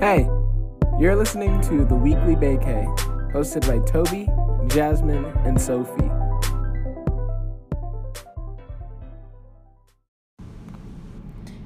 Hey, 0.00 0.22
you're 0.98 1.14
listening 1.14 1.60
to 1.60 1.84
the 1.84 1.94
Weekly 1.94 2.34
Vacay, 2.34 2.86
hosted 3.32 3.66
by 3.68 3.86
Toby, 3.86 4.30
Jasmine, 4.74 5.26
and 5.44 5.60
Sophie. 5.60 6.10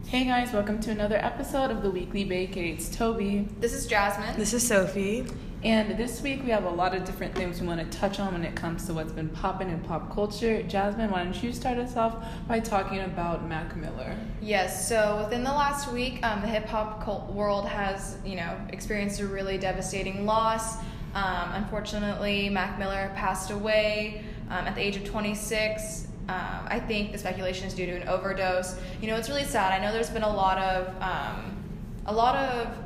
Hey 0.09 0.25
guys, 0.25 0.53
welcome 0.53 0.81
to 0.81 0.91
another 0.91 1.19
episode 1.19 1.71
of 1.71 1.83
the 1.83 1.91
Weekly 1.91 2.25
Vacay. 2.25 2.75
It's 2.75 2.89
Toby, 2.89 3.47
This 3.61 3.73
is 3.73 3.87
Jasmine. 3.87 4.37
This 4.37 4.53
is 4.53 4.67
Sophie. 4.67 5.27
And 5.65 5.97
this 5.97 6.21
week 6.21 6.45
we 6.45 6.51
have 6.51 6.65
a 6.65 6.71
lot 6.71 6.95
of 6.95 7.05
different 7.05 7.35
things 7.35 7.59
we 7.59 7.67
want 7.67 7.81
to 7.81 7.99
touch 7.99 8.21
on 8.21 8.35
when 8.35 8.45
it 8.45 8.55
comes 8.55 8.85
to 8.87 8.93
what's 8.93 9.13
been 9.13 9.31
popping 9.31 9.71
in 9.71 9.81
pop 9.81 10.15
culture. 10.15 10.63
Jasmine, 10.63 11.11
why 11.11 11.25
don't 11.25 11.43
you 11.43 11.55
start 11.55 11.79
us 11.79 11.97
off 11.97 12.23
by 12.47 12.61
talking 12.61 13.01
about 13.01 13.49
Mac 13.49 13.75
Miller? 13.75 14.15
Yes, 14.43 14.87
so 14.87 15.23
within 15.25 15.43
the 15.43 15.51
last 15.51 15.91
week, 15.91 16.23
um, 16.23 16.43
the 16.43 16.49
hip 16.49 16.67
hop 16.67 17.31
world 17.31 17.67
has, 17.67 18.19
you 18.27 18.37
know, 18.37 18.55
experienced 18.69 19.21
a 19.21 19.27
really 19.27 19.57
devastating 19.57 20.27
loss. 20.27 20.77
Um, 21.15 21.53
unfortunately, 21.55 22.51
Mac 22.51 22.79
Miller 22.79 23.11
passed 23.17 23.51
away 23.51 24.23
um, 24.51 24.67
at 24.67 24.75
the 24.75 24.83
age 24.83 24.97
of 24.97 25.05
26. 25.05 26.09
Um, 26.29 26.67
I 26.67 26.79
think 26.79 27.13
the 27.13 27.19
speculation 27.19 27.67
is 27.67 27.73
due 27.73 27.87
to 27.87 27.93
an 27.93 28.09
overdose. 28.09 28.79
You 29.01 29.09
know, 29.09 29.17
it's 29.17 29.31
really 29.31 29.45
sad. 29.45 29.73
I 29.73 29.83
know 29.83 29.93
there's 29.95 30.11
been 30.11 30.25
a 30.25 30.35
lot 30.35 30.59
of, 30.59 30.89
um, 31.03 31.65
a 32.05 32.13
lot 32.13 32.37
of 32.37 32.84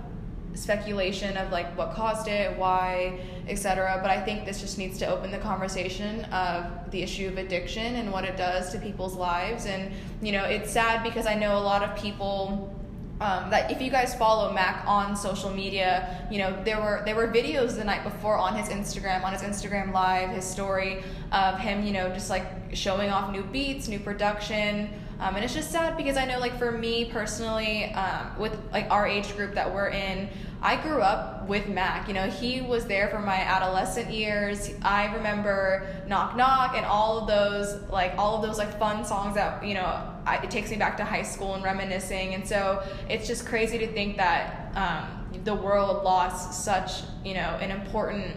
speculation 0.59 1.37
of 1.37 1.51
like 1.51 1.77
what 1.77 1.95
caused 1.95 2.29
it, 2.29 2.57
why, 2.59 3.19
etc. 3.49 3.99
But 4.03 4.11
I 4.11 4.21
think 4.21 4.45
this 4.45 4.61
just 4.61 4.79
needs 4.79 4.99
to 4.99 5.07
open 5.07 5.31
the 5.31 5.39
conversation 5.39 6.25
of 6.27 6.91
the 6.91 7.03
issue 7.03 7.29
of 7.29 7.39
addiction 7.39 7.97
and 7.97 8.13
what 8.13 8.25
it 8.25 8.37
does 8.37 8.71
to 8.73 8.79
people's 8.79 9.15
lives. 9.15 9.67
And 9.67 9.93
you 10.21 10.33
know, 10.33 10.45
it's 10.45 10.71
sad 10.71 11.03
because 11.03 11.27
I 11.27 11.35
know 11.35 11.57
a 11.57 11.61
lot 11.61 11.83
of 11.83 11.97
people. 11.97 12.75
Um, 13.21 13.51
that 13.51 13.73
if 13.73 13.83
you 13.83 13.91
guys 13.91 14.15
follow 14.15 14.53
Mac 14.53 14.85
on 14.87 15.17
social 15.17 15.51
media, 15.51 16.25
you 16.31 16.39
know 16.39 16.57
there 16.63 16.81
were 16.81 17.03
there 17.05 17.17
were 17.17 17.27
videos 17.27 17.75
the 17.75 17.83
night 17.83 18.05
before 18.05 18.39
on 18.39 18.55
his 18.55 18.69
Instagram, 18.69 19.25
on 19.25 19.33
his 19.33 19.43
Instagram 19.43 19.93
live, 19.93 20.31
his 20.31 20.45
story 20.45 21.03
of 21.33 21.59
him, 21.59 21.85
you 21.85 21.93
know, 21.93 22.11
just 22.11 22.31
like 22.31 22.47
showing 22.75 23.11
off 23.11 23.33
new 23.33 23.43
beats, 23.43 23.89
new 23.89 23.99
production, 23.99 24.89
um, 25.21 25.35
and 25.35 25.45
it's 25.45 25.55
just 25.55 25.71
sad 25.71 25.97
because 25.97 26.17
I 26.17 26.25
know, 26.25 26.39
like, 26.39 26.59
for 26.59 26.71
me 26.71 27.07
personally, 27.07 27.93
um, 27.95 28.39
with 28.39 28.57
like 28.73 28.89
our 28.91 29.07
age 29.07 29.35
group 29.37 29.55
that 29.55 29.73
we're 29.73 29.89
in, 29.89 30.29
I 30.63 30.77
grew 30.77 31.01
up 31.01 31.47
with 31.49 31.69
Mac. 31.69 32.07
You 32.09 32.15
know, 32.15 32.29
he 32.29 32.61
was 32.61 32.87
there 32.87 33.09
for 33.09 33.19
my 33.19 33.37
adolescent 33.37 34.11
years. 34.13 34.71
I 34.83 35.13
remember 35.15 35.87
Knock 36.07 36.37
Knock 36.37 36.77
and 36.77 36.87
all 36.87 37.19
of 37.19 37.27
those, 37.27 37.83
like, 37.91 38.15
all 38.17 38.37
of 38.37 38.43
those 38.43 38.59
like 38.59 38.79
fun 38.79 39.05
songs 39.05 39.35
that 39.35 39.65
you 39.65 39.75
know, 39.75 39.87
I, 40.27 40.41
it 40.43 40.51
takes 40.51 40.71
me 40.71 40.77
back 40.77 40.97
to 40.99 41.05
high 41.05 41.23
school 41.23 41.55
and 41.55 41.65
reminiscing. 41.65 42.35
And 42.35 42.47
so 42.47 42.85
it's 43.09 43.27
just 43.27 43.47
crazy 43.47 43.79
to 43.79 43.87
think 43.93 44.17
that 44.19 44.73
um, 44.77 45.43
the 45.45 45.55
world 45.55 46.05
lost 46.05 46.65
such, 46.65 47.03
you 47.25 47.35
know, 47.35 47.59
an 47.61 47.71
important 47.71 48.37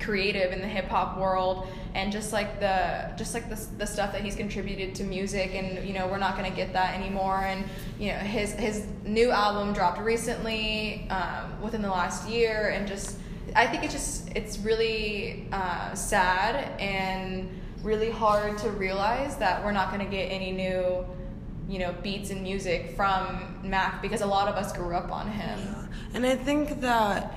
creative 0.00 0.52
in 0.52 0.60
the 0.60 0.68
hip 0.68 0.86
hop 0.88 1.18
world 1.18 1.66
and 1.94 2.12
just 2.12 2.32
like 2.32 2.60
the 2.60 3.10
just 3.16 3.32
like 3.32 3.48
the, 3.48 3.60
the 3.78 3.86
stuff 3.86 4.12
that 4.12 4.20
he's 4.20 4.36
contributed 4.36 4.94
to 4.94 5.04
music 5.04 5.54
and 5.54 5.86
you 5.86 5.94
know 5.94 6.06
we're 6.06 6.18
not 6.18 6.36
going 6.36 6.48
to 6.48 6.54
get 6.54 6.72
that 6.72 6.94
anymore 6.94 7.38
and 7.44 7.64
you 7.98 8.12
know 8.12 8.18
his 8.18 8.52
his 8.52 8.86
new 9.04 9.30
album 9.30 9.72
dropped 9.72 9.98
recently 10.00 11.08
um, 11.10 11.60
within 11.62 11.80
the 11.80 11.90
last 11.90 12.28
year 12.28 12.70
and 12.74 12.86
just 12.86 13.16
i 13.54 13.66
think 13.66 13.82
it's 13.82 13.94
just 13.94 14.28
it's 14.36 14.58
really 14.58 15.48
uh, 15.52 15.94
sad 15.94 16.78
and 16.80 17.48
really 17.82 18.10
hard 18.10 18.58
to 18.58 18.68
realize 18.70 19.36
that 19.36 19.64
we're 19.64 19.72
not 19.72 19.90
going 19.90 20.04
to 20.04 20.10
get 20.10 20.24
any 20.24 20.52
new 20.52 21.06
you 21.68 21.78
know 21.78 21.94
beats 22.02 22.30
and 22.30 22.42
music 22.42 22.94
from 22.96 23.58
mac 23.62 24.02
because 24.02 24.20
a 24.20 24.26
lot 24.26 24.46
of 24.46 24.56
us 24.56 24.72
grew 24.72 24.94
up 24.94 25.10
on 25.10 25.30
him 25.30 25.58
Yeah. 25.58 25.82
And 26.14 26.24
I 26.24 26.36
think 26.36 26.80
that 26.80 27.34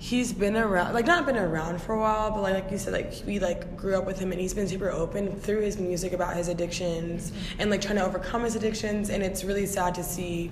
he's 0.00 0.32
been 0.32 0.56
around, 0.56 0.94
like 0.94 1.06
not 1.06 1.26
been 1.26 1.36
around 1.36 1.80
for 1.82 1.94
a 1.94 1.98
while, 1.98 2.30
but 2.30 2.40
like, 2.40 2.54
like 2.54 2.70
you 2.70 2.78
said, 2.78 2.94
like 2.94 3.12
we 3.26 3.38
like 3.38 3.76
grew 3.76 3.96
up 3.96 4.06
with 4.06 4.18
him, 4.18 4.32
and 4.32 4.40
he's 4.40 4.54
been 4.54 4.66
super 4.66 4.90
open 4.90 5.38
through 5.38 5.60
his 5.60 5.78
music 5.78 6.14
about 6.14 6.34
his 6.34 6.48
addictions 6.48 7.32
and 7.58 7.70
like 7.70 7.82
trying 7.82 7.96
to 7.96 8.04
overcome 8.04 8.42
his 8.42 8.56
addictions. 8.56 9.10
And 9.10 9.22
it's 9.22 9.44
really 9.44 9.66
sad 9.66 9.94
to 9.96 10.02
see 10.02 10.50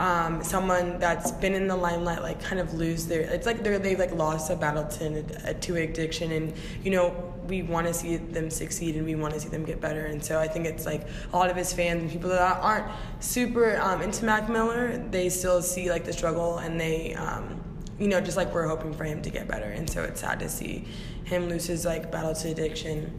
um, 0.00 0.42
someone 0.42 0.98
that's 0.98 1.30
been 1.30 1.54
in 1.54 1.68
the 1.68 1.76
limelight 1.76 2.20
like 2.20 2.42
kind 2.42 2.60
of 2.60 2.74
lose 2.74 3.06
their. 3.06 3.20
It's 3.20 3.46
like 3.46 3.62
they're 3.62 3.78
they've 3.78 3.98
like 3.98 4.12
lost 4.12 4.50
a 4.50 4.56
battle 4.56 4.84
to 4.84 5.54
to 5.54 5.76
addiction, 5.76 6.32
and 6.32 6.52
you 6.82 6.90
know 6.90 7.32
we 7.46 7.62
want 7.62 7.86
to 7.86 7.94
see 7.94 8.16
them 8.16 8.50
succeed 8.50 8.96
and 8.96 9.04
we 9.04 9.14
want 9.14 9.34
to 9.34 9.40
see 9.40 9.48
them 9.48 9.64
get 9.64 9.80
better. 9.80 10.06
And 10.06 10.22
so 10.24 10.38
I 10.40 10.48
think 10.48 10.66
it's 10.66 10.84
like 10.84 11.06
a 11.32 11.36
lot 11.36 11.48
of 11.48 11.56
his 11.56 11.72
fans 11.72 12.02
and 12.02 12.10
people 12.10 12.30
that 12.30 12.40
aren't 12.40 12.86
super 13.20 13.76
um, 13.80 14.02
into 14.02 14.24
Mac 14.24 14.48
Miller, 14.48 14.98
they 15.10 15.28
still 15.28 15.60
see 15.60 15.90
like 15.90 16.04
the 16.04 16.12
struggle 16.12 16.58
and 16.58 16.80
they, 16.80 17.14
um, 17.14 17.60
you 18.00 18.08
know, 18.08 18.20
just 18.20 18.36
like 18.36 18.52
we're 18.54 18.66
hoping 18.66 18.94
for 18.94 19.04
him 19.04 19.20
to 19.22 19.30
get 19.30 19.46
better. 19.46 19.66
And 19.66 19.88
so 19.88 20.02
it's 20.02 20.22
sad 20.22 20.40
to 20.40 20.48
see 20.48 20.86
him 21.24 21.48
lose 21.48 21.66
his 21.66 21.84
like 21.84 22.10
battle 22.10 22.34
to 22.34 22.48
addiction. 22.48 23.12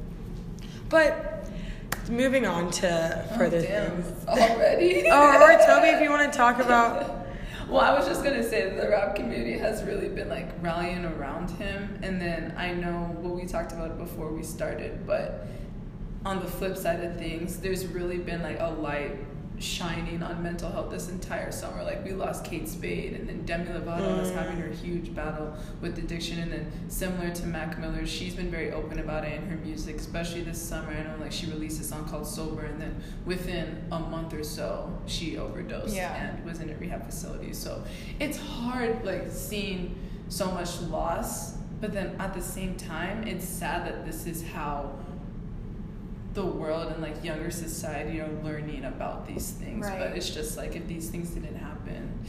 But 0.89 1.45
moving 2.09 2.47
on 2.47 2.71
to 2.71 3.27
oh, 3.31 3.37
further 3.37 3.61
things. 3.61 4.27
Already? 4.27 5.03
Oh, 5.11 5.41
or 5.41 5.65
Toby, 5.65 5.89
if 5.89 6.01
you 6.01 6.09
want 6.09 6.31
to 6.31 6.37
talk 6.37 6.59
about. 6.59 7.19
Well, 7.69 7.79
I 7.79 7.97
was 7.97 8.05
just 8.05 8.21
gonna 8.21 8.43
say 8.43 8.69
that 8.69 8.81
the 8.81 8.89
rap 8.89 9.15
community 9.15 9.57
has 9.57 9.81
really 9.83 10.09
been 10.09 10.27
like 10.27 10.49
rallying 10.61 11.05
around 11.05 11.51
him, 11.51 11.99
and 12.03 12.19
then 12.19 12.53
I 12.57 12.73
know 12.73 13.15
what 13.21 13.33
we 13.33 13.45
talked 13.45 13.71
about 13.71 13.97
before 13.97 14.33
we 14.33 14.43
started, 14.43 15.07
but 15.07 15.47
on 16.25 16.41
the 16.41 16.47
flip 16.47 16.75
side 16.75 17.01
of 17.01 17.17
things, 17.17 17.61
there's 17.61 17.87
really 17.87 18.17
been 18.17 18.41
like 18.41 18.59
a 18.59 18.71
light 18.71 19.15
shining 19.61 20.23
on 20.23 20.41
mental 20.41 20.71
health 20.71 20.91
this 20.91 21.09
entire 21.09 21.51
summer. 21.51 21.83
Like 21.83 22.03
we 22.03 22.13
lost 22.13 22.43
Kate 22.43 22.67
Spade, 22.67 23.13
and 23.13 23.29
then 23.29 23.45
Demi 23.45 23.65
Lovato 23.65 24.17
was 24.19 24.31
mm. 24.31 24.35
having 24.35 24.57
her 24.57 24.69
huge 24.69 25.13
battle 25.13 25.53
with 25.81 25.97
addiction, 25.97 26.39
and 26.39 26.51
then 26.51 26.71
similar 26.89 27.29
to 27.31 27.45
Mac 27.45 27.79
Miller, 27.79 28.05
she's 28.05 28.35
been 28.35 28.51
very 28.51 28.71
open 28.71 28.99
about 28.99 29.23
it 29.23 29.33
in 29.33 29.47
her 29.49 29.57
music, 29.57 29.97
especially 29.97 30.41
this 30.41 30.61
summer. 30.61 30.91
I 30.91 31.03
know 31.03 31.15
like 31.21 31.31
she 31.31 31.45
released 31.47 31.79
a 31.81 31.83
song 31.83 32.05
called 32.07 32.27
Sober, 32.27 32.63
and 32.63 32.81
then 32.81 33.01
within 33.25 33.83
a 33.91 33.99
month 33.99 34.33
or 34.33 34.43
so, 34.43 34.91
she 35.05 35.37
overdosed 35.37 35.95
Yeah. 35.95 36.13
and 36.13 36.43
was 36.45 36.59
in 36.59 36.69
a 36.69 36.75
rehab 36.75 37.05
facility. 37.05 37.53
So 37.53 37.83
it's 38.19 38.37
hard 38.37 39.05
like 39.05 39.29
seeing 39.29 39.95
so 40.27 40.51
much 40.51 40.79
loss, 40.81 41.57
but 41.79 41.93
then 41.93 42.15
at 42.19 42.33
the 42.33 42.41
same 42.41 42.75
time, 42.75 43.27
it's 43.27 43.45
sad 43.45 43.85
that 43.85 44.05
this 44.05 44.25
is 44.25 44.43
how 44.47 44.97
the 46.33 46.45
world 46.45 46.91
and 46.91 47.01
like 47.01 47.23
younger 47.23 47.51
society 47.51 48.21
are 48.21 48.29
learning 48.43 48.85
about 48.85 49.27
these 49.27 49.51
things. 49.51 49.87
But 49.89 50.15
it's 50.15 50.29
just 50.29 50.57
like 50.57 50.75
if 50.75 50.87
these 50.87 51.09
things 51.09 51.31
didn't 51.31 51.55
happen, 51.57 52.19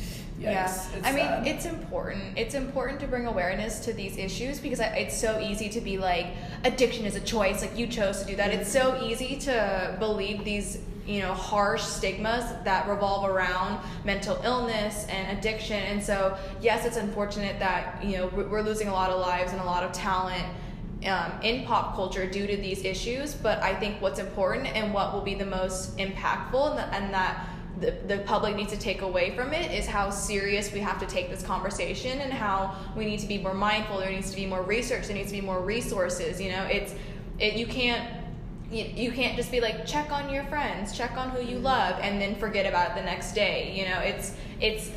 yikes, 0.41 0.43
Yeah, 0.43 0.79
I 1.05 1.13
mean, 1.13 1.25
sad. 1.25 1.47
it's 1.47 1.67
important. 1.67 2.37
It's 2.37 2.55
important 2.55 2.99
to 3.01 3.07
bring 3.07 3.27
awareness 3.27 3.79
to 3.81 3.93
these 3.93 4.17
issues 4.17 4.59
because 4.59 4.81
it's 4.81 5.17
so 5.17 5.39
easy 5.41 5.69
to 5.69 5.81
be 5.81 5.99
like, 5.99 6.27
addiction 6.65 7.05
is 7.05 7.15
a 7.15 7.21
choice. 7.21 7.63
Like 7.63 7.79
you 7.79 7.87
chose 7.87 8.21
to 8.23 8.27
do 8.27 8.37
that. 8.37 8.51
It's 8.51 8.71
so 8.73 9.01
easy 9.03 9.37
to 9.41 9.95
believe 10.01 10.45
these, 10.45 10.79
you 11.07 11.21
know, 11.21 11.33
harsh 11.33 11.83
stigmas 11.83 12.45
that 12.65 12.89
revolve 12.89 13.29
around 13.31 13.81
mental 14.05 14.41
illness 14.43 15.07
and 15.11 15.39
addiction. 15.39 15.77
And 15.77 16.03
so, 16.03 16.37
yes, 16.61 16.85
it's 16.85 16.97
unfortunate 16.97 17.61
that 17.61 18.05
you 18.05 18.17
know 18.17 18.27
we're 18.27 18.63
losing 18.63 18.89
a 18.89 18.93
lot 18.93 19.11
of 19.11 19.21
lives 19.21 19.53
and 19.53 19.61
a 19.61 19.65
lot 19.65 19.85
of 19.85 19.93
talent 19.93 20.45
um, 21.07 21.33
in 21.43 21.65
pop 21.65 21.95
culture 21.95 22.27
due 22.29 22.47
to 22.47 22.57
these 22.57 22.85
issues. 22.85 23.35
But 23.35 23.63
I 23.63 23.75
think 23.75 24.01
what's 24.01 24.19
important 24.19 24.67
and 24.69 24.93
what 24.95 25.13
will 25.13 25.23
be 25.23 25.35
the 25.35 25.47
most 25.47 25.97
impactful 25.99 26.71
and, 26.71 26.79
the, 26.79 26.95
and 26.95 27.15
that 27.15 27.49
the, 27.81 27.97
the 28.07 28.23
public 28.23 28.55
needs 28.55 28.73
to 28.73 28.79
take 28.79 29.03
away 29.03 29.35
from 29.35 29.53
it 29.53 29.73
is 29.73 29.87
how 29.87 30.11
serious 30.11 30.73
we 30.73 30.81
have 30.81 31.01
to 31.01 31.07
take 31.07 31.31
this 31.31 31.43
conversation 31.43 32.21
and 32.21 32.33
how 32.33 32.77
we 32.97 33.05
need 33.05 33.19
to 33.19 33.27
be 33.27 33.39
more 33.39 33.55
mindful. 33.55 33.99
There 33.99 34.11
needs 34.11 34.31
to 34.31 34.37
be 34.37 34.47
more 34.47 34.63
research. 34.63 35.09
There 35.09 35.17
needs 35.17 35.33
to 35.33 35.41
be 35.41 35.45
more 35.45 35.61
resources. 35.61 36.41
You 36.41 36.53
know, 36.53 36.65
it's 36.65 36.95
it 37.39 37.55
you 37.55 37.67
can't 37.67 38.23
you, 38.71 39.13
can't 39.13 39.37
just 39.37 39.51
be 39.51 39.61
like 39.61 39.85
check 39.85 40.11
on 40.11 40.31
your 40.31 40.45
friends, 40.45 40.97
check 40.97 41.19
on 41.19 41.29
who 41.29 41.43
you 41.43 41.59
love, 41.59 41.99
and 42.01 42.19
then 42.19 42.35
forget 42.37 42.65
about 42.65 42.93
it 42.93 42.95
the 42.95 43.03
next 43.03 43.35
day. 43.35 43.75
You 43.77 43.85
know, 43.85 43.99
it's 43.99 44.35
it's 44.61 44.91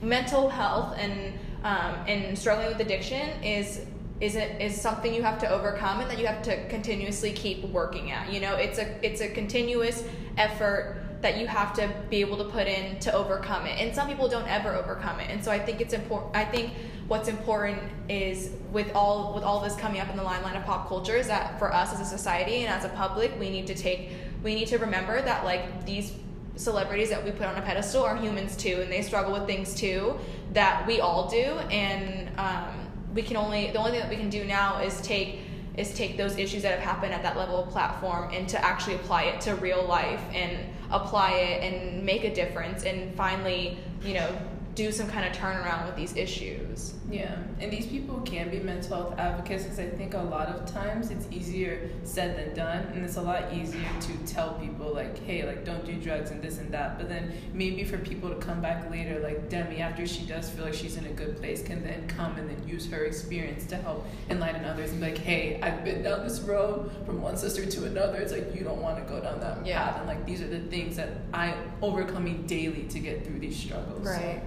mental 0.00 0.48
health 0.48 0.96
and 0.96 1.34
um, 1.64 1.96
and 2.06 2.38
struggling 2.38 2.68
with 2.68 2.80
addiction 2.80 3.42
is 3.42 3.84
is 4.20 4.34
it 4.34 4.60
is 4.60 4.80
something 4.80 5.14
you 5.14 5.22
have 5.22 5.38
to 5.38 5.48
overcome 5.48 6.00
and 6.00 6.10
that 6.10 6.18
you 6.18 6.26
have 6.26 6.42
to 6.42 6.68
continuously 6.68 7.32
keep 7.32 7.64
working 7.66 8.10
at. 8.10 8.32
You 8.32 8.40
know, 8.40 8.56
it's 8.56 8.78
a 8.78 9.06
it's 9.06 9.20
a 9.20 9.28
continuous 9.28 10.04
effort 10.36 10.96
that 11.20 11.38
you 11.38 11.46
have 11.46 11.74
to 11.74 11.92
be 12.10 12.20
able 12.20 12.36
to 12.36 12.44
put 12.44 12.66
in 12.66 12.98
to 13.00 13.12
overcome 13.12 13.66
it. 13.66 13.80
And 13.80 13.94
some 13.94 14.08
people 14.08 14.28
don't 14.28 14.46
ever 14.46 14.72
overcome 14.74 15.18
it. 15.20 15.30
And 15.30 15.44
so 15.44 15.50
I 15.50 15.58
think 15.58 15.80
it's 15.80 15.94
important 15.94 16.36
I 16.36 16.44
think 16.44 16.72
what's 17.06 17.28
important 17.28 17.80
is 18.08 18.50
with 18.72 18.90
all 18.94 19.34
with 19.34 19.44
all 19.44 19.60
this 19.60 19.76
coming 19.76 20.00
up 20.00 20.10
in 20.10 20.16
the 20.16 20.22
limelight 20.22 20.56
of 20.56 20.64
pop 20.64 20.88
culture 20.88 21.16
is 21.16 21.28
that 21.28 21.58
for 21.58 21.72
us 21.72 21.92
as 21.92 22.00
a 22.00 22.04
society 22.04 22.64
and 22.64 22.68
as 22.68 22.84
a 22.84 22.90
public, 22.90 23.38
we 23.38 23.50
need 23.50 23.66
to 23.68 23.74
take 23.74 24.10
we 24.42 24.54
need 24.54 24.66
to 24.68 24.78
remember 24.78 25.22
that 25.22 25.44
like 25.44 25.86
these 25.86 26.12
celebrities 26.56 27.08
that 27.08 27.24
we 27.24 27.30
put 27.30 27.46
on 27.46 27.54
a 27.56 27.62
pedestal 27.62 28.02
are 28.02 28.16
humans 28.16 28.56
too 28.56 28.80
and 28.82 28.90
they 28.90 29.00
struggle 29.00 29.32
with 29.32 29.46
things 29.46 29.74
too 29.74 30.18
that 30.52 30.84
we 30.88 30.98
all 31.00 31.28
do 31.30 31.44
and 31.70 32.28
um, 32.36 32.87
we 33.18 33.24
can 33.24 33.36
only 33.36 33.72
the 33.72 33.78
only 33.78 33.90
thing 33.90 34.00
that 34.00 34.08
we 34.08 34.14
can 34.14 34.30
do 34.30 34.44
now 34.44 34.80
is 34.80 35.00
take 35.00 35.40
is 35.76 35.92
take 35.92 36.16
those 36.16 36.38
issues 36.38 36.62
that 36.62 36.70
have 36.70 36.88
happened 36.94 37.12
at 37.12 37.20
that 37.20 37.36
level 37.36 37.64
of 37.64 37.68
platform 37.68 38.30
and 38.32 38.48
to 38.48 38.64
actually 38.64 38.94
apply 38.94 39.24
it 39.24 39.40
to 39.40 39.56
real 39.56 39.84
life 39.84 40.20
and 40.32 40.56
apply 40.92 41.32
it 41.32 41.64
and 41.64 42.04
make 42.04 42.22
a 42.22 42.32
difference 42.32 42.84
and 42.84 43.12
finally 43.16 43.76
you 44.04 44.14
know 44.14 44.30
do 44.78 44.92
some 44.92 45.08
kind 45.08 45.26
of 45.26 45.32
turnaround 45.36 45.86
with 45.86 45.96
these 45.96 46.14
issues. 46.16 46.94
Yeah, 47.10 47.34
and 47.58 47.72
these 47.72 47.86
people 47.86 48.20
can 48.20 48.48
be 48.48 48.60
mental 48.60 48.94
health 48.96 49.18
advocates 49.18 49.64
because 49.64 49.80
I 49.80 49.88
think 49.88 50.14
a 50.14 50.18
lot 50.18 50.46
of 50.46 50.72
times 50.72 51.10
it's 51.10 51.26
easier 51.32 51.90
said 52.04 52.38
than 52.38 52.54
done, 52.54 52.86
and 52.94 53.04
it's 53.04 53.16
a 53.16 53.22
lot 53.22 53.52
easier 53.52 53.88
to 54.02 54.32
tell 54.32 54.52
people 54.54 54.94
like, 54.94 55.18
hey, 55.24 55.44
like 55.44 55.64
don't 55.64 55.84
do 55.84 55.94
drugs 55.94 56.30
and 56.30 56.40
this 56.40 56.58
and 56.58 56.70
that. 56.72 56.96
But 56.96 57.08
then 57.08 57.32
maybe 57.52 57.82
for 57.82 57.98
people 57.98 58.28
to 58.28 58.36
come 58.36 58.60
back 58.60 58.88
later, 58.88 59.18
like 59.18 59.48
Demi, 59.48 59.78
after 59.80 60.06
she 60.06 60.24
does 60.26 60.48
feel 60.48 60.64
like 60.66 60.74
she's 60.74 60.96
in 60.96 61.06
a 61.06 61.12
good 61.12 61.38
place, 61.38 61.60
can 61.60 61.82
then 61.82 62.06
come 62.06 62.36
and 62.36 62.48
then 62.48 62.68
use 62.68 62.88
her 62.88 63.04
experience 63.04 63.66
to 63.66 63.76
help 63.78 64.06
enlighten 64.30 64.64
others 64.64 64.92
and 64.92 65.00
be 65.00 65.06
like, 65.08 65.18
hey, 65.18 65.58
I've 65.60 65.82
been 65.84 66.02
down 66.04 66.22
this 66.24 66.38
road 66.40 66.92
from 67.04 67.20
one 67.20 67.36
sister 67.36 67.66
to 67.66 67.84
another. 67.86 68.18
It's 68.18 68.32
like 68.32 68.54
you 68.54 68.62
don't 68.62 68.80
want 68.80 68.96
to 68.98 69.12
go 69.12 69.20
down 69.20 69.40
that 69.40 69.66
Yeah. 69.66 69.82
path, 69.82 69.96
and 69.98 70.06
like 70.06 70.24
these 70.24 70.40
are 70.40 70.46
the 70.48 70.60
things 70.60 70.94
that 70.96 71.08
I'm 71.34 71.54
overcoming 71.82 72.46
daily 72.46 72.84
to 72.90 73.00
get 73.00 73.24
through 73.26 73.40
these 73.40 73.56
struggles. 73.56 74.04
So, 74.04 74.10
Right. 74.12 74.40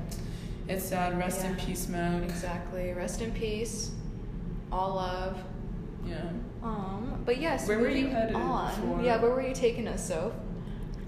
It's 0.71 0.85
sad. 0.85 1.18
Rest 1.18 1.44
in 1.45 1.56
peace, 1.56 1.88
Mac. 1.88 2.23
Exactly. 2.23 2.94
Rest 2.94 3.21
in 3.21 3.31
peace. 3.31 3.91
All 4.71 4.95
love. 4.95 5.38
Yeah. 6.06 6.21
Um, 6.63 7.21
but 7.25 7.39
yes, 7.39 7.68
Where 7.68 7.77
were 7.79 7.89
you 7.89 8.06
moving 8.06 8.12
headed 8.12 8.35
on. 8.35 8.71
for- 8.73 9.03
Yeah, 9.03 9.21
where 9.21 9.31
were 9.31 9.45
you 9.47 9.53
taking 9.53 9.88
us, 9.88 10.07
Soph? 10.07 10.33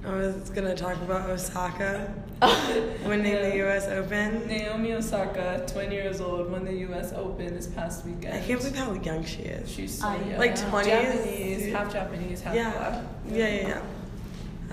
I 0.06 0.12
was 0.16 0.50
gonna 0.50 0.76
talk 0.76 0.98
about 0.98 1.30
Osaka 1.30 2.14
winning 3.06 3.34
the 3.42 3.56
U.S. 3.58 3.88
Open. 3.88 4.46
Naomi 4.48 4.92
Osaka, 4.94 5.64
20 5.68 5.96
years 5.96 6.20
old, 6.20 6.52
won 6.52 6.66
the 6.66 6.74
U.S. 6.90 7.14
Open 7.14 7.54
this 7.56 7.68
past 7.68 8.06
weekend. 8.06 8.34
I 8.34 8.42
can't 8.46 8.60
believe 8.60 8.76
how 8.76 8.94
young 8.94 9.24
she 9.24 9.44
is. 9.44 9.72
she's 9.72 10.00
so 10.00 10.08
I 10.08 10.18
young. 10.18 10.30
know. 10.34 10.38
Like 10.40 10.56
20s? 10.56 10.86
Japanese, 10.86 11.72
half 11.74 11.94
Japanese, 11.94 12.42
half 12.42 12.54
Yeah, 12.56 12.72
black. 12.72 13.04
yeah, 13.30 13.48
yeah, 13.48 13.68
yeah. 13.70 13.82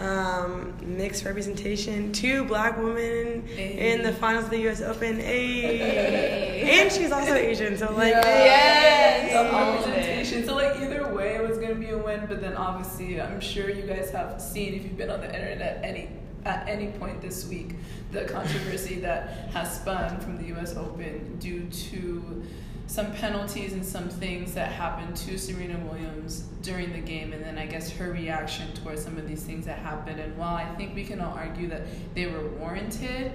Um, 0.00 0.74
mixed 0.82 1.24
representation. 1.26 2.10
Two 2.12 2.44
black 2.44 2.78
women 2.78 3.46
Hey. 3.46 3.92
in 3.92 4.02
the 4.02 4.12
finals 4.14 4.44
of 4.46 4.50
the 4.50 4.58
U.S. 4.60 4.80
Open. 4.80 5.20
Hey. 5.20 5.76
Hey. 5.76 6.80
and 6.82 6.90
she's 6.92 7.12
also 7.12 7.34
Asian, 7.34 7.76
so 7.76 7.92
like, 7.94 8.12
Yeah. 8.14 8.22
Yes, 8.24 9.32
Double 9.34 9.50
all 9.56 9.72
of 9.74 9.86
it. 9.86 9.90
representation. 9.90 10.46
So 10.46 10.54
like 10.54 10.80
either 10.80 11.12
way, 11.14 11.34
it 11.36 11.46
was 11.46 11.58
gonna 11.58 11.74
be 11.74 11.90
a 11.90 11.98
win. 11.98 12.24
But 12.26 12.40
then 12.40 12.54
obviously, 12.54 13.20
I'm 13.20 13.40
sure 13.40 13.68
you 13.68 13.82
guys 13.82 14.10
have 14.10 14.40
seen 14.40 14.72
if 14.74 14.84
you've 14.84 14.96
been 14.96 15.10
on 15.10 15.20
the 15.20 15.26
internet 15.34 15.80
any 15.84 16.08
at 16.46 16.66
any 16.66 16.86
point 16.92 17.20
this 17.20 17.46
week 17.46 17.74
the 18.12 18.24
controversy 18.24 18.94
that 19.00 19.50
has 19.52 19.76
spun 19.76 20.18
from 20.20 20.38
the 20.38 20.44
U.S. 20.54 20.74
Open 20.76 21.36
due 21.38 21.66
to 21.68 22.42
some 22.90 23.12
penalties 23.12 23.72
and 23.72 23.86
some 23.86 24.08
things 24.08 24.52
that 24.54 24.72
happened 24.72 25.14
to 25.14 25.38
Serena 25.38 25.78
Williams 25.88 26.40
during 26.62 26.92
the 26.92 26.98
game, 26.98 27.32
and 27.32 27.40
then 27.40 27.56
I 27.56 27.66
guess 27.66 27.88
her 27.92 28.10
reaction 28.10 28.66
towards 28.74 29.04
some 29.04 29.16
of 29.16 29.28
these 29.28 29.44
things 29.44 29.64
that 29.66 29.78
happened. 29.78 30.18
And 30.18 30.36
while 30.36 30.56
I 30.56 30.64
think 30.74 30.96
we 30.96 31.04
can 31.04 31.20
all 31.20 31.32
argue 31.32 31.68
that 31.68 31.82
they 32.16 32.26
were 32.26 32.48
warranted, 32.48 33.30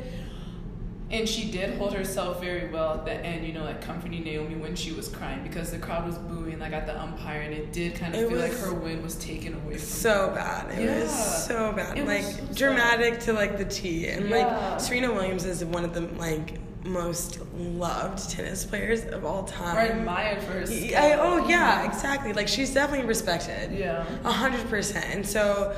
and 1.10 1.30
she 1.30 1.50
did 1.52 1.78
hold 1.78 1.94
herself 1.94 2.42
very 2.42 2.70
well 2.70 2.96
at 2.96 3.06
the 3.06 3.14
end, 3.14 3.48
you 3.48 3.54
know, 3.54 3.64
like 3.64 3.80
comforting 3.82 4.26
Naomi 4.26 4.56
when 4.56 4.76
she 4.76 4.92
was 4.92 5.08
crying 5.08 5.42
because 5.44 5.72
the 5.72 5.78
crowd 5.78 6.06
was 6.06 6.18
booing 6.18 6.60
like 6.60 6.74
at 6.74 6.86
the 6.86 7.00
umpire, 7.02 7.40
and 7.40 7.54
it 7.54 7.72
did 7.72 7.96
kind 7.96 8.14
of 8.14 8.22
It 8.24 8.28
feel 8.30 8.40
like 8.40 8.54
her 8.58 8.74
win 8.74 9.02
was 9.02 9.16
taken 9.16 9.54
away 9.54 9.78
from 9.78 9.80
so 9.80 10.30
her. 10.32 10.36
bad. 10.36 10.78
It 10.78 10.84
Yeah. 10.84 11.00
was 11.02 11.46
so 11.46 11.72
bad. 11.72 11.98
It 11.98 12.06
like 12.06 12.24
so 12.24 12.32
sad. 12.32 12.56
dramatic 12.56 13.20
to 13.22 13.32
like 13.32 13.58
the 13.58 13.64
T. 13.66 14.08
And 14.08 14.28
Yeah. 14.30 14.46
like 14.72 14.82
Serena 14.82 15.14
Williams 15.14 15.46
is 15.46 15.64
one 15.64 15.86
of 15.86 15.94
the 15.94 16.02
like 16.20 16.56
most 16.86 17.40
loved 17.56 18.30
tennis 18.30 18.66
players 18.66 19.04
of 19.06 19.26
all 19.26 19.44
time. 19.44 19.78
Or 19.78 19.82
admired 20.00 20.42
for 20.44 20.54
her 20.54 20.66
skill. 20.66 20.98
I, 20.98 21.14
oh 21.14 21.48
yeah, 21.48 21.84
exactly. 21.84 22.34
Like 22.34 22.48
she's 22.48 22.74
definitely 22.74 23.06
respected. 23.08 23.72
Yeah. 23.78 24.06
A 24.24 24.32
hundred 24.32 24.68
percent. 24.70 25.06
And 25.14 25.26
so 25.28 25.76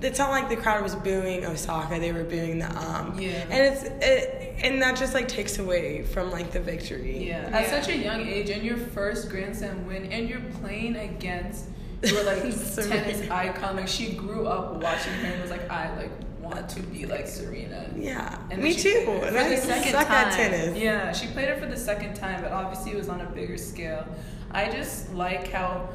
it's 0.00 0.18
not 0.18 0.30
like 0.30 0.48
the 0.48 0.56
crowd 0.56 0.82
was 0.82 0.96
booing 0.96 1.46
Osaka; 1.46 2.00
they 2.00 2.12
were 2.12 2.24
booing 2.24 2.58
the 2.58 2.70
um. 2.76 3.16
Yeah. 3.18 3.30
And 3.50 3.52
it's 3.74 3.82
it, 3.84 4.56
and 4.64 4.82
that 4.82 4.96
just 4.96 5.14
like 5.14 5.28
takes 5.28 5.58
away 5.58 6.02
from 6.02 6.30
like 6.30 6.50
the 6.50 6.60
victory. 6.60 7.28
Yeah, 7.28 7.48
at 7.52 7.62
Yeah. 7.64 7.80
such 7.80 7.88
a 7.88 7.96
young 7.96 8.20
age, 8.26 8.50
and 8.50 8.62
your 8.64 8.76
first 8.76 9.28
Grand 9.30 9.56
Slam 9.56 9.86
win, 9.86 10.06
and 10.12 10.28
you're 10.28 10.40
playing 10.60 10.96
against 10.96 11.66
your 12.02 12.24
like 12.24 12.42
Serena. 12.52 12.96
tennis 12.96 13.30
icon. 13.30 13.76
Like 13.76 13.86
she 13.88 14.14
grew 14.14 14.48
up 14.48 14.82
watching 14.82 15.12
her 15.14 15.26
and 15.34 15.40
was 15.42 15.52
like, 15.52 15.70
I 15.70 15.96
like 15.96 16.10
want 16.42 16.68
to 16.70 16.82
be 16.82 17.06
like 17.06 17.26
Serena. 17.26 17.88
Yeah. 17.96 18.38
And 18.50 18.62
Me 18.62 18.74
too. 18.74 19.20
And 19.24 19.36
I 19.36 19.48
the 19.48 19.56
second 19.56 19.92
suck 19.92 20.08
time. 20.08 20.28
at 20.28 20.32
tennis. 20.32 20.76
Yeah, 20.76 21.12
she 21.12 21.28
played 21.28 21.48
it 21.48 21.58
for 21.58 21.66
the 21.66 21.76
second 21.76 22.14
time, 22.14 22.42
but 22.42 22.52
obviously 22.52 22.92
it 22.92 22.96
was 22.96 23.08
on 23.08 23.20
a 23.20 23.26
bigger 23.26 23.56
scale. 23.56 24.06
I 24.50 24.70
just 24.70 25.12
like 25.14 25.48
how, 25.48 25.88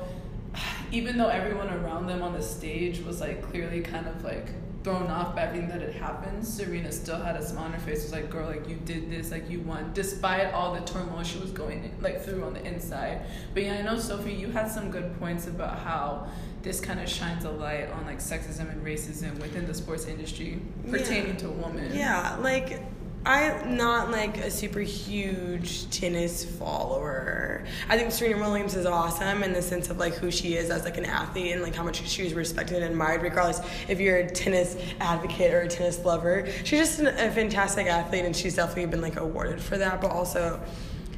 even 0.91 1.17
though 1.17 1.29
everyone 1.29 1.69
around 1.69 2.07
them 2.07 2.21
on 2.21 2.33
the 2.33 2.41
stage 2.41 3.01
was 3.01 3.21
like 3.21 3.41
clearly 3.49 3.81
kind 3.81 4.07
of 4.07 4.23
like 4.23 4.47
thrown 4.87 5.11
off 5.11 5.35
by 5.35 5.41
everything 5.41 5.67
that 5.67 5.81
had 5.81 5.93
happened, 5.95 6.47
Serena 6.47 6.89
still 6.93 7.19
had 7.19 7.35
a 7.35 7.45
smile 7.45 7.65
on 7.65 7.73
her 7.73 7.79
face. 7.79 7.99
It 7.99 8.03
Was 8.03 8.13
like, 8.13 8.29
"Girl, 8.29 8.47
like 8.47 8.69
you 8.69 8.75
did 8.75 9.11
this, 9.11 9.31
like 9.31 9.49
you 9.49 9.59
won," 9.59 9.91
despite 9.93 10.53
all 10.53 10.73
the 10.73 10.79
turmoil 10.81 11.23
she 11.23 11.39
was 11.39 11.51
going 11.51 11.83
in, 11.83 11.91
like 12.01 12.23
through 12.23 12.45
on 12.45 12.53
the 12.53 12.65
inside. 12.65 13.23
But 13.53 13.63
yeah, 13.63 13.73
I 13.73 13.81
know 13.81 13.99
Sophie, 13.99 14.31
you 14.31 14.49
had 14.49 14.71
some 14.71 14.89
good 14.89 15.19
points 15.19 15.45
about 15.45 15.79
how 15.79 16.29
this 16.61 16.79
kind 16.79 17.01
of 17.01 17.09
shines 17.09 17.43
a 17.43 17.51
light 17.51 17.91
on 17.91 18.05
like 18.05 18.19
sexism 18.19 18.71
and 18.71 18.85
racism 18.85 19.37
within 19.41 19.67
the 19.67 19.73
sports 19.73 20.05
industry 20.05 20.61
pertaining 20.89 21.35
to 21.37 21.49
women. 21.49 21.93
Yeah, 21.93 22.37
like 22.39 22.81
I'm 23.25 23.75
not 23.75 24.09
like 24.09 24.37
a 24.37 24.49
super 24.49 24.79
huge 24.79 25.89
tennis 25.89 26.45
follower. 26.45 27.65
I 27.89 27.97
think 27.97 28.11
Serena 28.11 28.39
Williams 28.39 28.75
is 28.75 28.85
awesome 28.85 29.43
in 29.43 29.51
the 29.51 29.61
sense 29.61 29.89
of 29.89 29.97
like 29.97 30.13
who 30.13 30.31
she 30.31 30.55
is 30.55 30.69
as 30.69 30.85
like 30.85 30.97
an 30.97 31.05
athlete 31.05 31.51
and 31.51 31.61
like 31.61 31.75
how 31.75 31.83
much 31.83 32.07
she 32.07 32.25
is 32.25 32.33
respected 32.33 32.77
and 32.83 32.91
admired, 32.91 33.21
regardless 33.21 33.59
if 33.89 33.99
you're 33.99 34.17
a 34.17 34.29
tennis 34.29 34.77
advocate 35.01 35.53
or 35.53 35.61
a 35.61 35.67
tennis 35.67 36.05
lover. 36.05 36.47
She's 36.63 36.79
just 36.79 36.99
an, 36.99 37.07
a 37.07 37.29
fantastic 37.31 37.87
athlete, 37.87 38.23
and 38.23 38.35
she's 38.35 38.55
definitely 38.55 38.85
been 38.85 39.01
like 39.01 39.17
awarded 39.17 39.61
for 39.61 39.77
that. 39.77 39.99
But 39.99 40.11
also 40.11 40.61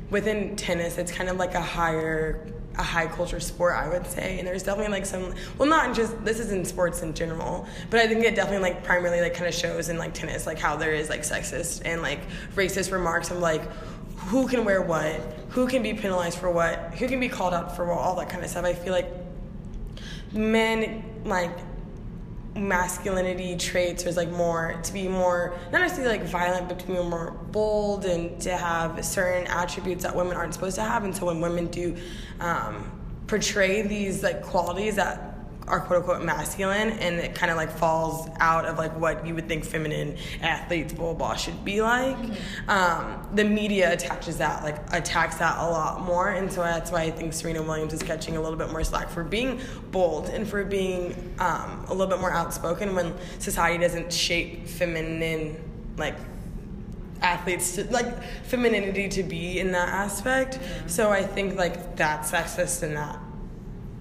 within 0.09 0.55
tennis, 0.55 0.97
it's 0.97 1.11
kind 1.11 1.29
of 1.29 1.37
like 1.37 1.55
a 1.55 1.61
higher 1.61 2.45
a 2.77 2.83
high 2.83 3.07
culture 3.07 3.41
sport, 3.41 3.75
I 3.75 3.89
would 3.89 4.07
say. 4.07 4.39
And 4.39 4.47
there's 4.47 4.63
definitely 4.63 4.93
like 4.93 5.05
some, 5.05 5.33
well, 5.57 5.67
not 5.67 5.93
just 5.93 6.23
this 6.23 6.39
is 6.39 6.53
in 6.53 6.63
sports 6.63 7.01
in 7.01 7.13
general, 7.13 7.67
but 7.89 7.99
I 7.99 8.07
think 8.07 8.23
it 8.23 8.35
definitely 8.35 8.69
like 8.69 8.83
primarily 8.83 9.19
like 9.21 9.33
kind 9.33 9.47
of 9.47 9.53
shows 9.53 9.89
in 9.89 9.97
like 9.97 10.13
tennis, 10.13 10.47
like 10.47 10.57
how 10.57 10.77
there 10.77 10.93
is 10.93 11.09
like 11.09 11.21
sexist 11.21 11.81
and 11.83 12.01
like 12.01 12.21
racist 12.55 12.91
remarks 12.91 13.31
of 13.31 13.39
like 13.39 13.69
who 14.15 14.47
can 14.47 14.63
wear 14.63 14.81
what, 14.81 15.19
who 15.49 15.67
can 15.67 15.83
be 15.83 15.93
penalized 15.93 16.37
for 16.37 16.49
what, 16.49 16.93
who 16.93 17.07
can 17.07 17.19
be 17.19 17.27
called 17.27 17.53
out 17.53 17.75
for 17.75 17.85
what, 17.85 17.97
all 17.97 18.15
that 18.15 18.29
kind 18.29 18.43
of 18.43 18.49
stuff. 18.49 18.63
I 18.63 18.73
feel 18.73 18.93
like 18.93 19.11
men 20.31 21.03
like 21.25 21.51
masculinity 22.59 23.55
traits 23.57 24.05
is 24.05 24.17
like 24.17 24.29
more 24.29 24.79
to 24.83 24.93
be 24.93 25.07
more 25.07 25.57
not 25.71 25.81
necessarily 25.81 26.17
like 26.17 26.27
violent 26.27 26.67
but 26.67 26.79
to 26.79 26.87
be 26.87 26.93
more 26.93 27.31
bold 27.51 28.05
and 28.05 28.39
to 28.41 28.55
have 28.55 29.03
certain 29.03 29.47
attributes 29.47 30.03
that 30.03 30.15
women 30.15 30.35
aren't 30.35 30.53
supposed 30.53 30.75
to 30.75 30.81
have. 30.81 31.03
And 31.03 31.15
so 31.15 31.25
when 31.25 31.41
women 31.41 31.67
do 31.67 31.95
um, 32.39 32.91
portray 33.27 33.81
these 33.81 34.23
like 34.23 34.41
qualities 34.41 34.95
that 34.95 35.28
are 35.69 35.79
quote 35.79 35.99
unquote 35.99 36.23
masculine 36.23 36.89
and 36.99 37.19
it 37.19 37.35
kind 37.35 37.51
of 37.51 37.57
like 37.57 37.71
falls 37.71 38.27
out 38.39 38.65
of 38.65 38.77
like 38.77 38.97
what 38.99 39.25
you 39.25 39.35
would 39.35 39.47
think 39.47 39.63
feminine 39.63 40.17
athletes 40.41 40.93
blah 40.93 41.13
blah, 41.13 41.27
blah 41.27 41.35
should 41.35 41.63
be 41.63 41.81
like. 41.81 42.17
Um, 42.67 43.27
the 43.35 43.43
media 43.43 43.93
attaches 43.93 44.37
that 44.37 44.63
like 44.63 44.77
attacks 44.91 45.35
that 45.37 45.57
a 45.59 45.69
lot 45.69 46.01
more 46.01 46.29
and 46.29 46.51
so 46.51 46.61
that's 46.61 46.91
why 46.91 47.01
i 47.01 47.11
think 47.11 47.33
serena 47.33 47.61
williams 47.61 47.93
is 47.93 48.01
catching 48.01 48.37
a 48.37 48.41
little 48.41 48.57
bit 48.57 48.71
more 48.71 48.83
slack 48.83 49.09
for 49.09 49.23
being 49.23 49.59
bold 49.91 50.29
and 50.29 50.47
for 50.47 50.63
being 50.63 51.33
um, 51.39 51.85
a 51.87 51.93
little 51.93 52.07
bit 52.07 52.19
more 52.19 52.31
outspoken 52.31 52.95
when 52.95 53.13
society 53.39 53.77
doesn't 53.81 54.11
shape 54.11 54.67
feminine 54.67 55.55
like 55.97 56.15
athletes 57.21 57.75
to 57.75 57.83
like 57.91 58.23
femininity 58.43 59.09
to 59.09 59.23
be 59.23 59.59
in 59.59 59.71
that 59.71 59.89
aspect. 59.89 60.59
So 60.87 61.11
i 61.11 61.21
think 61.21 61.57
like 61.57 61.95
that's 61.95 62.31
sexist 62.31 62.83
and 62.83 62.95
that 62.95 63.19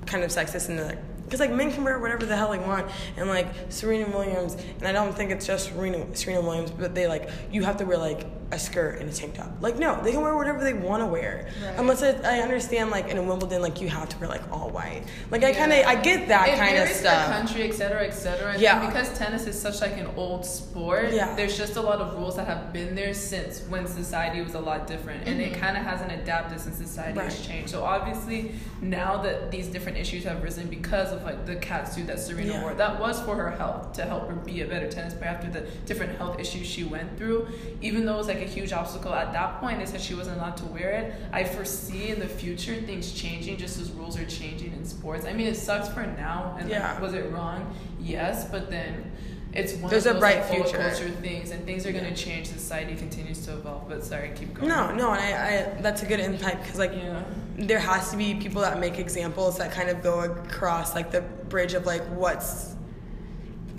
kind 0.07 0.25
of 0.25 0.31
sexist 0.31 0.69
and 0.69 0.81
like 0.81 0.99
because 1.29 1.41
like 1.41 1.53
men 1.53 1.71
can 1.71 1.85
wear 1.85 1.99
whatever 1.99 2.25
the 2.25 2.35
hell 2.35 2.51
they 2.51 2.59
want 2.59 2.91
and 3.19 3.29
like 3.29 3.47
serena 3.69 4.09
williams 4.17 4.57
and 4.79 4.89
i 4.89 4.93
don't 4.93 5.15
think 5.15 5.31
it's 5.31 5.47
just 5.47 5.69
serena, 5.69 6.17
serena 6.17 6.41
williams 6.41 6.71
but 6.71 6.95
they 6.95 7.07
like 7.07 7.29
you 7.53 7.63
have 7.63 7.77
to 7.77 7.85
wear 7.85 7.99
like 7.99 8.27
a 8.51 8.59
skirt 8.59 8.99
and 9.01 9.11
a 9.11 9.13
tank 9.13 9.35
top 9.35 9.51
like 9.61 9.79
no 9.79 10.01
they 10.03 10.11
can 10.13 10.23
wear 10.23 10.35
whatever 10.35 10.65
they 10.65 10.73
want 10.73 11.03
to 11.03 11.07
wear 11.07 11.47
Right. 11.63 11.75
unless 11.79 12.01
it, 12.03 12.25
i 12.25 12.41
understand 12.41 12.91
like 12.91 13.09
in 13.09 13.27
wimbledon 13.27 13.61
like 13.61 13.81
you 13.83 13.89
have 13.91 14.09
to 14.09 14.19
wear 14.19 14.29
like 14.29 14.41
all 14.51 14.71
white 14.71 15.03
like 15.31 15.45
i 15.45 15.51
Yeah. 15.51 15.59
kind 15.59 15.73
of 15.73 15.87
i 15.87 15.95
get 15.97 16.29
that 16.29 16.57
kind 16.59 16.79
of 16.79 16.89
stuff 16.89 17.27
Per 17.27 17.33
country, 17.33 17.63
et 17.69 17.73
cetera, 17.75 18.07
et 18.07 18.13
cetera. 18.13 18.53
And 18.53 18.61
Yeah. 18.63 18.87
because 18.87 19.17
tennis 19.19 19.47
is 19.47 19.61
such 19.61 19.81
like 19.83 19.97
an 19.99 20.09
old 20.17 20.47
sport, 20.47 21.13
Yeah. 21.13 21.35
there's 21.37 21.57
just 21.59 21.77
a 21.77 21.81
lot 21.83 22.01
of 22.01 22.15
rules 22.17 22.37
that 22.37 22.47
have 22.47 22.73
been 22.73 22.95
there 22.95 23.13
since 23.13 23.61
when 23.69 23.87
society 23.87 24.41
was 24.41 24.55
a 24.55 24.61
lot 24.61 24.87
different, 24.87 25.27
and 25.29 25.41
it 25.41 25.55
kind 25.55 25.77
of 25.77 25.83
hasn't 25.83 26.11
adapted 26.13 26.59
since 26.61 26.77
society 26.77 27.19
has 27.21 27.35
Mm-hmm. 27.35 27.51
Changed. 27.53 27.71
So 27.71 27.85
obviously 27.85 28.53
now 28.81 29.19
that 29.23 29.51
these 29.51 29.67
different 29.69 29.99
issues 29.99 30.25
have 30.25 30.43
risen 30.43 30.69
because 30.69 31.13
of 31.13 31.23
like 31.25 31.45
the 31.47 31.57
cat 31.57 31.93
suit 31.93 32.07
that 32.07 32.19
Serena 32.19 32.53
Yeah. 32.53 32.63
wore, 32.63 32.75
that 32.75 32.99
was 33.01 33.21
for 33.21 33.35
her 33.37 33.51
health 33.51 33.93
to 33.95 34.03
help 34.05 34.29
her 34.29 34.35
be 34.37 34.63
a 34.63 34.67
better 34.67 34.89
tennis 34.91 35.15
player 35.15 35.31
after 35.31 35.51
the 35.51 35.61
different 35.87 36.17
health 36.17 36.39
issues 36.41 36.67
she 36.67 36.85
went 36.85 37.17
through. 37.19 37.47
Even 37.83 38.07
though 38.07 38.15
it 38.15 38.19
was 38.19 38.29
like 38.29 38.38
a 38.41 38.45
huge 38.45 38.73
obstacle 38.73 39.13
at 39.15 39.33
that 39.33 39.61
point, 39.61 39.79
they 39.79 39.87
said 39.87 40.01
she 40.01 40.15
wasn't 40.15 40.37
allowed 40.39 40.57
to 40.59 40.67
wear 40.67 40.91
it. 40.91 41.15
I 41.33 41.45
foresee 41.45 42.09
in 42.11 42.19
the 42.21 42.27
future 42.29 42.75
things 42.77 43.13
changing 43.13 43.57
just 43.57 43.81
as 43.81 43.91
rules 43.93 44.19
are 44.19 44.25
changing 44.27 44.73
in 44.73 44.85
sports. 44.85 45.25
I 45.25 45.33
mean, 45.33 45.47
it 45.47 45.57
sucks 45.57 45.89
for 45.89 46.05
now, 46.07 46.57
and 46.59 46.71
like, 46.71 47.01
was 47.01 47.15
it 47.15 47.31
wrong? 47.33 47.75
Yes, 48.01 48.45
but 48.49 48.71
then 48.71 49.11
it's 49.53 49.75
one 49.75 49.91
There's 49.91 50.05
of 50.07 50.11
a 50.11 50.13
those 50.15 50.21
bright 50.21 50.41
like, 50.41 50.51
future. 50.51 50.79
culture 50.79 51.09
things, 51.09 51.51
and 51.51 51.65
things 51.65 51.87
are 51.87 51.93
gonna 51.93 52.15
change. 52.15 52.47
Society 52.49 52.95
continues 52.95 53.45
to 53.47 53.55
evolve. 53.55 53.89
But 53.89 54.05
sorry, 54.05 54.33
keep 54.35 54.55
going. 54.55 54.69
No, 54.69 54.95
no, 54.95 55.13
and 55.13 55.21
I, 55.23 55.77
I 55.79 55.81
that's 55.83 56.03
a 56.03 56.07
good 56.07 56.21
insight 56.21 56.63
because 56.63 56.79
like 56.79 56.93
Yeah. 56.93 57.23
there 57.57 57.79
has 57.79 58.11
to 58.11 58.17
be 58.17 58.35
people 58.35 58.61
that 58.63 58.79
make 58.79 58.99
examples 58.99 59.57
that 59.59 59.73
kind 59.73 59.89
of 59.89 60.03
go 60.03 60.21
across 60.21 60.95
like 60.95 61.11
the 61.11 61.23
bridge 61.23 61.75
of 61.75 61.87
like 61.87 62.03
what's 62.09 62.75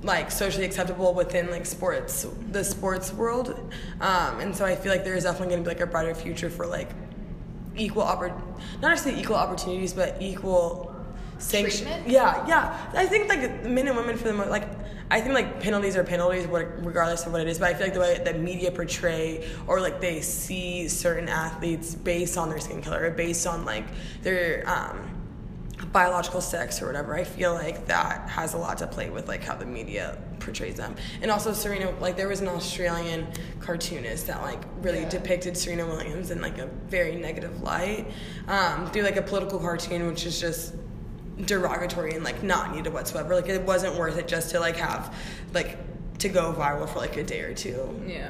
like 0.04 0.32
socially 0.32 0.66
acceptable 0.66 1.14
within 1.14 1.50
like 1.52 1.66
sports 1.66 2.26
the 2.52 2.64
sports 2.64 3.14
world 3.14 3.50
um, 4.02 4.40
and 4.40 4.56
so 4.56 4.66
i 4.66 4.76
feel 4.76 4.92
like 4.92 5.04
there's 5.04 5.24
definitely 5.24 5.48
going 5.48 5.64
to 5.64 5.70
be 5.70 5.76
like 5.76 5.84
a 5.84 5.88
brighter 5.88 6.16
future 6.16 6.50
for 6.50 6.66
like 6.66 6.90
equal 7.76 8.04
oppor- 8.04 8.36
not 8.82 8.90
necessarily 8.90 9.22
equal 9.22 9.36
opportunities 9.36 9.94
but 9.94 10.16
equal 10.22 10.96
sanction 11.38 11.86
Treatment? 11.86 12.08
yeah 12.10 12.48
yeah 12.48 12.92
i 12.94 13.06
think 13.06 13.30
like 13.30 13.66
men 13.66 13.88
and 13.88 13.96
women 13.96 14.18
for 14.18 14.26
the 14.26 14.34
most 14.34 14.50
like 14.50 14.68
i 15.12 15.20
think 15.20 15.34
like 15.34 15.62
penalties 15.62 15.96
are 15.96 16.04
penalties 16.04 16.46
regardless 16.46 17.26
of 17.26 17.32
what 17.32 17.42
it 17.42 17.48
is 17.48 17.60
but 17.60 17.70
i 17.70 17.74
feel 17.74 17.88
like 17.88 17.94
the 17.94 18.00
way 18.00 18.22
that 18.24 18.40
media 18.40 18.72
portray 18.72 19.48
or 19.68 19.80
like 19.80 20.02
they 20.02 20.22
see 20.22 20.88
certain 20.88 21.30
athletes 21.30 21.96
based 21.96 22.38
on 22.38 22.50
their 22.50 22.60
skin 22.60 22.82
color 22.82 23.06
or 23.06 23.12
based 23.12 23.48
on 23.48 23.66
like 23.66 23.86
their 24.22 24.64
um, 24.68 25.19
biological 25.92 26.42
sex 26.42 26.82
or 26.82 26.88
whatever 26.88 27.16
i 27.16 27.24
feel 27.24 27.54
like 27.54 27.88
that 27.88 28.28
has 28.30 28.54
a 28.54 28.58
lot 28.58 28.78
to 28.78 28.86
play 28.86 29.10
with 29.10 29.28
like 29.28 29.44
how 29.44 29.56
the 29.56 29.66
media 29.66 30.18
portrays 30.40 30.76
them 30.76 30.94
and 31.22 31.32
also 31.32 31.54
serena 31.54 31.90
like 32.02 32.18
there 32.18 32.28
was 32.28 32.42
an 32.42 32.48
australian 32.50 33.26
cartoonist 33.60 34.28
that 34.28 34.42
like 34.42 34.62
really 34.82 35.02
Yeah. 35.02 35.10
depicted 35.10 35.58
serena 35.58 35.86
williams 35.86 36.32
in 36.32 36.42
like 36.42 36.58
a 36.58 36.68
very 36.90 37.16
negative 37.16 37.62
light 37.62 38.08
um, 38.48 38.88
through 38.92 39.04
like 39.04 39.16
a 39.18 39.22
political 39.22 39.58
cartoon 39.60 40.06
which 40.08 40.26
is 40.26 40.40
just 40.40 40.76
derogatory 41.46 42.14
and 42.16 42.24
like 42.24 42.44
not 42.44 42.76
needed 42.76 42.92
whatsoever 42.94 43.34
like 43.36 43.48
it 43.48 43.62
wasn't 43.62 43.96
worth 43.96 44.18
it 44.18 44.28
just 44.28 44.50
to 44.52 44.60
like 44.60 44.76
have 44.76 45.16
like 45.54 45.78
to 46.18 46.28
go 46.28 46.54
viral 46.54 46.88
for 46.90 47.00
like 47.00 47.16
a 47.16 47.24
day 47.24 47.40
or 47.42 47.54
two 47.54 47.98
Yeah. 48.06 48.30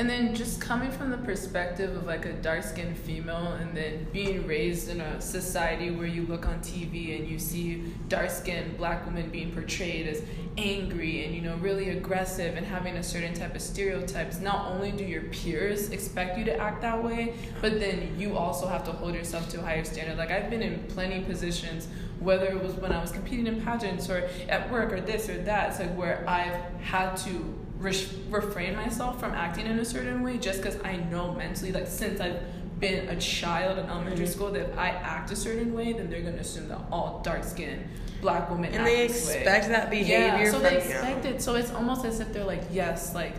And 0.00 0.08
then 0.08 0.34
just 0.34 0.62
coming 0.62 0.90
from 0.90 1.10
the 1.10 1.18
perspective 1.18 1.94
of 1.94 2.06
like 2.06 2.24
a 2.24 2.32
dark 2.32 2.62
skinned 2.62 2.96
female 2.96 3.52
and 3.60 3.76
then 3.76 4.06
being 4.14 4.46
raised 4.46 4.88
in 4.88 4.98
a 4.98 5.20
society 5.20 5.90
where 5.90 6.06
you 6.06 6.24
look 6.24 6.46
on 6.46 6.58
TV 6.60 7.18
and 7.18 7.28
you 7.28 7.38
see 7.38 7.84
dark 8.08 8.30
skinned 8.30 8.78
black 8.78 9.04
women 9.04 9.28
being 9.28 9.52
portrayed 9.52 10.06
as 10.06 10.22
angry 10.56 11.26
and 11.26 11.34
you 11.34 11.42
know 11.42 11.54
really 11.56 11.90
aggressive 11.90 12.56
and 12.56 12.64
having 12.64 12.96
a 12.96 13.02
certain 13.02 13.34
type 13.34 13.54
of 13.54 13.60
stereotypes, 13.60 14.40
not 14.40 14.70
only 14.70 14.90
do 14.90 15.04
your 15.04 15.24
peers 15.24 15.90
expect 15.90 16.38
you 16.38 16.46
to 16.46 16.56
act 16.56 16.80
that 16.80 17.04
way, 17.04 17.34
but 17.60 17.78
then 17.78 18.18
you 18.18 18.38
also 18.38 18.66
have 18.66 18.82
to 18.84 18.92
hold 18.92 19.14
yourself 19.14 19.50
to 19.50 19.58
a 19.58 19.62
higher 19.62 19.84
standard. 19.84 20.16
Like 20.16 20.30
I've 20.30 20.48
been 20.48 20.62
in 20.62 20.82
plenty 20.84 21.20
positions 21.24 21.88
whether 22.20 22.46
it 22.46 22.62
was 22.62 22.72
when 22.74 22.92
I 22.92 23.00
was 23.00 23.12
competing 23.12 23.46
in 23.46 23.60
pageants 23.62 24.08
or 24.08 24.28
at 24.48 24.70
work 24.70 24.92
or 24.94 25.00
this 25.00 25.28
or 25.28 25.42
that, 25.42 25.70
it's 25.70 25.80
like 25.80 25.94
where 25.94 26.24
I've 26.26 26.54
had 26.80 27.16
to 27.18 27.59
re- 27.80 28.08
refrain 28.28 28.76
myself 28.76 29.18
from 29.18 29.32
acting 29.32 29.66
in 29.66 29.78
a 29.78 29.84
certain 29.84 30.22
way 30.22 30.38
just 30.38 30.62
because 30.62 30.78
I 30.84 30.96
know 30.96 31.32
mentally, 31.32 31.72
like 31.72 31.86
since 31.86 32.20
I've 32.20 32.40
been 32.78 33.08
a 33.08 33.16
child 33.20 33.78
in 33.78 33.86
elementary 33.86 34.24
Mm-hmm. 34.24 34.32
school, 34.32 34.50
that 34.52 34.70
if 34.70 34.78
I 34.78 34.88
act 34.88 35.30
a 35.32 35.36
certain 35.36 35.74
way, 35.74 35.92
then 35.92 36.08
they're 36.10 36.22
gonna 36.22 36.38
assume 36.38 36.68
that 36.68 36.78
all 36.92 37.20
dark 37.24 37.44
skinned 37.44 37.84
black 38.22 38.50
women 38.50 38.72
And 38.74 38.86
they 38.86 39.04
expect 39.04 39.68
that 39.68 39.88
behavior 39.90 40.44
Yeah, 40.44 40.50
so 40.50 40.58
they 40.60 40.72
you. 40.72 40.78
expect 40.78 41.24
it. 41.24 41.40
So 41.42 41.54
it's 41.54 41.70
almost 41.72 42.04
as 42.04 42.20
if 42.20 42.32
they're 42.32 42.44
like, 42.44 42.62
yes, 42.70 43.14
like 43.14 43.34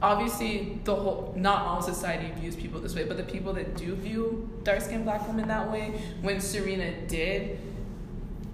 obviously 0.00 0.80
the 0.84 0.94
whole 0.94 1.32
not 1.36 1.62
all 1.62 1.80
society 1.82 2.32
views 2.40 2.56
people 2.56 2.80
this 2.80 2.94
way, 2.94 3.04
but 3.04 3.16
the 3.18 3.22
people 3.24 3.52
that 3.52 3.76
do 3.76 3.94
view 3.94 4.48
dark 4.64 4.80
skinned 4.80 5.04
black 5.04 5.26
women 5.28 5.48
that 5.48 5.70
way, 5.70 6.00
when 6.22 6.40
Serena 6.40 6.92
did 7.06 7.58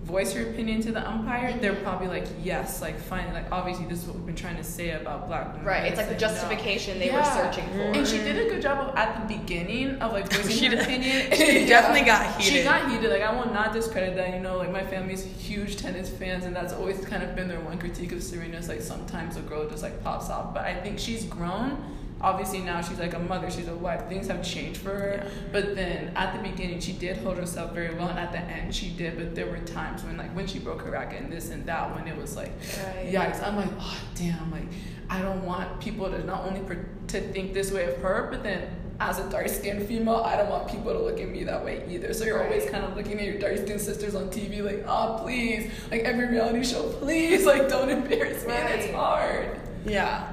voice 0.08 0.34
your 0.34 0.48
opinion 0.48 0.80
to 0.80 0.90
the 0.90 1.06
umpire, 1.06 1.56
they're 1.60 1.74
probably 1.76 2.08
like, 2.08 2.26
yes, 2.42 2.80
like 2.80 2.98
fine, 2.98 3.30
like 3.34 3.44
obviously 3.52 3.84
this 3.86 4.00
is 4.00 4.06
what 4.06 4.16
we've 4.16 4.24
been 4.26 4.34
trying 4.34 4.56
to 4.56 4.64
say 4.64 4.90
about 4.92 5.28
black 5.28 5.52
women. 5.52 5.66
Right, 5.66 5.84
it's 5.84 5.98
like 5.98 6.06
the 6.08 6.14
no. 6.14 6.18
justification 6.18 6.98
they 6.98 7.10
were 7.10 7.22
searching 7.22 7.68
for. 7.68 7.82
And 7.82 8.06
she 8.06 8.16
did 8.18 8.46
a 8.46 8.48
good 8.50 8.62
job 8.62 8.88
of 8.88 8.96
at 8.96 9.28
the 9.28 9.36
beginning 9.38 9.96
of 10.00 10.12
like 10.12 10.32
voicing 10.32 10.50
She 10.56 10.64
her 10.66 10.70
did- 10.76 10.80
opinion. 10.82 11.32
she 11.36 11.66
definitely 11.66 12.06
got 12.06 12.40
heated. 12.40 12.52
She 12.58 12.64
got 12.64 12.90
heated. 12.90 13.10
Like 13.10 13.22
I 13.22 13.32
will 13.32 13.52
not 13.52 13.72
discredit 13.74 14.16
that. 14.16 14.34
You 14.34 14.40
know, 14.40 14.56
like 14.56 14.72
my 14.72 14.84
family's 14.86 15.22
huge 15.24 15.76
tennis 15.76 16.08
fans, 16.08 16.44
and 16.46 16.56
that's 16.56 16.72
always 16.72 17.04
kind 17.04 17.22
of 17.22 17.36
been 17.36 17.46
their 17.46 17.60
one 17.60 17.78
critique 17.78 18.12
of 18.12 18.22
Serena. 18.22 18.56
Is 18.56 18.68
Like 18.68 18.80
sometimes 18.80 19.36
a 19.36 19.40
girl 19.42 19.68
just 19.68 19.82
like 19.82 20.02
pops 20.02 20.30
off, 20.30 20.54
but 20.54 20.64
I 20.64 20.74
think 20.80 20.98
she's 20.98 21.24
grown. 21.24 21.94
Obviously 22.20 22.60
now 22.60 22.80
she's 22.80 22.98
like 22.98 23.14
a 23.14 23.18
mother, 23.18 23.50
she's 23.50 23.68
a 23.68 23.74
wife. 23.74 24.08
Things 24.08 24.26
have 24.26 24.42
changed 24.42 24.80
for 24.80 24.90
her. 24.90 25.30
But 25.52 25.74
then 25.76 26.12
at 26.16 26.36
the 26.36 26.48
beginning 26.48 26.80
she 26.80 26.92
did 26.92 27.16
hold 27.18 27.36
herself 27.38 27.72
very 27.74 27.94
well, 27.94 28.08
and 28.08 28.18
at 28.18 28.32
the 28.32 28.38
end 28.40 28.74
she 28.74 28.90
did. 28.90 29.16
But 29.16 29.34
there 29.34 29.46
were 29.46 29.58
times 29.60 30.02
when 30.02 30.16
like 30.16 30.34
when 30.34 30.46
she 30.46 30.58
broke 30.58 30.82
her 30.82 30.90
racket 30.90 31.22
and 31.22 31.32
this 31.32 31.50
and 31.50 31.64
that, 31.66 31.94
when 31.94 32.08
it 32.08 32.16
was 32.16 32.36
like, 32.36 32.52
Right. 32.84 33.12
yikes! 33.12 33.42
I'm 33.42 33.56
like, 33.56 33.70
oh 33.78 33.98
damn! 34.14 34.50
Like 34.50 34.66
I 35.08 35.22
don't 35.22 35.44
want 35.44 35.80
people 35.80 36.10
to 36.10 36.24
not 36.24 36.44
only 36.44 36.60
per- 36.60 36.84
to 37.08 37.20
think 37.32 37.54
this 37.54 37.70
way 37.70 37.84
of 37.84 37.96
her, 38.02 38.28
but 38.30 38.42
then 38.42 38.68
as 39.00 39.20
a 39.20 39.30
dark 39.30 39.48
skinned 39.48 39.86
female, 39.86 40.16
I 40.26 40.36
don't 40.36 40.50
want 40.50 40.68
people 40.68 40.92
to 40.92 40.98
look 40.98 41.20
at 41.20 41.28
me 41.28 41.44
that 41.44 41.64
way 41.64 41.84
either. 41.88 42.12
So 42.12 42.24
you're 42.24 42.42
always 42.42 42.68
kind 42.68 42.84
of 42.84 42.96
looking 42.96 43.20
at 43.20 43.26
your 43.26 43.38
dark 43.38 43.56
skinned 43.58 43.80
sisters 43.80 44.16
on 44.16 44.28
TV, 44.28 44.60
like, 44.60 44.84
oh 44.88 45.20
please, 45.22 45.70
like 45.92 46.00
every 46.02 46.26
reality 46.26 46.64
show, 46.64 46.82
please, 46.94 47.46
like 47.46 47.68
don't 47.68 47.88
embarrass 47.90 48.44
me. 48.44 48.52
And 48.54 48.80
it's 48.80 48.92
hard 48.92 49.60
yeah 49.86 50.32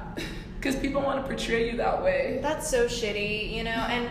because 0.66 0.80
people 0.80 1.00
want 1.02 1.20
to 1.22 1.26
portray 1.28 1.70
you 1.70 1.76
that 1.76 2.02
way. 2.02 2.40
That's 2.42 2.68
so 2.68 2.86
shitty, 2.86 3.52
you 3.52 3.62
know, 3.62 3.70
and 3.70 4.08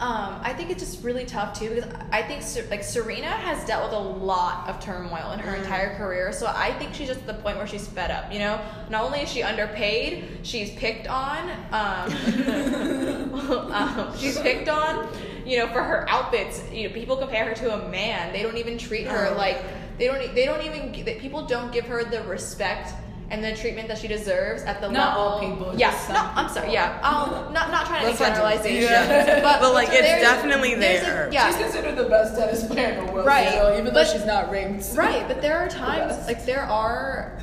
um, 0.00 0.38
I 0.42 0.52
think 0.54 0.70
it's 0.70 0.80
just 0.82 1.02
really 1.04 1.24
tough 1.26 1.58
too 1.58 1.70
because 1.70 1.92
I 2.12 2.22
think 2.22 2.42
like 2.70 2.84
Serena 2.84 3.26
has 3.26 3.64
dealt 3.66 3.82
with 3.84 3.92
a 3.92 3.98
lot 3.98 4.68
of 4.68 4.78
turmoil 4.80 5.32
in 5.32 5.40
her 5.40 5.56
Mm. 5.56 5.58
entire 5.62 5.96
career, 5.96 6.32
so 6.32 6.46
I 6.46 6.72
think 6.78 6.94
she's 6.94 7.08
just 7.08 7.20
at 7.20 7.26
the 7.26 7.34
point 7.34 7.56
where 7.58 7.66
she's 7.66 7.86
fed 7.88 8.10
up. 8.10 8.32
You 8.32 8.38
know, 8.38 8.60
not 8.90 9.02
only 9.04 9.20
is 9.20 9.28
she 9.28 9.42
underpaid, 9.42 10.24
she's 10.44 10.70
picked 10.72 11.08
on. 11.08 11.50
Um, 11.72 12.12
um, 13.72 14.16
she's 14.16 14.38
picked 14.38 14.68
on. 14.68 15.08
You 15.44 15.58
know, 15.58 15.66
for 15.68 15.82
her 15.82 16.08
outfits, 16.08 16.62
you 16.72 16.88
know, 16.88 16.94
people 16.94 17.16
compare 17.16 17.46
her 17.46 17.54
to 17.56 17.74
a 17.74 17.88
man. 17.88 18.32
They 18.32 18.42
don't 18.42 18.56
even 18.58 18.76
treat 18.78 19.06
her 19.06 19.34
like 19.34 19.58
they 19.98 20.06
don't. 20.06 20.22
e, 20.22 20.28
They 20.28 20.44
don't 20.44 20.62
even. 20.64 20.92
gi- 20.94 21.14
People 21.18 21.44
don't 21.46 21.72
give 21.72 21.86
her 21.86 22.04
the 22.04 22.22
respect. 22.24 22.92
And 23.30 23.44
the 23.44 23.54
treatment 23.54 23.88
that 23.88 23.98
she 23.98 24.08
deserves 24.08 24.62
at 24.62 24.80
the 24.80 24.88
Not 24.88 25.16
level. 25.18 25.22
all 25.22 25.40
people, 25.40 25.74
Yeah, 25.78 25.90
just 25.90 26.08
no, 26.08 26.14
some 26.14 26.30
I'm 26.34 26.48
sorry. 26.48 26.72
Yeah, 26.72 26.98
I'll 27.02 27.50
not 27.50 27.70
not 27.70 27.84
trying 27.86 28.00
to 28.00 28.06
make 28.10 28.18
Let's 28.18 28.20
not 28.20 28.28
do- 28.30 28.56
generalizations, 28.58 28.90
Yeah. 28.90 29.40
but 29.42 29.60
But, 29.60 29.74
like, 29.74 29.88
it's 29.92 30.22
definitely 30.22 30.74
there's 30.76 31.02
a- 31.02 31.06
there. 31.06 31.28
yeah, 31.30 31.48
She's 31.48 31.56
considered 31.58 31.96
the 31.96 32.04
best 32.08 32.36
tennis 32.38 32.66
player 32.66 32.88
in 32.94 33.06
the 33.06 33.12
world, 33.12 33.26
Right, 33.26 33.48
still, 33.50 33.72
even 33.72 33.84
though 33.86 33.92
but- 33.92 34.06
she's 34.06 34.24
not 34.24 34.50
ranked. 34.50 34.86
right. 34.94 35.28
But 35.28 35.42
there 35.42 35.58
are 35.58 35.68
times, 35.68 36.16
best. 36.16 36.26
like 36.26 36.46
there 36.46 36.62
are 36.62 37.38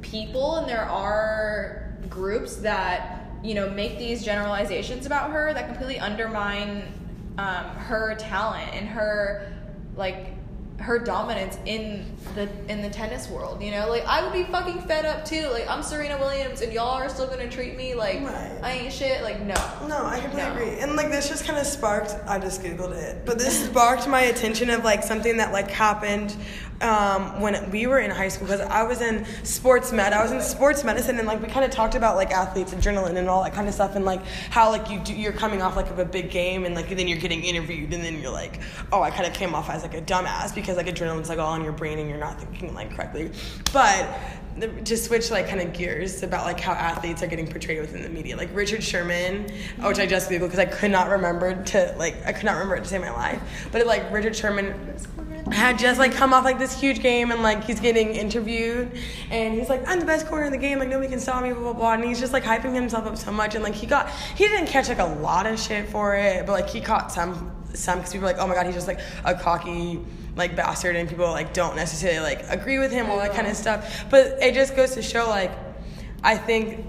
people 0.00 0.56
and 0.56 0.68
there 0.68 0.84
are 0.86 1.88
groups 2.08 2.56
that 2.56 3.20
you 3.44 3.54
know 3.54 3.70
make 3.70 3.98
these 3.98 4.24
generalizations 4.24 5.06
about 5.06 5.30
her 5.30 5.54
that 5.54 5.66
completely 5.68 5.98
undermine 6.00 6.82
um, 7.38 7.64
her 7.76 8.14
talent 8.16 8.74
and 8.74 8.88
her 8.88 9.52
like 9.96 10.26
her 10.78 10.98
dominance 10.98 11.58
in 11.64 12.04
the 12.34 12.48
in 12.68 12.82
the 12.82 12.90
tennis 12.90 13.28
world. 13.28 13.62
You 13.62 13.70
know, 13.70 13.88
like 13.88 14.04
I 14.06 14.24
would 14.24 14.32
be 14.32 14.44
fucking 14.50 14.82
fed 14.82 15.04
up 15.04 15.24
too. 15.24 15.48
Like 15.48 15.68
I'm 15.68 15.82
Serena 15.82 16.18
Williams 16.18 16.60
and 16.60 16.72
y'all 16.72 16.90
are 17.00 17.08
still 17.08 17.26
gonna 17.28 17.48
treat 17.50 17.76
me 17.76 17.94
like 17.94 18.20
Right. 18.22 18.50
I 18.62 18.72
ain't 18.72 18.92
shit. 18.92 19.22
Like 19.22 19.40
no. 19.40 19.54
No, 19.86 20.04
I 20.04 20.18
completely 20.20 20.42
No. 20.50 20.52
agree. 20.54 20.78
And 20.80 20.96
like 20.96 21.10
this 21.10 21.28
just 21.28 21.44
kind 21.44 21.58
of 21.58 21.66
sparked. 21.66 22.14
I 22.26 22.38
just 22.38 22.62
googled 22.62 22.92
it, 22.96 23.24
but 23.24 23.38
this 23.38 23.64
sparked 23.66 24.08
my 24.08 24.22
attention 24.22 24.70
of 24.70 24.82
like 24.84 25.02
something 25.04 25.36
that 25.36 25.52
like 25.52 25.70
happened 25.70 26.34
um, 26.80 27.40
when 27.40 27.70
we 27.70 27.86
were 27.86 27.98
in 27.98 28.10
high 28.10 28.28
school 28.28 28.46
because 28.46 28.60
I 28.60 28.82
was 28.82 29.00
in 29.00 29.24
sports 29.44 29.92
med. 29.92 30.12
I 30.12 30.22
was 30.22 30.32
in 30.32 30.40
sports 30.40 30.84
medicine, 30.84 31.18
and 31.18 31.28
like 31.28 31.40
we 31.40 31.48
kind 31.48 31.64
of 31.64 31.70
talked 31.70 31.94
about 31.94 32.16
like 32.16 32.30
athletes, 32.30 32.72
adrenaline, 32.74 33.16
and 33.16 33.28
all 33.28 33.42
that 33.44 33.52
kind 33.52 33.68
of 33.68 33.74
stuff, 33.74 33.94
and 33.94 34.04
like 34.04 34.24
how 34.50 34.70
like 34.70 34.90
you 34.90 34.98
do, 35.00 35.14
you're 35.14 35.32
coming 35.32 35.62
off 35.62 35.76
like 35.76 35.90
of 35.90 35.98
a 35.98 36.04
big 36.04 36.30
game, 36.30 36.64
and 36.64 36.74
like 36.74 36.88
then 36.88 37.06
you're 37.08 37.18
getting 37.18 37.44
interviewed, 37.44 37.92
and 37.92 38.02
then 38.02 38.20
you're 38.20 38.32
like, 38.32 38.60
oh, 38.92 39.02
I 39.02 39.10
kind 39.10 39.26
of 39.26 39.32
came 39.32 39.54
off 39.54 39.70
as 39.70 39.82
like 39.82 39.94
a 39.94 40.02
dumbass 40.02 40.54
because 40.54 40.76
like 40.76 40.86
adrenaline's 40.86 41.28
like 41.28 41.38
all 41.38 41.54
in 41.54 41.62
your 41.62 41.72
brain, 41.72 41.98
and 41.98 42.08
you're 42.08 42.18
not 42.18 42.40
thinking 42.40 42.74
like 42.74 42.94
correctly, 42.94 43.30
but 43.72 44.08
the- 44.58 44.68
to 44.68 44.96
switch 44.96 45.30
like 45.30 45.48
kind 45.48 45.60
of 45.60 45.72
gears 45.72 46.22
about 46.22 46.44
like 46.44 46.60
how 46.60 46.72
athletes 46.72 47.22
are 47.22 47.26
getting 47.26 47.46
portrayed 47.46 47.80
within 47.80 48.02
the 48.02 48.08
media. 48.08 48.36
Like 48.36 48.50
richard 48.54 48.82
sherman 48.82 49.44
mm-hmm. 49.44 49.86
which 49.86 49.98
i 49.98 50.06
just 50.06 50.30
googled 50.30 50.40
because 50.40 50.58
i 50.58 50.64
could 50.64 50.90
not 50.90 51.08
remember 51.08 51.62
to 51.64 51.94
like 51.98 52.16
i 52.26 52.32
could 52.32 52.44
not 52.44 52.52
remember 52.54 52.76
it 52.76 52.84
to 52.84 52.88
save 52.88 53.00
my 53.00 53.10
life. 53.10 53.40
But 53.70 53.82
it, 53.82 53.86
like 53.86 54.10
richard 54.12 54.36
sherman 54.36 54.74
had 55.50 55.78
just 55.78 55.98
like 55.98 56.12
come 56.12 56.32
off 56.32 56.44
like 56.44 56.58
this 56.58 56.78
huge 56.78 57.00
game 57.00 57.30
and 57.32 57.42
like 57.42 57.64
he's 57.64 57.80
getting 57.80 58.14
interviewed 58.14 58.90
and 59.30 59.54
he's 59.54 59.68
like 59.68 59.86
i'm 59.88 59.98
the 59.98 60.06
best 60.06 60.26
corner 60.26 60.44
in 60.44 60.52
the 60.52 60.58
game. 60.58 60.78
Like 60.78 60.88
nobody 60.88 61.08
can 61.08 61.20
stop 61.20 61.42
me 61.42 61.52
blah 61.52 61.62
blah 61.62 61.72
blah. 61.72 61.92
And 61.94 62.04
he's 62.04 62.20
just 62.20 62.32
like 62.32 62.44
hyping 62.44 62.74
himself 62.74 63.06
up 63.06 63.16
so 63.16 63.32
much 63.32 63.54
and 63.54 63.64
like 63.64 63.74
he 63.74 63.86
got 63.86 64.10
he 64.10 64.46
didn't 64.48 64.66
catch 64.66 64.88
like 64.88 64.98
a 64.98 65.04
lot 65.04 65.46
of 65.46 65.58
shit 65.58 65.88
for 65.88 66.14
it 66.14 66.46
but 66.46 66.52
like 66.52 66.68
he 66.68 66.80
caught 66.80 67.10
some 67.12 67.50
some 67.74 67.98
because 67.98 68.12
people 68.12 68.26
were 68.26 68.32
like 68.32 68.42
oh 68.42 68.46
my 68.46 68.54
god 68.54 68.66
he's 68.66 68.74
just 68.74 68.88
like 68.88 69.00
a 69.24 69.34
cocky 69.34 70.00
like 70.36 70.56
bastard 70.56 70.96
and 70.96 71.08
people 71.08 71.26
like 71.26 71.52
don't 71.52 71.76
necessarily 71.76 72.20
like 72.20 72.44
agree 72.48 72.78
with 72.78 72.90
him 72.90 73.10
all 73.10 73.18
that 73.18 73.34
kind 73.34 73.46
of 73.46 73.56
stuff. 73.56 74.04
But 74.10 74.38
it 74.42 74.54
just 74.54 74.74
goes 74.74 74.94
to 74.94 75.02
show 75.02 75.28
like 75.28 75.52
i 76.24 76.36
think 76.36 76.86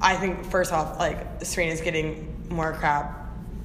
i 0.00 0.14
think 0.14 0.44
first 0.44 0.72
off 0.72 0.98
like 0.98 1.44
serena's 1.44 1.80
getting 1.80 2.46
more 2.48 2.72
crap 2.72 3.22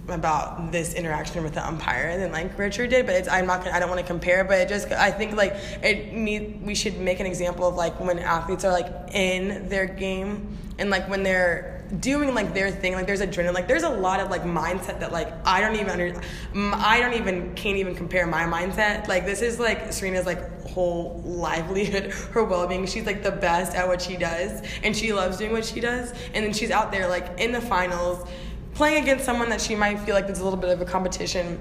about 0.09 0.71
this 0.71 0.93
interaction 0.93 1.43
with 1.43 1.53
the 1.53 1.65
umpire 1.65 2.17
than 2.17 2.31
like 2.31 2.57
Richard 2.57 2.89
did, 2.89 3.05
but 3.05 3.15
it's 3.15 3.27
I'm 3.27 3.45
not 3.45 3.63
gonna, 3.63 3.75
I 3.75 3.79
don't 3.79 3.89
want 3.89 3.99
to 3.99 4.07
compare, 4.07 4.43
but 4.43 4.59
it 4.59 4.69
just 4.69 4.91
I 4.91 5.11
think 5.11 5.35
like 5.35 5.53
it 5.83 6.13
need 6.13 6.65
we 6.65 6.75
should 6.75 6.97
make 6.99 7.19
an 7.19 7.25
example 7.25 7.67
of 7.67 7.75
like 7.75 7.99
when 7.99 8.19
athletes 8.19 8.63
are 8.63 8.71
like 8.71 8.87
in 9.13 9.67
their 9.69 9.85
game 9.85 10.57
and 10.79 10.89
like 10.89 11.09
when 11.09 11.23
they're 11.23 11.76
doing 11.99 12.33
like 12.33 12.53
their 12.53 12.69
thing 12.69 12.93
like 12.93 13.07
there's 13.07 13.21
adrenaline 13.21 13.53
like 13.53 13.67
there's 13.67 13.83
a 13.83 13.89
lot 13.89 14.19
of 14.19 14.29
like 14.29 14.43
mindset 14.43 14.99
that 14.99 15.11
like 15.11 15.33
I 15.45 15.61
don't 15.61 15.75
even 15.75 15.89
under 15.89 16.21
i 16.53 16.99
don't 16.99 17.13
even 17.13 17.53
can't 17.55 17.77
even 17.77 17.95
compare 17.95 18.27
my 18.27 18.43
mindset. 18.43 19.07
Like 19.07 19.25
this 19.25 19.41
is 19.41 19.59
like 19.59 19.93
Serena's 19.93 20.25
like 20.25 20.67
whole 20.67 21.21
livelihood 21.25 22.11
her 22.33 22.43
well-being. 22.43 22.85
She's 22.85 23.05
like 23.05 23.23
the 23.23 23.31
best 23.31 23.75
at 23.75 23.87
what 23.87 24.01
she 24.01 24.17
does 24.17 24.61
and 24.83 24.95
she 24.95 25.13
loves 25.13 25.37
doing 25.37 25.51
what 25.51 25.65
she 25.65 25.79
does 25.79 26.13
and 26.33 26.45
then 26.45 26.53
she's 26.53 26.71
out 26.71 26.91
there 26.91 27.07
like 27.07 27.39
in 27.39 27.51
the 27.51 27.61
finals 27.61 28.27
playing 28.73 29.01
against 29.01 29.25
someone 29.25 29.49
that 29.49 29.61
she 29.61 29.75
might 29.75 29.99
feel 29.99 30.13
like 30.13 30.27
there's 30.27 30.39
a 30.39 30.43
little 30.43 30.59
bit 30.59 30.69
of 30.69 30.81
a 30.81 30.85
competition. 30.85 31.59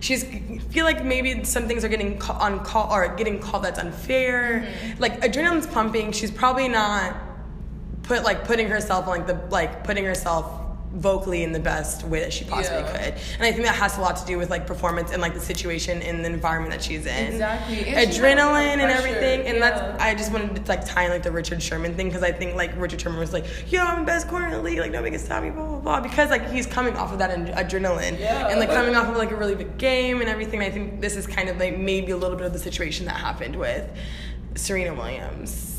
She's 0.00 0.24
feel 0.70 0.84
like 0.84 1.04
maybe 1.04 1.44
some 1.44 1.66
things 1.66 1.84
are 1.84 1.88
getting 1.88 2.18
ca- 2.18 2.38
on 2.38 2.64
call 2.64 2.92
or 2.92 3.14
getting 3.16 3.38
called 3.38 3.64
that's 3.64 3.78
unfair. 3.78 4.60
Mm-hmm. 4.60 5.00
Like 5.00 5.20
adrenaline's 5.20 5.66
pumping. 5.66 6.12
She's 6.12 6.30
probably 6.30 6.68
not 6.68 7.16
put 8.02 8.22
like 8.24 8.44
putting 8.44 8.68
herself 8.68 9.06
on 9.06 9.18
like 9.18 9.26
the 9.26 9.34
like 9.50 9.84
putting 9.84 10.04
herself 10.04 10.58
vocally 10.94 11.42
in 11.42 11.52
the 11.52 11.58
best 11.58 12.04
way 12.04 12.20
that 12.20 12.30
she 12.30 12.44
possibly 12.44 12.80
Yeah. 12.82 12.92
could 12.92 13.14
and 13.14 13.42
i 13.44 13.50
think 13.50 13.64
that 13.64 13.74
has 13.76 13.96
a 13.96 14.02
lot 14.02 14.14
to 14.18 14.26
do 14.26 14.36
with 14.36 14.50
like 14.50 14.66
performance 14.66 15.10
and 15.10 15.22
like 15.22 15.32
the 15.32 15.40
situation 15.40 16.02
and 16.02 16.22
the 16.22 16.28
environment 16.28 16.70
that 16.72 16.82
she's 16.82 17.06
in 17.06 17.32
Exactly. 17.32 17.78
And 17.94 18.12
she 18.12 18.20
had 18.20 18.36
a 18.36 18.44
lot 18.44 18.56
of 18.62 18.68
adrenaline 18.68 18.72
and 18.82 18.90
everything 18.92 19.46
and 19.46 19.56
yeah. 19.56 19.70
that's 19.70 20.02
i 20.02 20.14
just 20.14 20.30
wanted 20.32 20.54
to 20.54 20.62
like 20.70 20.84
tie 20.84 21.04
in 21.04 21.10
like 21.10 21.22
the 21.22 21.32
richard 21.32 21.62
sherman 21.62 21.94
thing 21.94 22.08
because 22.08 22.22
i 22.22 22.30
think 22.30 22.56
like 22.56 22.78
richard 22.78 23.00
sherman 23.00 23.18
was 23.20 23.32
like 23.32 23.46
yo 23.72 23.80
i'm 23.82 24.00
the 24.00 24.04
best 24.04 24.28
corner 24.28 24.44
in 24.48 24.52
the 24.52 24.60
league 24.60 24.80
like 24.80 24.90
nobody 24.90 25.12
can 25.12 25.18
stop 25.18 25.42
me 25.42 25.48
blah 25.48 25.64
blah 25.66 25.78
blah 25.80 26.00
because 26.02 26.28
like 26.28 26.50
he's 26.50 26.66
coming 26.66 26.94
off 26.96 27.10
of 27.10 27.18
that 27.20 27.30
ad- 27.30 27.54
adrenaline 27.70 28.18
Yeah. 28.20 28.48
and 28.48 28.60
like 28.60 28.68
coming 28.68 28.94
off 28.94 29.08
of 29.08 29.16
like 29.16 29.30
a 29.30 29.36
really 29.36 29.54
big 29.54 29.78
game 29.78 30.20
and 30.20 30.28
everything 30.28 30.60
i 30.60 30.68
think 30.68 31.00
this 31.00 31.16
is 31.16 31.26
kind 31.26 31.48
of 31.48 31.56
like 31.56 31.78
maybe 31.78 32.12
a 32.12 32.18
little 32.18 32.36
bit 32.36 32.44
of 32.44 32.52
the 32.52 32.58
situation 32.58 33.06
that 33.06 33.16
happened 33.16 33.56
with 33.56 33.88
serena 34.56 34.92
williams 34.92 35.71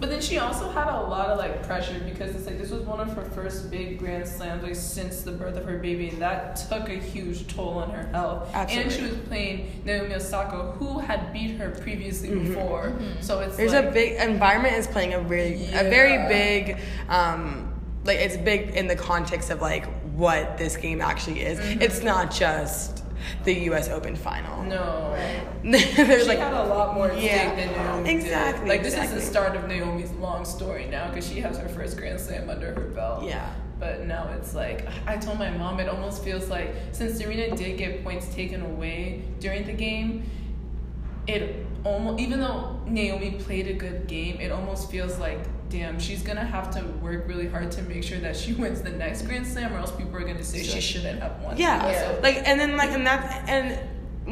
But 0.00 0.08
then 0.08 0.22
she 0.22 0.38
also 0.38 0.70
had 0.70 0.88
a 0.88 1.02
lot 1.02 1.28
of 1.28 1.38
like 1.38 1.62
pressure 1.62 2.00
because 2.06 2.34
it's 2.34 2.46
like 2.46 2.58
this 2.58 2.70
was 2.70 2.82
one 2.82 3.00
of 3.00 3.12
her 3.12 3.22
first 3.22 3.70
big 3.70 3.98
grand 3.98 4.26
slams 4.26 4.62
like 4.62 4.74
since 4.74 5.20
the 5.20 5.32
birth 5.32 5.56
of 5.56 5.66
her 5.66 5.76
baby 5.78 6.08
and 6.08 6.22
that 6.22 6.56
took 6.56 6.88
a 6.88 6.94
huge 6.94 7.46
toll 7.46 7.74
on 7.78 7.90
her 7.90 8.06
health. 8.08 8.48
Absolutely. 8.54 8.82
And 8.82 8.92
she 8.92 9.02
was 9.02 9.26
playing 9.28 9.82
Naomi 9.84 10.14
Osaka 10.14 10.72
who 10.72 10.98
had 11.00 11.32
beat 11.34 11.58
her 11.58 11.70
previously 11.70 12.30
before. 12.30 12.94
So 13.20 13.40
it's 13.40 13.50
Mm-hmm. 13.50 13.56
There's 13.56 13.72
like, 13.72 13.84
a 13.84 13.90
big 13.90 14.12
environment 14.20 14.74
is 14.76 14.86
playing 14.86 15.12
a 15.14 15.20
really 15.20 15.66
a 15.66 15.84
very 15.90 16.28
big 16.28 16.78
um 17.08 17.66
like 18.04 18.18
it's 18.18 18.36
big 18.38 18.70
in 18.70 18.86
the 18.86 18.96
context 18.96 19.50
of 19.50 19.60
like 19.60 19.86
what 20.12 20.56
this 20.56 20.76
game 20.76 21.00
actually 21.02 21.40
is. 21.42 21.58
Mm-hmm. 21.58 21.82
It's 21.82 22.02
not 22.02 22.30
just 22.30 23.04
the 23.44 23.54
US 23.70 23.88
Open 23.88 24.16
final. 24.16 24.62
no. 24.64 25.16
There's 25.62 26.22
she 26.22 26.28
like 26.28 26.38
had 26.38 26.52
a 26.54 26.64
lot 26.66 26.94
more 26.94 27.12
Yeah. 27.12 27.54
than 27.54 27.72
Naomi 27.72 28.10
Exactly, 28.10 28.60
did. 28.64 28.68
Like 28.68 28.82
this 28.82 28.96
is 28.96 29.12
the 29.12 29.20
start 29.20 29.56
of 29.56 29.68
Naomi's 29.68 30.10
long 30.12 30.44
story 30.44 30.86
now 30.90 31.08
because 31.08 31.28
she 31.28 31.40
has 31.40 31.58
her 31.58 31.68
first 31.68 31.96
Grand 31.96 32.18
Slam 32.20 32.48
under 32.50 32.74
her 32.74 32.86
belt. 32.88 33.24
Yeah. 33.24 33.48
But 33.78 34.06
now 34.06 34.28
it's 34.36 34.54
like 34.54 34.86
I 35.06 35.16
told 35.16 35.38
my 35.38 35.50
mom 35.50 35.80
it 35.80 35.88
almost 35.88 36.22
feels 36.22 36.48
like 36.50 36.74
since 36.92 37.18
Serena 37.18 37.56
did 37.56 37.78
get 37.78 38.02
points 38.04 38.26
taken 38.34 38.60
away 38.62 39.22
during 39.38 39.66
the 39.66 39.72
game, 39.72 40.24
it 41.26 41.66
almost 41.84 42.20
even 42.20 42.40
though 42.40 42.78
Naomi 42.86 43.32
played 43.32 43.66
a 43.68 43.72
good 43.74 44.06
game, 44.06 44.40
it 44.40 44.50
almost 44.52 44.90
feels 44.90 45.18
like 45.18 45.38
damn 45.68 46.00
she's 46.00 46.22
gonna 46.22 46.44
have 46.44 46.68
to 46.72 46.82
work 47.00 47.28
really 47.28 47.46
hard 47.46 47.70
to 47.70 47.82
make 47.82 48.02
sure 48.02 48.18
that 48.18 48.36
she 48.36 48.52
wins 48.62 48.82
the 48.82 48.90
next 48.90 49.22
Grand 49.22 49.46
Slam 49.46 49.72
or 49.72 49.78
else 49.78 49.92
people 49.92 50.16
are 50.16 50.20
gonna 50.24 50.42
say 50.42 50.62
she 50.62 50.80
shouldn't 50.80 51.22
have 51.22 51.40
won. 51.42 51.56
Yeah. 51.56 51.92
So- 52.14 52.20
Like 52.22 52.36
and 52.46 52.58
then 52.58 52.76
like 52.76 52.90
and 52.90 53.06
that 53.06 53.48
and 53.48 53.78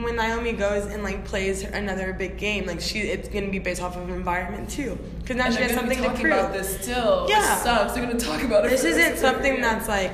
when 0.04 0.16
Naomi 0.16 0.52
goes 0.52 0.85
and 0.87 1.02
like 1.02 1.25
plays 1.25 1.62
another 1.64 2.12
big 2.12 2.37
game, 2.38 2.66
like 2.66 2.80
she 2.80 3.00
it's 3.00 3.28
gonna 3.28 3.50
be 3.50 3.59
based 3.59 3.80
off 3.83 3.97
of 3.97 4.09
environment 4.11 4.68
too, 4.68 4.99
because 5.21 5.37
now 5.37 5.47
And 5.47 5.54
she 5.54 5.62
has 5.62 5.73
gonna 5.75 5.88
be 5.88 5.95
something 5.97 6.14
to 6.16 6.21
prove. 6.21 6.33
about 6.35 6.52
this 6.52 6.80
still. 6.80 7.26
Yeah. 7.28 7.57
It 7.59 7.62
sucks. 7.62 7.92
They're 7.95 8.04
gonna 8.07 8.18
talk 8.18 8.42
about 8.42 8.64
it. 8.66 8.71
this 8.71 8.83
for 8.83 8.88
the 8.88 8.95
rest 8.97 9.09
isn't 9.09 9.18
something 9.18 9.52
career. 9.57 9.62
that's 9.62 9.88
like 9.88 10.12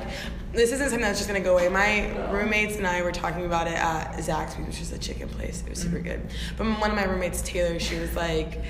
this 0.55 0.71
isn't 0.71 0.89
something 0.89 1.01
that's 1.01 1.19
just 1.19 1.27
gonna 1.29 1.39
go 1.41 1.53
away. 1.57 1.69
My 1.69 2.29
roommates 2.31 2.77
and 2.77 2.87
I 2.87 3.01
were 3.01 3.11
talking 3.11 3.45
about 3.45 3.67
it 3.67 3.73
at 3.75 4.13
Zaxby's, 4.17 4.67
which 4.67 4.81
is 4.81 4.91
a 4.91 4.97
chicken 4.97 5.27
place. 5.29 5.63
It 5.65 5.69
was 5.69 5.79
super 5.79 5.97
Mm-hmm. 5.97 6.07
good. 6.07 6.21
But 6.57 6.65
one 6.79 6.89
of 6.91 6.95
my 6.95 7.05
roommates, 7.05 7.41
Taylor, 7.41 7.79
she 7.79 7.99
was 7.99 8.15
like, 8.15 8.63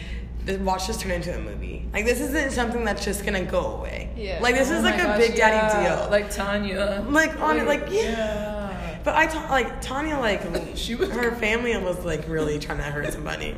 "This- 0.44 0.58
"Watch 0.60 0.88
this 0.88 0.98
turn 0.98 1.12
into 1.12 1.36
a 1.36 1.40
movie. 1.40 1.88
Like 1.94 2.06
this 2.06 2.20
isn't 2.22 2.52
something 2.52 2.84
that's 2.84 3.04
just 3.06 3.26
gonna 3.26 3.44
go 3.44 3.78
away. 3.78 4.10
Yeah. 4.18 4.40
Like 4.42 4.56
this 4.56 4.70
Oh 4.72 4.76
is 4.76 4.84
like 4.84 5.00
a 5.02 5.18
big 5.18 5.36
daddy 5.36 5.56
yeah. 5.84 6.00
deal. 6.02 6.10
Like 6.12 6.30
Tonya. 6.30 7.12
Like, 7.12 7.40
on 7.40 7.58
it, 7.60 7.66
like, 7.68 7.88
yeah. 7.92 8.02
yeah. 8.02 8.98
But 9.04 9.16
I 9.16 9.28
ta- 9.28 9.48
like 9.52 9.82
Tonya 9.84 10.20
like 10.20 10.42
She 10.76 10.96
was- 10.96 11.10
her 11.12 11.32
family 11.36 11.76
was 11.78 12.04
like 12.06 12.28
really 12.28 12.60
trying 12.60 12.80
to 12.80 12.84
hurt 12.86 13.12
somebody. 13.14 13.56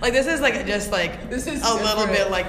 Like 0.00 0.12
this 0.12 0.26
is 0.26 0.40
like 0.40 0.66
just 0.66 0.90
like 0.92 1.28
This 1.30 1.46
is 1.46 1.62
a 1.64 1.74
little 1.74 2.06
bit 2.06 2.30
like 2.30 2.46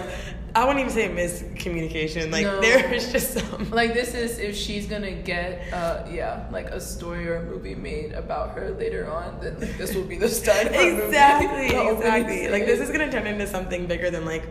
I 0.56 0.66
wouldn't 0.66 0.82
even 0.86 0.94
say 0.94 1.10
miscommunication. 1.10 2.32
Like 2.32 2.46
No. 2.46 2.62
there's 2.62 3.12
just 3.12 3.34
some 3.34 3.72
Like 3.72 3.94
this 3.94 4.14
is 4.14 4.38
if 4.40 4.56
she's 4.56 4.86
gonna 4.88 5.12
get 5.12 5.74
uh 5.74 6.06
yeah 6.12 6.46
like 6.52 6.68
a 6.68 6.80
story 6.80 7.28
or 7.28 7.38
a 7.38 7.44
movie 7.44 7.76
made 7.76 8.12
about 8.14 8.52
her 8.58 8.72
later 8.72 9.10
on 9.12 9.40
then 9.42 9.60
like, 9.60 9.78
this 9.78 9.96
will 9.96 10.04
be 10.04 10.18
the 10.18 10.30
start 10.30 10.68
of 10.68 10.74
a 10.74 10.92
movie. 10.92 11.06
exactly 11.08 11.66
exactly. 11.96 12.50
Like 12.50 12.66
this 12.66 12.80
is 12.80 12.90
gonna 12.92 13.12
turn 13.12 13.26
into 13.28 13.48
something 13.48 13.88
bigger 13.88 14.10
than 14.12 14.26
like. 14.26 14.44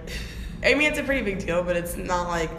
I 0.64 0.74
mean, 0.74 0.90
it's 0.90 0.98
a 1.00 1.02
pretty 1.02 1.22
big 1.22 1.44
deal, 1.44 1.64
but 1.64 1.76
it's 1.76 1.96
not 1.96 2.28
like 2.28 2.50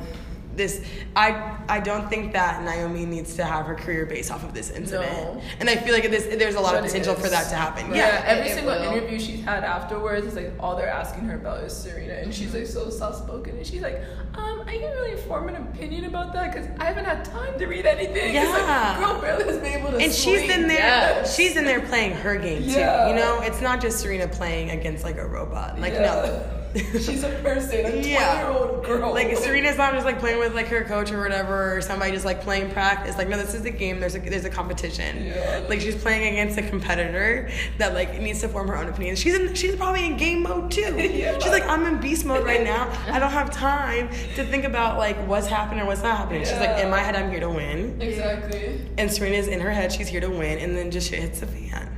this. 0.55 0.81
I 1.15 1.57
I 1.67 1.79
don't 1.79 2.09
think 2.09 2.33
that 2.33 2.63
Naomi 2.63 3.05
needs 3.05 3.35
to 3.35 3.43
have 3.45 3.65
her 3.65 3.75
career 3.75 4.05
based 4.05 4.31
off 4.31 4.43
of 4.43 4.53
this 4.53 4.69
incident, 4.71 5.11
No. 5.11 5.41
and 5.59 5.69
I 5.69 5.75
feel 5.77 5.93
like 5.93 6.09
this 6.11 6.25
there's 6.25 6.55
a 6.55 6.59
lot 6.59 6.73
But 6.73 6.79
of 6.81 6.85
potential 6.85 7.15
for 7.15 7.29
that 7.29 7.49
to 7.49 7.55
happen. 7.55 7.89
Yeah, 7.89 7.95
Yeah. 7.95 8.23
every 8.25 8.49
it 8.49 8.55
single 8.55 8.73
will. 8.75 8.83
interview 8.93 9.19
she's 9.19 9.43
had 9.43 9.63
afterwards 9.63 10.25
is 10.27 10.35
like 10.35 10.51
all 10.59 10.75
they're 10.75 10.89
asking 10.89 11.23
her 11.25 11.35
about 11.35 11.63
is 11.63 11.73
Serena, 11.75 12.13
and 12.13 12.33
she's 12.33 12.53
like 12.53 12.67
so 12.67 12.89
soft 12.89 13.17
spoken, 13.19 13.57
and 13.57 13.65
she's 13.65 13.81
like, 13.81 14.01
um, 14.35 14.61
I 14.67 14.77
can't 14.77 14.95
really 14.95 15.17
form 15.21 15.49
an 15.49 15.55
opinion 15.55 16.05
about 16.05 16.33
that 16.33 16.53
because 16.53 16.67
I 16.79 16.85
haven't 16.85 17.05
had 17.05 17.23
time 17.25 17.57
to 17.59 17.65
read 17.67 17.85
anything. 17.85 18.35
It's 18.35 18.49
Yeah. 18.49 18.97
like, 18.97 18.99
girl 18.99 19.21
barely 19.21 19.45
has 19.45 19.57
been 19.57 19.79
able 19.79 19.91
to. 19.91 19.97
and 19.97 20.11
she's 20.13 20.39
swing. 20.45 20.49
in 20.51 20.67
there 20.67 20.77
Yes. 20.77 21.35
she's 21.35 21.55
in 21.55 21.65
there 21.65 21.81
playing 21.81 22.13
her 22.13 22.35
game 22.35 22.63
too 22.63 22.69
Yeah. 22.71 23.09
you 23.09 23.15
know 23.15 23.41
it's 23.41 23.61
not 23.61 23.81
just 23.81 23.99
serena 23.99 24.27
playing 24.27 24.71
against 24.71 25.03
like 25.03 25.17
a 25.17 25.25
robot 25.25 25.79
like 25.79 25.93
Yeah. 25.93 26.01
no 26.01 26.43
she's 26.93 27.23
a 27.23 27.29
person, 27.43 27.85
a 27.85 27.89
Yeah. 28.01 28.43
twenty-year-old 28.43 28.85
girl. 28.85 29.13
like 29.13 29.35
serena's 29.37 29.77
not 29.77 29.93
just 29.93 30.05
like 30.05 30.19
playing 30.19 30.39
with 30.39 30.55
like 30.55 30.67
her 30.67 30.83
coach 30.83 31.11
or 31.11 31.21
whatever 31.21 31.75
or 31.77 31.81
somebody 31.81 32.11
just 32.11 32.25
like 32.25 32.41
playing 32.41 32.71
practice 32.71 33.17
like 33.17 33.27
no 33.29 33.37
this 33.37 33.53
is 33.53 33.63
a 33.65 33.69
game 33.69 33.99
there's 33.99 34.15
a 34.15 34.19
there's 34.19 34.45
a 34.45 34.49
competition 34.49 35.25
Yeah. 35.27 35.63
like 35.69 35.81
she's 35.81 35.95
playing 35.95 36.27
against 36.33 36.57
a 36.57 36.63
competitor 36.63 37.49
that 37.77 37.93
like 37.93 38.19
needs 38.19 38.41
to 38.41 38.47
form 38.49 38.67
her 38.69 38.77
own 38.77 38.89
opinion 38.89 39.15
she's 39.15 39.35
in 39.35 39.53
she's 39.53 39.75
probably 39.75 40.05
in 40.05 40.17
game 40.17 40.41
mode 40.43 40.71
too 40.71 40.81
Yeah. 40.97 41.37
she's 41.39 41.51
like 41.51 41.65
i'm 41.67 41.85
in 41.85 41.99
beast 41.99 42.25
mode 42.25 42.43
right 42.45 42.63
now 42.63 42.89
i 43.07 43.19
don't 43.19 43.31
have 43.31 43.51
time 43.51 44.09
to 44.35 44.43
think 44.43 44.63
about 44.65 44.97
like 44.97 45.15
what's 45.27 45.47
happening 45.47 45.83
or 45.83 45.85
what's 45.87 46.01
not 46.03 46.17
happening 46.17 46.41
Yeah. 46.41 46.49
she's 46.49 46.59
like 46.59 46.83
in 46.83 46.89
my 46.89 46.99
head 46.99 47.15
i'm 47.15 47.29
here 47.29 47.39
to 47.41 47.49
win 47.49 48.01
Exactly. 48.01 48.81
and 48.97 49.11
serena's 49.11 49.47
in 49.47 49.59
her 49.59 49.71
head 49.71 49.91
she's 49.91 50.07
here 50.07 50.21
to 50.21 50.29
win 50.29 50.57
and 50.59 50.75
then 50.75 50.89
just 50.91 51.09
shit 51.09 51.19
hits 51.19 51.39
the 51.39 51.47
fan 51.47 51.92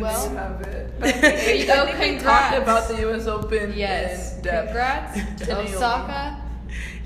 Well, 0.00 0.28
have 0.36 0.60
it. 0.62 1.00
there 1.00 1.54
you 1.54 1.66
go. 1.66 1.84
We 1.84 1.92
Congrats. 1.92 2.22
talked 2.22 2.62
about 2.62 2.88
the 2.88 3.00
U.S. 3.00 3.26
Open. 3.26 3.72
yes. 3.76 4.36
in 4.36 4.42
depth. 4.42 4.66
Congrats 4.68 5.38
to 5.46 5.58
Osaka 5.60 6.44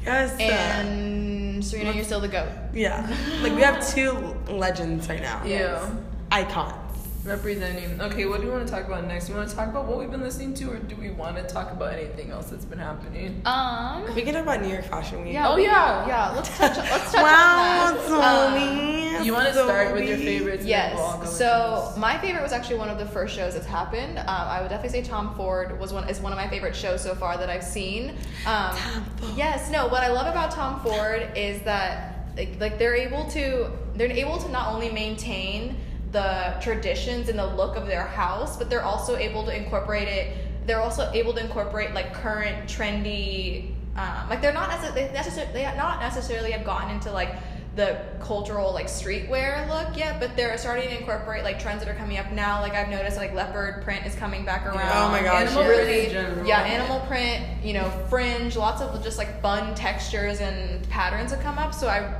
yes 0.08 0.32
uh, 0.40 0.42
and 0.42 1.64
Serena. 1.64 1.92
You're 1.92 2.04
still 2.04 2.20
the 2.20 2.28
goat. 2.28 2.48
Yeah. 2.72 3.06
Like 3.42 3.54
we 3.54 3.62
have 3.62 3.86
two 3.86 4.12
legends 4.48 5.08
right 5.08 5.20
now. 5.20 5.42
Yeah. 5.44 5.90
Icons. 6.30 6.87
Representing. 7.24 8.00
Okay, 8.00 8.26
what 8.26 8.40
do 8.40 8.46
you 8.46 8.52
want 8.52 8.66
to 8.66 8.72
talk 8.72 8.86
about 8.86 9.06
next? 9.06 9.28
You 9.28 9.34
want 9.34 9.48
to 9.50 9.54
talk 9.54 9.68
about 9.68 9.86
what 9.86 9.98
we've 9.98 10.10
been 10.10 10.22
listening 10.22 10.54
to, 10.54 10.70
or 10.70 10.76
do 10.78 10.96
we 10.96 11.10
want 11.10 11.36
to 11.36 11.42
talk 11.42 11.70
about 11.72 11.92
anything 11.92 12.30
else 12.30 12.46
that's 12.50 12.64
been 12.64 12.78
happening? 12.78 13.42
Um. 13.44 14.14
We 14.14 14.22
can 14.22 14.34
talk 14.34 14.44
about 14.44 14.62
New 14.62 14.68
York 14.68 14.84
Fashion 14.84 15.24
Week. 15.24 15.34
Yeah. 15.34 15.48
Oh, 15.50 15.56
we- 15.56 15.64
yeah. 15.64 16.06
Yeah. 16.06 16.30
Let's 16.30 16.56
touch. 16.56 16.76
Let's 16.76 17.12
touch 17.12 17.22
Wow, 17.22 17.96
on 17.98 18.54
that. 18.54 19.18
Um, 19.20 19.24
You 19.24 19.32
want 19.32 19.48
to 19.48 19.52
start 19.52 19.92
with 19.94 20.08
your 20.08 20.16
favorites? 20.16 20.62
and 20.62 20.70
then 20.70 20.94
we'll 20.94 21.04
all 21.04 21.18
go 21.18 21.24
Yes. 21.24 21.36
So 21.36 21.92
my 21.98 22.16
favorite 22.18 22.42
was 22.42 22.52
actually 22.52 22.78
one 22.78 22.88
of 22.88 22.98
the 22.98 23.06
first 23.06 23.34
shows 23.34 23.54
that's 23.54 23.66
happened. 23.66 24.18
Um, 24.20 24.24
I 24.28 24.60
would 24.62 24.68
definitely 24.70 25.02
say 25.02 25.06
Tom 25.06 25.34
Ford 25.34 25.78
was 25.78 25.92
one 25.92 26.08
is 26.08 26.20
one 26.20 26.32
of 26.32 26.38
my 26.38 26.48
favorite 26.48 26.74
shows 26.76 27.02
so 27.02 27.14
far 27.16 27.36
that 27.36 27.50
I've 27.50 27.64
seen. 27.64 28.10
Um, 28.46 28.76
Tom 28.76 29.04
Ford. 29.16 29.32
Yes. 29.36 29.70
No. 29.70 29.88
What 29.88 30.02
I 30.04 30.08
love 30.08 30.28
about 30.28 30.52
Tom 30.52 30.80
Ford 30.80 31.28
is 31.36 31.60
that 31.62 32.28
like, 32.36 32.60
like 32.60 32.78
they're 32.78 32.94
able 32.94 33.28
to 33.30 33.70
they're 33.96 34.10
able 34.10 34.38
to 34.38 34.48
not 34.50 34.72
only 34.72 34.90
maintain 34.92 35.76
the 36.12 36.56
traditions 36.60 37.28
and 37.28 37.38
the 37.38 37.46
look 37.46 37.76
of 37.76 37.86
their 37.86 38.04
house, 38.04 38.56
but 38.56 38.70
they're 38.70 38.84
also 38.84 39.16
able 39.16 39.44
to 39.44 39.54
incorporate 39.54 40.08
it. 40.08 40.36
They're 40.66 40.80
also 40.80 41.10
able 41.12 41.34
to 41.34 41.40
incorporate 41.40 41.94
like 41.94 42.12
current 42.12 42.68
trendy. 42.68 43.74
Um, 43.96 44.28
like 44.30 44.40
they're 44.40 44.52
not 44.52 44.68
necessarily 44.70 45.08
they 45.08 45.12
necessarily 45.12 45.52
they 45.52 45.64
not 45.76 46.00
necessarily 46.00 46.52
have 46.52 46.64
gotten 46.64 46.90
into 46.90 47.10
like 47.10 47.34
the 47.78 48.00
cultural 48.20 48.72
like 48.72 48.86
streetwear 48.86 49.68
look 49.68 49.96
yet, 49.96 50.18
but 50.18 50.36
they're 50.36 50.56
starting 50.58 50.88
to 50.88 50.98
incorporate 50.98 51.44
like 51.44 51.60
trends 51.60 51.84
that 51.84 51.88
are 51.88 51.96
coming 51.96 52.18
up 52.18 52.30
now. 52.32 52.60
Like 52.60 52.74
I've 52.74 52.88
noticed 52.88 53.16
like 53.16 53.34
leopard 53.34 53.82
print 53.82 54.04
is 54.06 54.14
coming 54.14 54.44
back 54.44 54.66
around. 54.66 54.92
Oh 54.94 55.10
my 55.10 55.22
gosh, 55.22 55.48
Animal 55.48 55.64
print 55.64 56.12
Really, 56.12 56.48
yeah, 56.48 56.62
animal 56.62 57.00
print, 57.06 57.44
you 57.62 57.74
know, 57.74 57.88
fringe, 58.08 58.56
lots 58.56 58.82
of 58.82 59.02
just 59.02 59.18
like 59.18 59.40
fun 59.40 59.74
textures 59.74 60.40
and 60.40 60.88
patterns 60.88 61.30
that 61.30 61.40
come 61.40 61.58
up. 61.58 61.72
So 61.72 61.88
I 61.88 62.12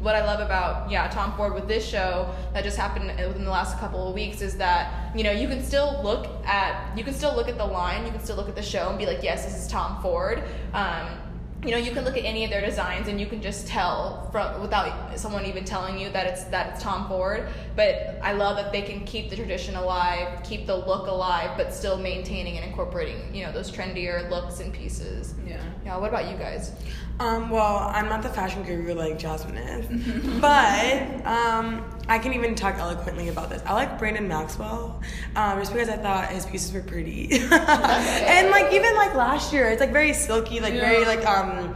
what 0.00 0.14
I 0.14 0.24
love 0.24 0.40
about 0.40 0.90
yeah 0.90 1.08
Tom 1.08 1.34
Ford 1.36 1.54
with 1.54 1.68
this 1.68 1.86
show 1.86 2.32
that 2.52 2.64
just 2.64 2.76
happened 2.76 3.06
within 3.26 3.44
the 3.44 3.50
last 3.50 3.78
couple 3.78 4.08
of 4.08 4.14
weeks 4.14 4.42
is 4.42 4.56
that 4.58 5.16
you 5.16 5.24
know 5.24 5.30
you 5.30 5.48
can 5.48 5.62
still 5.62 6.00
look 6.02 6.26
at 6.44 6.96
you 6.96 7.04
can 7.04 7.14
still 7.14 7.34
look 7.34 7.48
at 7.48 7.56
the 7.56 7.64
line 7.64 8.04
you 8.04 8.10
can 8.10 8.20
still 8.20 8.36
look 8.36 8.48
at 8.48 8.54
the 8.54 8.62
show 8.62 8.88
and 8.88 8.98
be 8.98 9.06
like 9.06 9.22
yes 9.22 9.44
this 9.44 9.56
is 9.56 9.68
Tom 9.68 10.00
Ford. 10.02 10.42
Um, 10.72 11.08
you 11.64 11.72
know 11.72 11.78
you 11.78 11.90
can 11.90 12.04
look 12.04 12.16
at 12.16 12.24
any 12.24 12.44
of 12.44 12.50
their 12.50 12.60
designs 12.60 13.08
and 13.08 13.18
you 13.18 13.26
can 13.26 13.40
just 13.40 13.66
tell 13.66 14.28
from 14.30 14.60
without 14.60 15.18
someone 15.18 15.46
even 15.46 15.64
telling 15.64 15.98
you 15.98 16.10
that 16.10 16.26
it's 16.26 16.44
that 16.44 16.74
it's 16.74 16.82
Tom 16.82 17.08
Ford. 17.08 17.48
But 17.74 18.18
I 18.22 18.32
love 18.34 18.56
that 18.56 18.72
they 18.72 18.82
can 18.82 19.04
keep 19.04 19.30
the 19.30 19.36
tradition 19.36 19.74
alive 19.74 20.42
keep 20.44 20.66
the 20.66 20.76
look 20.76 21.08
alive 21.08 21.56
but 21.56 21.72
still 21.72 21.96
maintaining 21.96 22.56
and 22.58 22.66
incorporating 22.66 23.34
you 23.34 23.44
know 23.44 23.50
those 23.50 23.72
trendier 23.72 24.28
looks 24.30 24.60
and 24.60 24.72
pieces. 24.72 25.34
Yeah. 25.46 25.60
yeah 25.84 25.96
what 25.96 26.10
about 26.10 26.30
you 26.30 26.36
guys 26.36 26.72
Um, 27.18 27.48
well, 27.48 27.90
I'm 27.94 28.08
not 28.10 28.22
the 28.22 28.28
fashion 28.28 28.62
guru 28.62 28.92
like 28.94 29.18
Jasmine 29.18 29.56
is, 29.56 29.86
but 30.40 31.26
um, 31.26 31.82
I 32.08 32.18
can 32.18 32.34
even 32.34 32.54
talk 32.54 32.76
eloquently 32.76 33.28
about 33.28 33.48
this. 33.48 33.62
I 33.64 33.72
like 33.72 33.98
Brandon 33.98 34.28
Maxwell, 34.28 35.00
um, 35.34 35.58
just 35.58 35.72
because 35.72 35.88
I 35.88 35.96
thought 35.96 36.28
his 36.28 36.44
pieces 36.44 36.72
were 36.74 36.82
pretty, 36.82 37.30
and 37.50 38.50
like 38.50 38.70
even 38.72 38.94
like 38.96 39.14
last 39.14 39.50
year, 39.52 39.66
it's 39.70 39.80
like 39.80 39.92
very 39.92 40.12
silky, 40.12 40.60
like 40.60 40.74
very 40.74 41.04
like 41.04 41.24
um. 41.26 41.74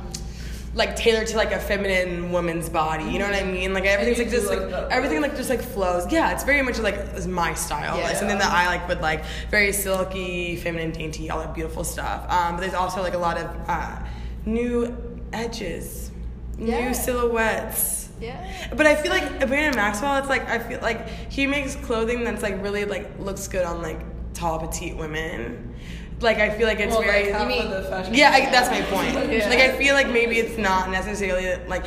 Like 0.73 0.95
tailored 0.95 1.27
to 1.27 1.37
like 1.37 1.51
a 1.51 1.59
feminine 1.59 2.31
woman's 2.31 2.69
body, 2.69 3.03
you 3.03 3.19
know 3.19 3.25
what 3.29 3.35
I 3.35 3.43
mean? 3.43 3.75
Like 3.75 3.87
everything's 3.87 4.19
like 4.21 4.31
just 4.31 4.47
like 4.49 4.61
like 4.71 4.93
everything 4.93 5.21
like 5.21 5.35
just 5.35 5.51
like 5.51 5.61
flows. 5.61 6.11
Yeah, 6.13 6.31
it's 6.31 6.45
very 6.45 6.63
much 6.63 6.79
like 6.79 6.95
is 7.17 7.27
my 7.27 7.55
style. 7.55 7.97
Like 7.97 8.13
Yeah. 8.13 8.19
something 8.21 8.39
that 8.39 8.53
I 8.53 8.67
like 8.67 8.87
would 8.89 9.01
like 9.01 9.25
very 9.51 9.73
silky, 9.73 10.55
feminine, 10.55 10.93
dainty, 10.93 11.29
all 11.29 11.41
that 11.41 11.57
beautiful 11.57 11.83
stuff. 11.83 12.23
Um, 12.31 12.55
but 12.55 12.61
there's 12.61 12.75
also 12.75 13.03
like 13.03 13.15
a 13.15 13.19
lot 13.19 13.37
of 13.37 13.51
uh, 13.69 13.99
new 14.47 14.97
edges, 15.33 16.11
Yeah. 16.59 16.89
new 16.89 16.95
silhouettes. 16.95 18.09
yeah 18.21 18.69
But 18.77 18.87
I 18.87 18.95
feel 18.97 19.11
like 19.11 19.39
Brandon 19.47 19.75
Maxwell, 19.77 20.17
it's 20.19 20.29
like 20.29 20.49
I 20.49 20.59
feel 20.59 20.81
like 20.81 21.09
he 21.31 21.47
makes 21.47 21.75
clothing 21.77 22.25
that's 22.25 22.43
like 22.43 22.63
really 22.63 22.85
like 22.85 23.09
looks 23.19 23.49
good 23.49 23.65
on 23.65 23.81
like 23.83 24.01
tall 24.35 24.59
petite 24.59 24.97
women. 24.97 25.75
Like 26.21 26.37
I 26.39 26.51
feel 26.51 26.67
like 26.67 26.81
it's 26.81 26.93
well, 26.93 27.03
very 27.03 27.25
like 27.25 27.33
half 27.33 27.49
mean- 27.49 27.71
the 27.71 28.11
yeah, 28.13 28.31
I, 28.31 28.51
that's 28.51 28.69
my 28.71 28.83
point. 28.95 29.15
Yeah. 29.33 29.49
Like 29.49 29.61
I 29.61 29.77
feel 29.79 29.95
like 29.95 30.09
maybe 30.11 30.39
it's 30.39 30.59
not 30.59 30.91
necessarily 30.91 31.57
like 31.67 31.85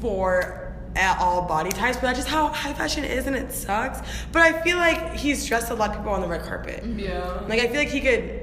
for 0.00 0.66
at 0.96 1.18
all 1.20 1.42
body 1.46 1.70
types, 1.70 1.96
but 1.96 2.02
that's 2.02 2.18
just 2.18 2.28
how 2.28 2.48
high 2.48 2.72
fashion 2.72 3.04
is, 3.04 3.26
and 3.26 3.36
it 3.36 3.52
sucks. 3.52 4.00
But 4.32 4.42
I 4.42 4.60
feel 4.62 4.76
like 4.76 5.14
he's 5.14 5.46
dressed 5.46 5.70
a 5.70 5.74
lot 5.74 5.90
of 5.90 5.96
people 5.96 6.12
on 6.12 6.20
the 6.20 6.26
red 6.28 6.42
carpet. 6.42 6.84
Yeah. 6.84 7.42
Like 7.48 7.60
I 7.60 7.68
feel 7.68 7.76
like 7.76 7.88
he 7.88 8.00
could, 8.00 8.39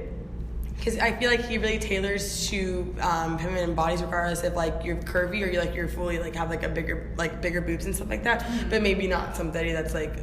because 0.78 0.96
I 0.98 1.12
feel 1.12 1.28
like 1.28 1.44
he 1.44 1.58
really 1.58 1.78
tailors 1.78 2.48
to 2.48 2.94
um, 3.00 3.36
feminine 3.36 3.74
bodies, 3.74 4.00
regardless 4.02 4.42
if 4.44 4.54
like 4.54 4.84
you're 4.84 4.96
curvy 4.96 5.44
or 5.44 5.50
you 5.50 5.58
like 5.58 5.74
you're 5.74 5.88
fully 5.88 6.18
like 6.18 6.34
have 6.36 6.48
like 6.50 6.62
a 6.62 6.68
bigger 6.68 7.10
like 7.16 7.42
bigger 7.42 7.60
boobs 7.60 7.84
and 7.84 7.94
stuff 7.94 8.08
like 8.08 8.22
that. 8.24 8.48
But 8.70 8.82
maybe 8.82 9.06
not 9.06 9.36
somebody 9.36 9.72
that's 9.72 9.92
like 9.92 10.14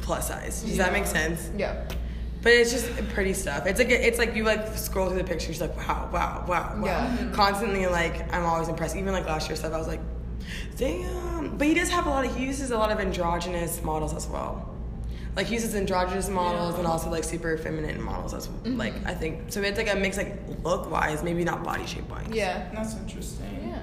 plus 0.00 0.28
size. 0.28 0.62
Does 0.62 0.76
that 0.78 0.92
make 0.92 1.06
sense? 1.06 1.50
yeah 1.56 1.84
But 2.42 2.52
it's 2.52 2.70
just 2.70 2.86
pretty 3.10 3.34
stuff. 3.34 3.66
It's 3.66 3.78
like 3.78 3.90
it's 3.90 4.18
like 4.18 4.34
you 4.34 4.44
like 4.44 4.66
scroll 4.76 5.08
through 5.08 5.18
the 5.18 5.24
pictures 5.24 5.60
like 5.60 5.76
wow 5.76 6.08
wow 6.12 6.44
wow 6.48 6.76
wow. 6.78 6.84
Yeah. 6.84 7.30
Constantly 7.32 7.86
like 7.86 8.32
I'm 8.32 8.44
always 8.44 8.68
impressed. 8.68 8.96
Even 8.96 9.12
like 9.12 9.26
last 9.26 9.48
year 9.48 9.56
stuff, 9.56 9.72
I 9.72 9.78
was 9.78 9.88
like, 9.88 10.00
damn. 10.76 11.58
But 11.58 11.66
he 11.66 11.74
does 11.74 11.90
have 11.90 12.06
a 12.06 12.10
lot 12.10 12.24
of 12.24 12.34
he 12.36 12.44
uses 12.46 12.70
a 12.70 12.78
lot 12.78 12.92
of 12.92 13.00
androgynous 13.00 13.82
models 13.82 14.14
as 14.14 14.28
well. 14.28 14.69
Like 15.36 15.46
he 15.46 15.54
uses 15.54 15.74
androgynous 15.74 16.28
models 16.28 16.76
and 16.76 16.86
also 16.86 17.08
like 17.10 17.24
super 17.24 17.56
feminine 17.56 18.02
models 18.02 18.34
as 18.34 18.48
like 18.64 18.94
I 19.06 19.14
think 19.14 19.52
so. 19.52 19.60
It's 19.62 19.78
like 19.78 19.92
a 19.92 19.96
mix 19.96 20.16
like 20.16 20.36
look 20.64 20.90
wise, 20.90 21.22
maybe 21.22 21.44
not 21.44 21.62
body 21.64 21.86
shape 21.86 22.08
wise. 22.10 22.26
yeah 22.30 22.68
That's 22.74 22.94
interesting. 22.96 23.46
yeah 23.68 23.78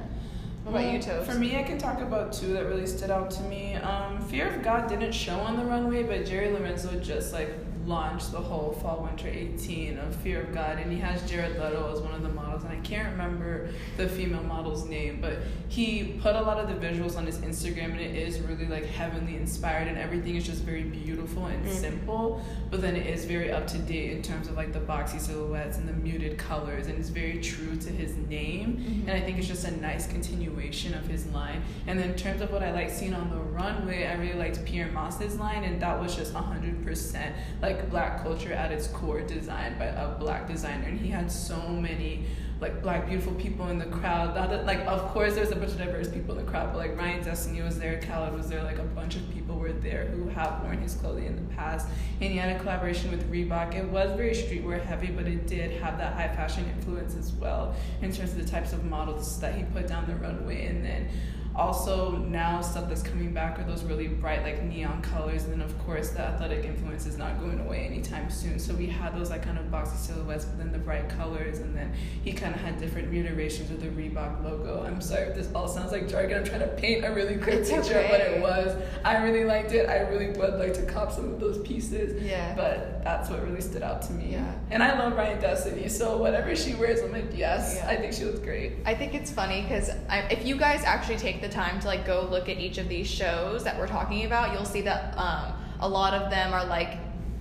what 0.63 0.71
about 0.81 0.91
you 0.91 0.99
Well, 0.99 1.19
Toes? 1.19 1.27
For 1.27 1.35
me, 1.39 1.57
I 1.57 1.63
can 1.63 1.77
talk 1.77 2.01
about 2.01 2.33
two 2.33 2.51
that 2.53 2.65
really 2.65 2.85
stood 2.85 3.09
out 3.09 3.31
to 3.31 3.43
me. 3.43 3.75
Um, 3.75 4.19
Fear 4.27 4.53
of 4.53 4.61
God 4.63 4.89
didn't 4.89 5.13
show 5.13 5.39
on 5.39 5.55
the 5.55 5.63
runway, 5.63 6.03
but 6.03 6.25
Jerry 6.25 6.51
Lorenzo 6.51 6.91
just 6.99 7.31
like 7.31 7.49
launched 7.91 8.31
the 8.33 8.39
whole 8.39 8.73
fall 8.81 9.01
winter 9.03 9.27
18 9.29 9.97
of 9.97 10.13
Fear 10.17 10.41
of 10.43 10.53
God, 10.53 10.77
and 10.77 10.91
he 10.91 10.99
has 10.99 11.27
Jared 11.29 11.53
Leto 11.53 11.89
as 11.93 12.01
one 12.01 12.13
of 12.13 12.21
the 12.21 12.29
models, 12.29 12.63
and 12.63 12.73
I 12.73 12.81
can't 12.81 13.09
remember 13.11 13.69
the 13.95 14.07
female 14.09 14.43
model's 14.43 14.85
name, 14.85 15.19
but 15.21 15.37
he 15.69 16.17
put 16.21 16.35
a 16.35 16.41
lot 16.41 16.57
of 16.57 16.67
the 16.67 16.85
visuals 16.85 17.17
on 17.17 17.25
his 17.25 17.37
Instagram, 17.39 17.91
and 17.91 18.01
it 18.01 18.15
is 18.15 18.39
really 18.41 18.65
like 18.65 18.85
heavenly 18.85 19.35
inspired, 19.37 19.87
and 19.87 19.97
everything 19.97 20.35
is 20.35 20.45
just 20.45 20.63
very 20.63 20.83
beautiful 20.83 21.45
and 21.45 21.65
Mm. 21.65 21.69
simple, 21.71 22.41
but 22.69 22.81
then 22.81 22.95
it 22.95 23.07
is 23.07 23.23
very 23.25 23.51
up 23.51 23.65
to 23.67 23.77
date 23.79 24.11
in 24.11 24.21
terms 24.21 24.47
of 24.47 24.57
like 24.57 24.73
the 24.73 24.79
boxy 24.79 25.19
silhouettes 25.19 25.77
and 25.77 25.87
the 25.87 25.93
muted 25.93 26.37
colors, 26.37 26.87
and 26.87 26.99
it's 26.99 27.09
very 27.09 27.39
true 27.39 27.77
to 27.77 27.89
his 27.89 28.15
name, 28.29 29.03
and 29.07 29.11
I 29.11 29.21
think 29.21 29.37
it's 29.37 29.47
just 29.47 29.65
a 29.65 29.71
nice 29.77 30.07
continuation 30.07 30.93
of 30.93 31.07
his 31.07 31.25
line. 31.27 31.61
And 31.87 31.97
then 31.97 32.09
in 32.11 32.15
terms 32.17 32.41
of 32.41 32.51
what 32.51 32.63
I 32.63 32.71
like 32.73 32.89
seeing 32.89 33.13
on 33.13 33.29
the 33.29 33.37
runway, 33.37 34.05
I 34.07 34.15
really 34.15 34.37
liked 34.37 34.65
Pyer 34.65 34.91
Moss's 34.91 35.39
line, 35.39 35.63
and 35.63 35.81
that 35.81 35.99
was 36.01 36.15
just 36.15 36.33
hundred 36.33 36.83
percent 36.85 37.33
like 37.77 37.89
black 37.89 38.23
culture 38.23 38.53
at 38.53 38.71
its 38.71 38.87
core, 38.87 39.21
designed 39.21 39.77
by 39.79 39.85
a 39.85 40.09
black 40.17 40.47
designer, 40.47 40.87
and 40.87 40.99
he 40.99 41.09
had 41.09 41.31
so 41.31 41.67
many 41.69 42.25
like 42.59 42.81
black 42.81 43.07
beautiful 43.07 43.33
people 43.35 43.67
in 43.67 43.77
the 43.77 43.85
crowd. 43.85 44.35
That, 44.35 44.65
like 44.65 44.79
of 44.87 45.01
course 45.09 45.35
there's 45.35 45.51
a 45.51 45.55
bunch 45.55 45.71
of 45.71 45.77
diverse 45.77 46.09
people 46.09 46.37
in 46.37 46.43
the 46.43 46.51
crowd, 46.51 46.73
but 46.73 46.79
like 46.79 46.97
Ryan 46.97 47.23
Destiny 47.23 47.61
was 47.61 47.77
there, 47.77 48.01
Khaled 48.01 48.33
was 48.33 48.49
there, 48.49 48.63
like 48.63 48.79
a 48.79 48.83
bunch 48.83 49.15
of 49.15 49.29
people 49.31 49.57
were 49.57 49.73
there 49.73 50.05
who 50.05 50.27
have 50.29 50.63
worn 50.63 50.81
his 50.81 50.95
clothing 50.95 51.25
in 51.25 51.35
the 51.35 51.53
past. 51.53 51.87
And 52.19 52.31
he 52.31 52.37
had 52.37 52.55
a 52.55 52.59
collaboration 52.59 53.11
with 53.11 53.31
Reebok. 53.31 53.75
It 53.75 53.87
was 53.89 54.11
very 54.17 54.33
streetwear 54.33 54.83
heavy, 54.83 55.07
but 55.07 55.27
it 55.27 55.45
did 55.45 55.79
have 55.81 55.97
that 55.99 56.13
high 56.13 56.35
fashion 56.35 56.65
influence 56.75 57.15
as 57.15 57.31
well 57.33 57.75
in 58.01 58.11
terms 58.11 58.31
of 58.31 58.37
the 58.43 58.49
types 58.49 58.73
of 58.73 58.83
models 58.85 59.39
that 59.39 59.53
he 59.55 59.63
put 59.65 59.87
down 59.87 60.07
the 60.07 60.15
runway. 60.15 60.65
And 60.65 60.83
then 60.83 61.09
also 61.57 62.17
now 62.17 62.61
stuff 62.61 62.87
that's 62.87 63.01
coming 63.01 63.33
back 63.33 63.57
are 63.59 63.63
those 63.63 63.83
really 63.83 64.07
bright 64.07 64.43
like 64.43 64.61
neon 64.63 65.01
colors 65.01 65.43
and 65.45 65.53
then 65.53 65.61
of 65.61 65.77
course 65.79 66.09
the 66.09 66.21
athletic 66.21 66.63
influence 66.65 67.05
is 67.07 67.17
not 67.17 67.39
going 67.39 67.59
away 67.59 67.79
anytime 67.85 68.29
soon. 68.29 68.59
So 68.59 68.73
we 68.75 68.85
had 68.87 69.17
those 69.17 69.29
like 69.31 69.43
kind 69.43 69.57
of 69.57 69.65
boxy 69.65 69.97
silhouettes 69.97 70.45
but 70.45 70.57
then 70.59 70.71
the 70.71 70.77
bright 70.77 71.09
colors 71.09 71.59
and 71.59 71.75
then 71.75 71.91
he 72.23 72.31
kind 72.31 72.53
of 72.53 72.61
had 72.61 72.79
different 72.79 73.09
reiterations 73.09 73.71
of 73.71 73.81
the 73.81 73.87
Reebok 73.87 74.43
logo. 74.43 74.83
I'm 74.85 75.01
sorry 75.01 75.23
if 75.29 75.35
this 75.35 75.49
all 75.55 75.67
sounds 75.67 75.91
like 75.91 76.07
jargon. 76.07 76.37
I'm 76.37 76.45
trying 76.45 76.59
to 76.61 76.67
paint 76.67 77.03
a 77.03 77.11
really 77.11 77.37
quick 77.37 77.55
It's 77.55 77.69
picture 77.71 77.97
of 77.99 78.09
what 78.09 78.21
it 78.21 78.41
was. 78.41 78.79
I 79.03 79.23
really 79.23 79.43
liked 79.43 79.71
it. 79.73 79.89
I 79.89 79.99
really 80.01 80.29
would 80.37 80.55
like 80.59 80.73
to 80.75 80.85
cop 80.85 81.11
some 81.11 81.33
of 81.33 81.39
those 81.39 81.57
pieces. 81.67 82.21
Yeah. 82.21 82.53
but 82.55 83.03
that's 83.03 83.29
what 83.29 83.43
really 83.43 83.61
stood 83.61 83.81
out 83.81 84.01
to 84.03 84.11
me. 84.13 84.33
Yeah. 84.33 84.53
and 84.69 84.83
I 84.83 84.97
love 84.99 85.15
Ryan 85.15 85.39
Destiny 85.41 85.87
so 85.87 86.17
whatever 86.17 86.55
she 86.55 86.75
wears 86.75 86.99
I'm 87.01 87.11
like 87.11 87.35
yes 87.35 87.77
Yeah. 87.77 87.87
I 87.89 87.95
think 87.95 88.13
she 88.13 88.25
looks 88.25 88.39
great. 88.39 88.73
I 88.85 88.93
think 88.93 89.13
it's 89.15 89.31
funny 89.31 89.61
because 89.63 89.89
if 90.29 90.45
you 90.45 90.55
guys 90.57 90.83
actually 90.83 91.17
take 91.17 91.41
the 91.41 91.46
time 91.49 91.79
to 91.81 91.87
like 91.87 92.05
go 92.05 92.27
look 92.29 92.49
at 92.49 92.57
each 92.57 92.77
of 92.77 92.87
these 92.89 93.07
shows 93.07 93.63
that 93.63 93.77
we're 93.77 93.87
talking 93.87 94.25
about, 94.25 94.53
you'll 94.53 94.65
see 94.65 94.81
that 94.81 95.17
um, 95.17 95.53
a 95.79 95.87
lot 95.87 96.13
of 96.13 96.29
them 96.29 96.53
are 96.53 96.65
like 96.65 96.97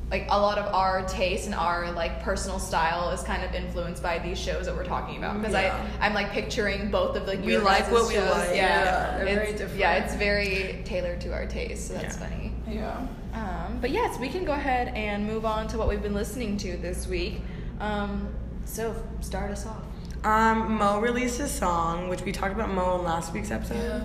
like 0.08 0.28
a 0.30 0.38
lot 0.40 0.56
of 0.56 0.72
our 0.72 1.02
taste 1.08 1.46
and 1.46 1.54
our 1.54 1.90
like 1.90 2.22
personal 2.22 2.60
style 2.60 3.10
is 3.10 3.22
kind 3.24 3.42
of 3.42 3.52
influenced 3.56 4.00
by 4.00 4.20
these 4.20 4.38
shows 4.38 4.66
that 4.66 4.76
we're 4.76 4.84
talking 4.84 5.16
about 5.16 5.36
because 5.38 5.52
Yeah. 5.52 5.84
I 6.00 6.06
I'm 6.06 6.14
like 6.14 6.30
picturing 6.30 6.92
both 6.92 7.16
of 7.16 7.26
the 7.26 7.36
We 7.38 7.54
your 7.54 7.62
like 7.62 7.90
what 7.90 8.06
we 8.06 8.16
like, 8.16 8.50
Yeah, 8.54 8.84
yeah. 8.84 9.16
They're 9.16 9.24
very 9.24 9.36
It's- 9.48 9.58
different. 9.58 9.80
Yeah, 9.80 9.94
it's 10.04 10.14
very 10.14 10.80
tailored 10.84 11.20
to 11.22 11.32
our 11.32 11.44
taste, 11.46 11.88
so 11.88 11.94
that's 11.94 12.16
Yeah. 12.18 12.28
funny. 12.28 12.52
yeah 12.68 13.06
Um, 13.34 13.78
but 13.80 13.90
yes, 13.90 14.16
we 14.20 14.28
can 14.28 14.44
go 14.44 14.52
ahead 14.52 14.88
and 14.94 15.26
move 15.26 15.44
on 15.44 15.66
to 15.68 15.76
what 15.76 15.88
we've 15.88 16.02
been 16.02 16.14
listening 16.14 16.56
to 16.58 16.76
this 16.76 17.08
week. 17.08 17.40
Um, 17.80 18.28
so 18.64 18.94
start 19.20 19.50
us 19.50 19.66
off. 19.66 19.82
Um, 20.26 20.78
Mo 20.78 20.98
released 20.98 21.38
a 21.38 21.46
song, 21.46 22.08
which 22.08 22.22
we 22.22 22.32
talked 22.32 22.52
about 22.52 22.68
Mo 22.68 22.98
in 22.98 23.04
last 23.04 23.32
week's 23.32 23.52
episode. 23.52 24.02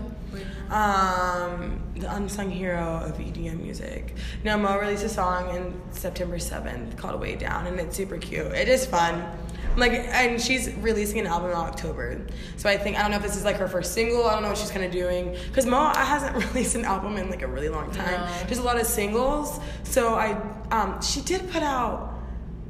Um, 0.69 1.81
the 1.95 2.13
unsung 2.13 2.51
hero 2.51 3.01
of 3.03 3.17
EDM 3.17 3.59
music. 3.59 4.13
No, 4.43 4.55
Mo 4.55 4.77
released 4.77 5.03
a 5.03 5.09
song 5.09 5.55
in 5.55 5.81
September 5.89 6.37
7th 6.37 6.95
called 6.95 7.19
Way 7.19 7.37
Down, 7.37 7.65
and 7.65 7.79
it's 7.79 7.97
super 7.97 8.19
cute. 8.19 8.45
It 8.45 8.67
is 8.67 8.85
fun. 8.85 9.35
Like, 9.75 9.93
and 9.93 10.39
she's 10.39 10.71
releasing 10.75 11.19
an 11.19 11.25
album 11.25 11.49
in 11.49 11.55
October. 11.55 12.27
So 12.55 12.69
I 12.69 12.77
think, 12.77 12.99
I 12.99 13.01
don't 13.01 13.09
know 13.09 13.17
if 13.17 13.23
this 13.23 13.35
is 13.35 13.43
like 13.43 13.55
her 13.55 13.67
first 13.67 13.95
single. 13.95 14.27
I 14.27 14.33
don't 14.33 14.43
know 14.43 14.49
what 14.49 14.59
she's 14.59 14.69
kind 14.69 14.85
of 14.85 14.91
doing. 14.91 15.35
Because 15.47 15.65
Mo 15.65 15.91
hasn't 15.95 16.35
released 16.53 16.75
an 16.75 16.85
album 16.85 17.17
in 17.17 17.31
like 17.31 17.41
a 17.41 17.47
really 17.47 17.69
long 17.69 17.89
time. 17.89 18.29
No. 18.29 18.47
Just 18.47 18.61
a 18.61 18.63
lot 18.63 18.79
of 18.79 18.85
singles. 18.85 19.59
So 19.85 20.13
I, 20.13 20.39
um, 20.69 21.01
she 21.01 21.21
did 21.21 21.49
put 21.49 21.63
out, 21.63 22.13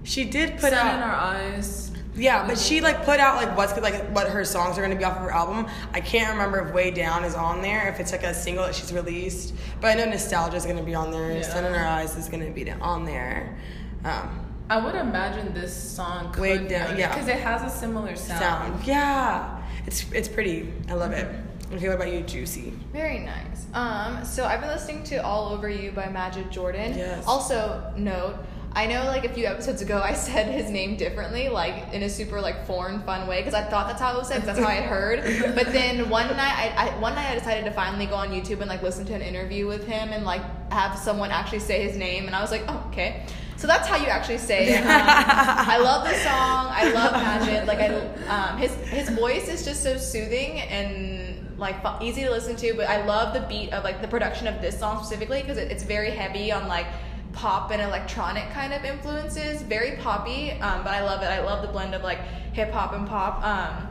she 0.04 0.24
did 0.24 0.54
put 0.54 0.72
Sun 0.72 0.88
out. 0.88 0.96
in 0.96 1.02
our 1.02 1.16
eyes 1.16 1.81
Yeah, 2.14 2.46
but 2.46 2.58
she 2.60 2.82
like 2.82 3.06
put 3.06 3.20
out 3.20 3.38
like 3.38 3.56
what's 3.56 3.76
like 3.80 4.04
what 4.14 4.28
her 4.30 4.44
songs 4.44 4.78
are 4.78 4.82
gonna 4.82 4.96
be 4.98 5.04
off 5.06 5.16
of 5.18 5.24
her 5.24 5.32
album. 5.32 5.68
I 5.94 6.02
can't 6.02 6.32
remember 6.34 6.60
if 6.68 6.74
Way 6.74 6.92
Down 6.92 7.24
is 7.24 7.36
on 7.36 7.62
there, 7.62 7.88
if 7.90 8.00
it's 8.00 8.12
like 8.12 8.24
a 8.24 8.34
single 8.34 8.66
that 8.66 8.76
she's 8.76 8.92
released. 8.92 9.54
But 9.80 9.88
I 9.88 9.94
know 9.96 10.06
Nostalgia 10.10 10.58
is 10.58 10.66
gonna 10.66 10.84
be 10.84 10.94
on 10.94 11.12
there. 11.12 11.32
Yeah. 11.32 11.42
Sun 11.44 11.66
in 11.66 11.74
Her 11.74 11.86
Eyes 11.88 12.18
is 12.18 12.28
gonna 12.28 12.50
be 12.52 12.70
on 12.70 13.06
there. 13.06 13.58
Um, 14.04 14.46
I 14.70 14.84
would 14.84 14.96
imagine 14.96 15.54
this 15.54 15.76
song 15.76 16.32
could 16.34 16.42
Way 16.42 16.68
down- 16.68 16.92
on 16.92 16.98
yeah. 17.00 17.10
because 17.14 17.28
it 17.28 17.38
has 17.40 17.62
a 17.74 17.76
similar 17.78 18.16
sound. 18.16 18.40
sound, 18.40 18.84
yeah, 18.88 19.62
it's 19.86 20.06
it's 20.12 20.28
pretty. 20.28 20.74
I 20.90 20.94
love 20.94 21.12
it. 21.14 21.28
Okay, 21.74 21.88
what 21.88 21.96
about 21.96 22.12
you, 22.12 22.22
Juicy? 22.22 22.74
Very 22.92 23.20
nice. 23.20 23.66
Um, 23.74 24.26
so 24.26 24.44
I've 24.44 24.60
been 24.60 24.70
listening 24.70 25.04
to 25.06 25.24
All 25.24 25.54
Over 25.54 25.70
You 25.70 25.92
by 25.94 26.10
Majid 26.10 26.52
Jordan. 26.52 26.98
Yes. 26.98 27.24
Also, 27.26 27.94
note, 27.96 28.36
I 28.74 28.88
know 28.88 29.04
like 29.06 29.26
a 29.26 29.30
few 29.30 29.46
episodes 29.46 29.82
ago 29.82 30.02
I 30.02 30.14
said 30.14 30.48
his 30.48 30.70
name 30.72 30.96
differently, 30.96 31.50
like 31.50 31.94
in 31.94 32.04
a 32.04 32.10
super 32.10 32.40
like 32.40 32.66
foreign 32.66 33.02
fun 33.02 33.28
way, 33.28 33.40
because 33.40 33.54
I 33.54 33.64
thought 33.64 33.88
that's 33.88 34.02
how 34.02 34.16
it 34.16 34.18
was 34.18 34.30
said, 34.30 34.44
that's 34.44 34.60
how 34.60 34.68
I 34.68 34.82
heard. 34.82 35.20
But 35.56 35.74
then 35.74 36.10
one 36.10 36.28
night, 36.28 36.74
I, 36.78 36.88
I 36.88 37.00
one 37.00 37.16
night 37.16 37.30
I 37.30 37.36
decided 37.36 37.66
to 37.66 37.72
finally 37.72 38.06
go 38.06 38.16
on 38.16 38.30
YouTube 38.30 38.62
and 38.62 38.70
like 38.70 38.82
listen 38.82 39.06
to 39.08 39.14
an 39.14 39.22
interview 39.22 39.68
with 39.68 39.86
him 39.86 40.10
and 40.14 40.24
like 40.24 40.42
have 40.72 40.98
someone 40.98 41.32
actually 41.32 41.60
say 41.60 41.84
his 41.84 41.98
name, 41.98 42.28
and 42.28 42.36
I 42.36 42.42
was 42.42 42.52
like, 42.52 42.64
oh 42.68 42.84
okay. 42.90 43.26
So 43.58 43.68
that's 43.68 43.88
how 43.88 43.96
you 43.98 44.08
actually 44.08 44.40
say 44.40 44.74
it. 44.74 44.80
Um, 44.80 44.88
I 44.88 45.78
love 45.78 46.04
the 46.04 46.16
song. 46.16 46.68
I 46.72 46.92
love 46.94 47.12
Majid. 47.14 47.68
Like 47.68 47.80
I, 47.80 47.90
um, 48.26 48.58
his 48.58 48.74
his 48.88 49.10
voice 49.10 49.50
is 49.50 49.64
just 49.64 49.84
so 49.84 49.98
soothing 49.98 50.62
and 50.62 51.60
like 51.60 51.76
easy 52.02 52.24
to 52.24 52.32
listen 52.32 52.56
to. 52.56 52.74
But 52.74 52.90
I 52.90 53.06
love 53.06 53.34
the 53.34 53.42
beat 53.42 53.72
of 53.74 53.84
like 53.84 54.02
the 54.02 54.08
production 54.08 54.48
of 54.48 54.62
this 54.62 54.80
song 54.80 55.04
specifically 55.04 55.42
because 55.42 55.58
it, 55.58 55.72
it's 55.72 55.84
very 55.84 56.10
heavy 56.10 56.52
on 56.52 56.68
like 56.68 56.88
pop 57.34 57.72
and 57.72 57.82
electronic 57.82 58.50
kind 58.52 58.74
of 58.74 58.84
influences. 58.84 59.62
Very 59.62 59.98
poppy, 59.98 60.52
um, 60.52 60.84
but 60.84 60.94
I 60.94 61.04
love 61.04 61.22
it. 61.22 61.28
I 61.28 61.42
love 61.42 61.62
the 61.62 61.68
blend 61.68 61.96
of 61.96 62.04
like 62.04 62.20
hip 62.54 62.72
hop 62.72 62.94
and 62.94 63.08
pop. 63.08 63.44
Um, 63.44 63.88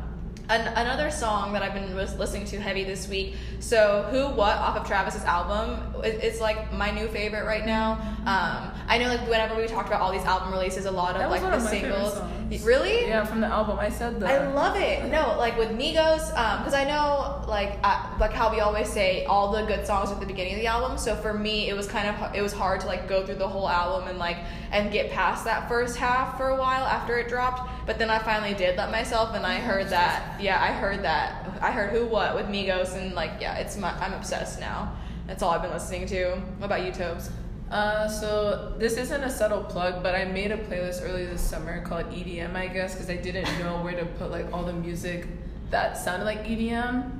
an, 0.51 0.67
another 0.77 1.11
song 1.11 1.53
that 1.53 1.63
I've 1.63 1.75
been 1.75 1.95
lis- 1.95 2.17
listening 2.17 2.45
to 2.47 2.61
heavy 2.61 2.83
this 2.83 3.09
week. 3.09 3.37
So, 3.61 4.07
Who 4.11 4.29
What 4.35 4.57
off 4.57 4.77
of 4.77 4.87
Travis's 4.87 5.23
album 5.23 5.95
it, 6.03 6.19
it's 6.23 6.41
like 6.41 6.73
my 6.73 6.91
new 6.91 7.09
favorite 7.09 7.45
right 7.45 7.65
now. 7.65 7.93
Um, 8.21 8.73
I 8.89 8.99
know 8.99 9.09
like 9.09 9.21
whenever 9.29 9.55
we 9.55 9.67
talked 9.67 9.89
about 9.89 10.01
all 10.01 10.13
these 10.13 10.25
album 10.25 10.53
releases, 10.53 10.87
a 10.87 10.91
lot 10.91 11.15
of 11.15 11.21
That 11.21 11.31
like 11.31 11.43
the 11.43 11.61
singles. 11.61 12.21
Really? 12.59 13.07
Yeah, 13.07 13.25
from 13.25 13.41
the 13.41 13.47
album. 13.47 13.79
I 13.79 13.89
said 13.89 14.19
that. 14.21 14.31
I 14.31 14.53
love 14.53 14.77
it. 14.77 15.11
No, 15.11 15.37
like 15.39 15.57
with 15.57 15.71
Migos, 15.71 16.37
um, 16.37 16.59
because 16.59 16.75
I 16.75 16.85
know 16.85 17.45
like 17.47 17.81
like 18.19 18.33
how 18.33 18.51
we 18.51 18.61
always 18.61 18.89
say 18.89 19.25
all 19.25 19.53
the 19.53 19.63
good 19.63 19.87
songs 19.87 20.11
are 20.11 20.15
at 20.15 20.21
the 20.21 20.27
beginning 20.27 20.55
of 20.55 20.61
the 20.61 20.67
album. 20.67 20.99
So 20.99 21.15
for 21.15 21.33
me, 21.33 21.69
it 21.69 21.75
was 21.75 21.87
kind 21.87 22.09
of 22.09 22.35
it 22.35 22.43
was 22.43 22.53
hard 22.53 22.81
to 22.81 22.87
like 22.87 23.09
go 23.09 23.25
through 23.25 23.37
the 23.37 23.49
whole 23.49 23.69
album 23.69 24.09
and 24.09 24.19
like 24.19 24.39
and 24.73 24.91
get 24.91 25.11
past 25.11 25.45
that 25.45 25.69
first 25.69 25.97
half 25.97 26.37
for 26.37 26.49
a 26.49 26.57
while 26.57 26.85
after 26.85 27.19
it 27.19 27.29
dropped. 27.29 27.87
But 27.87 27.99
then 27.99 28.11
I 28.11 28.19
finally 28.19 28.55
did 28.55 28.77
let 28.77 28.91
myself, 28.91 29.35
and 29.35 29.47
I 29.47 29.57
heard 29.57 29.89
that. 29.91 30.41
Yeah, 30.41 30.61
I 30.61 30.73
heard 30.73 31.03
that. 31.05 31.59
I 31.61 31.71
heard 31.71 31.91
who 31.91 32.07
what 32.07 32.35
with 32.35 32.47
Migos, 32.47 32.97
and 32.97 33.15
like 33.15 33.33
yeah, 33.41 33.57
it's 33.57 33.77
my 33.77 33.93
I'm 33.99 34.13
obsessed 34.15 34.61
now. 34.61 34.97
That's 35.27 35.43
all 35.43 35.51
I've 35.51 35.63
been 35.63 35.71
listening 35.71 36.07
to. 36.07 36.37
What 36.59 36.67
about 36.67 36.85
you, 36.85 36.91
Tobes? 36.91 37.31
Uh, 37.71 38.09
so 38.09 38.73
this 38.79 38.97
isn't 38.97 39.23
a 39.23 39.31
subtle 39.31 39.63
plug, 39.63 40.03
but 40.03 40.15
I 40.15 40.25
made 40.25 40.51
a 40.51 40.57
playlist 40.57 41.03
early 41.09 41.25
this 41.25 41.41
summer 41.41 41.81
called 41.83 42.07
EDM, 42.11 42.57
I 42.57 42.67
guess, 42.67 42.95
because 42.95 43.09
I 43.09 43.17
didn't 43.17 43.47
know 43.61 43.81
where 43.83 43.95
to 43.95 44.05
put 44.07 44.31
like 44.31 44.53
all 44.53 44.65
the 44.65 44.73
music 44.73 45.27
that 45.71 45.97
sounded 45.97 46.25
like 46.25 46.45
EDM 46.45 47.13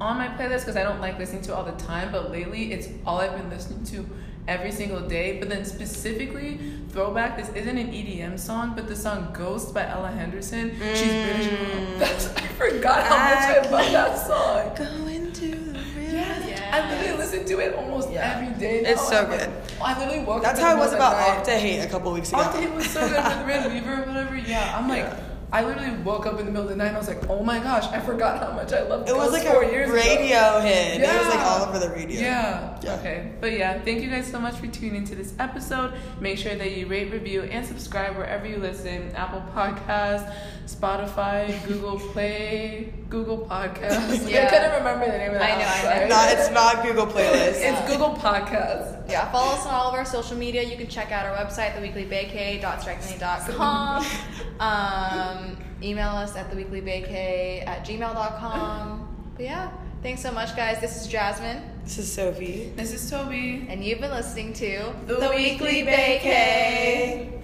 on 0.00 0.16
my 0.16 0.28
playlist 0.28 0.60
because 0.60 0.76
I 0.76 0.82
don't 0.82 1.00
like 1.00 1.18
listening 1.18 1.42
to 1.42 1.52
it 1.52 1.54
all 1.54 1.64
the 1.64 1.72
time. 1.72 2.10
But 2.10 2.32
lately, 2.32 2.72
it's 2.72 2.88
all 3.06 3.20
I've 3.20 3.36
been 3.36 3.50
listening 3.50 3.84
to 3.84 4.08
every 4.48 4.72
single 4.72 5.00
day. 5.00 5.38
But 5.38 5.48
then 5.48 5.64
specifically, 5.64 6.58
throwback. 6.88 7.36
This 7.36 7.48
isn't 7.50 7.78
an 7.78 7.92
EDM 7.92 8.36
song, 8.36 8.72
but 8.74 8.88
the 8.88 8.96
song 8.96 9.30
"Ghost" 9.32 9.74
by 9.74 9.86
Ella 9.86 10.10
Henderson. 10.10 10.72
She's 10.94 11.12
British. 11.12 11.98
That's, 11.98 12.26
I 12.36 12.40
forgot 12.48 13.04
how 13.04 13.16
much 13.16 13.66
I 13.66 13.70
love 13.70 13.92
that 13.92 14.26
song. 14.26 14.74
Going 14.74 15.32
to 15.34 15.50
the 15.50 15.78
Yes. 16.00 16.57
I 16.72 16.90
literally 16.90 17.18
listen 17.18 17.44
to 17.46 17.58
it 17.60 17.74
almost 17.74 18.10
Yeah. 18.10 18.34
every 18.40 18.54
day. 18.58 18.82
Now. 18.82 18.90
It's 18.90 19.08
so 19.08 19.22
I'm 19.24 19.30
like- 19.30 19.40
good. 19.40 19.50
I 19.82 19.98
literally 19.98 20.24
woke 20.24 20.42
That's 20.42 20.58
up 20.60 20.64
how 20.66 20.72
in 20.72 20.78
it 20.78 20.80
was 20.80 20.90
middle 20.92 21.06
of 21.06 21.12
about 21.12 21.44
the 21.46 21.50
night. 21.52 21.60
Octahate 21.62 21.84
a 21.84 21.88
couple 21.88 22.12
weeks 22.12 22.28
ago. 22.30 22.38
Octane 22.42 22.74
was 22.74 22.90
so 22.90 23.00
good 23.08 23.16
with 23.24 23.46
Ryn 23.46 23.72
Weaver 23.72 24.02
or 24.02 24.06
whatever. 24.06 24.36
Yeah, 24.36 24.76
I'm 24.78 24.88
like, 24.88 25.06
I 25.50 25.64
literally 25.64 25.96
woke 26.02 26.26
up 26.26 26.38
in 26.38 26.44
the 26.44 26.52
middle 26.52 26.64
of 26.64 26.68
the 26.68 26.76
night 26.76 26.88
and 26.88 26.96
I 26.96 26.98
was 26.98 27.08
like, 27.08 27.28
oh 27.30 27.42
my 27.42 27.58
gosh, 27.58 27.86
I 27.86 28.00
forgot 28.00 28.38
how 28.42 28.52
much 28.52 28.70
I 28.72 28.82
loved 28.82 29.08
It 29.08 29.12
It 29.12 29.16
was 29.16 29.32
like 29.32 29.44
four 29.44 29.62
a 29.62 29.70
years 29.72 29.88
radio 29.90 30.36
ago. 30.36 30.60
hit. 30.60 31.00
It 31.00 31.06
was 31.06 31.26
like 31.34 31.40
all 31.40 31.64
over 31.66 31.78
the 31.78 31.88
radio. 31.88 32.20
Yeah. 32.20 32.78
Yeah. 32.82 32.94
Okay. 32.96 33.32
But 33.40 33.52
yeah, 33.52 33.80
thank 33.80 34.02
you 34.02 34.10
guys 34.10 34.26
so 34.30 34.38
much 34.38 34.56
for 34.56 34.66
tuning 34.66 34.96
into 34.96 35.14
this 35.14 35.32
episode. 35.38 35.94
Make 36.20 36.36
sure 36.36 36.54
that 36.54 36.72
you 36.76 36.86
rate, 36.86 37.10
review, 37.10 37.42
and 37.44 37.64
subscribe 37.64 38.16
wherever 38.16 38.46
you 38.46 38.58
listen. 38.58 39.10
Apple 39.16 39.42
Podcasts, 39.54 40.30
Spotify, 40.66 41.66
Google 41.66 41.98
Play, 41.98 42.92
Google 43.08 43.38
Podcasts. 43.38 44.26
I 44.36 44.50
couldn't 44.50 44.72
remember 44.78 45.06
the 45.06 45.16
name 45.18 45.30
of 45.32 45.38
that. 45.38 45.42
I 45.42 45.58
know, 45.58 45.66
I 45.66 46.06
know. 46.06 46.10
sorry. 46.10 46.36
No, 46.36 46.40
it's 46.42 46.50
not 46.50 46.82
Google 46.84 47.06
Playlist. 47.06 47.60
It's 47.62 47.90
Google 47.90 48.14
Podcasts. 48.16 48.97
Yeah, 49.08 49.30
follow 49.32 49.52
us 49.54 49.64
on 49.66 49.72
all 49.74 49.88
of 49.88 49.94
our 49.94 50.04
social 50.04 50.36
media. 50.36 50.62
You 50.62 50.76
can 50.76 50.86
check 50.86 51.10
out 51.12 51.24
our 51.24 51.34
website, 51.34 51.72
theweeklybake.strikingly.com. 51.74 54.04
Um, 54.60 55.56
email 55.84 56.08
us 56.08 56.34
at 56.34 56.50
theweeklybake 56.50 57.64
at 57.64 57.86
gmail.com. 57.86 59.32
But 59.36 59.44
yeah, 59.44 59.70
thanks 60.02 60.20
so 60.20 60.32
much, 60.32 60.56
guys. 60.56 60.80
This 60.80 61.00
is 61.00 61.06
Jasmine, 61.06 61.62
This 61.84 61.98
is 61.98 62.12
Sophie. 62.12 62.72
This 62.74 62.92
is 62.92 63.08
Toby. 63.08 63.64
and 63.68 63.84
you've 63.84 64.00
been 64.00 64.10
listening 64.10 64.52
to 64.54 64.92
The 65.06 65.30
Weekly 65.32 65.84
Vacay. 65.84 67.40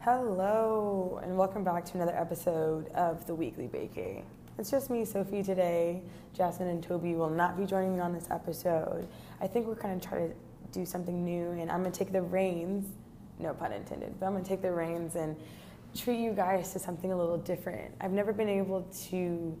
Hello, 0.00 1.20
and 1.22 1.36
welcome 1.36 1.62
back 1.62 1.84
to 1.86 1.94
another 1.96 2.16
episode 2.16 2.88
of 2.88 3.26
the 3.26 3.34
Weekly 3.34 3.68
Bakey. 3.68 4.22
It's 4.60 4.70
just 4.70 4.90
me, 4.90 5.06
Sophie, 5.06 5.42
today. 5.42 6.02
Jasmine 6.34 6.68
and 6.68 6.82
Toby 6.82 7.14
will 7.14 7.30
not 7.30 7.56
be 7.56 7.64
joining 7.64 7.94
me 7.94 8.00
on 8.00 8.12
this 8.12 8.26
episode. 8.30 9.08
I 9.40 9.46
think 9.46 9.66
we're 9.66 9.74
going 9.74 9.98
to 9.98 10.06
try 10.06 10.18
to 10.18 10.34
do 10.70 10.84
something 10.84 11.24
new, 11.24 11.52
and 11.52 11.70
I'm 11.72 11.80
going 11.80 11.90
to 11.90 11.98
take 11.98 12.12
the 12.12 12.20
reins, 12.20 12.86
no 13.38 13.54
pun 13.54 13.72
intended, 13.72 14.20
but 14.20 14.26
I'm 14.26 14.32
going 14.32 14.44
to 14.44 14.48
take 14.48 14.60
the 14.60 14.70
reins 14.70 15.16
and 15.16 15.34
treat 15.96 16.20
you 16.20 16.32
guys 16.32 16.74
to 16.74 16.78
something 16.78 17.10
a 17.10 17.16
little 17.16 17.38
different. 17.38 17.94
I've 18.02 18.12
never 18.12 18.34
been 18.34 18.50
able 18.50 18.82
to 19.08 19.58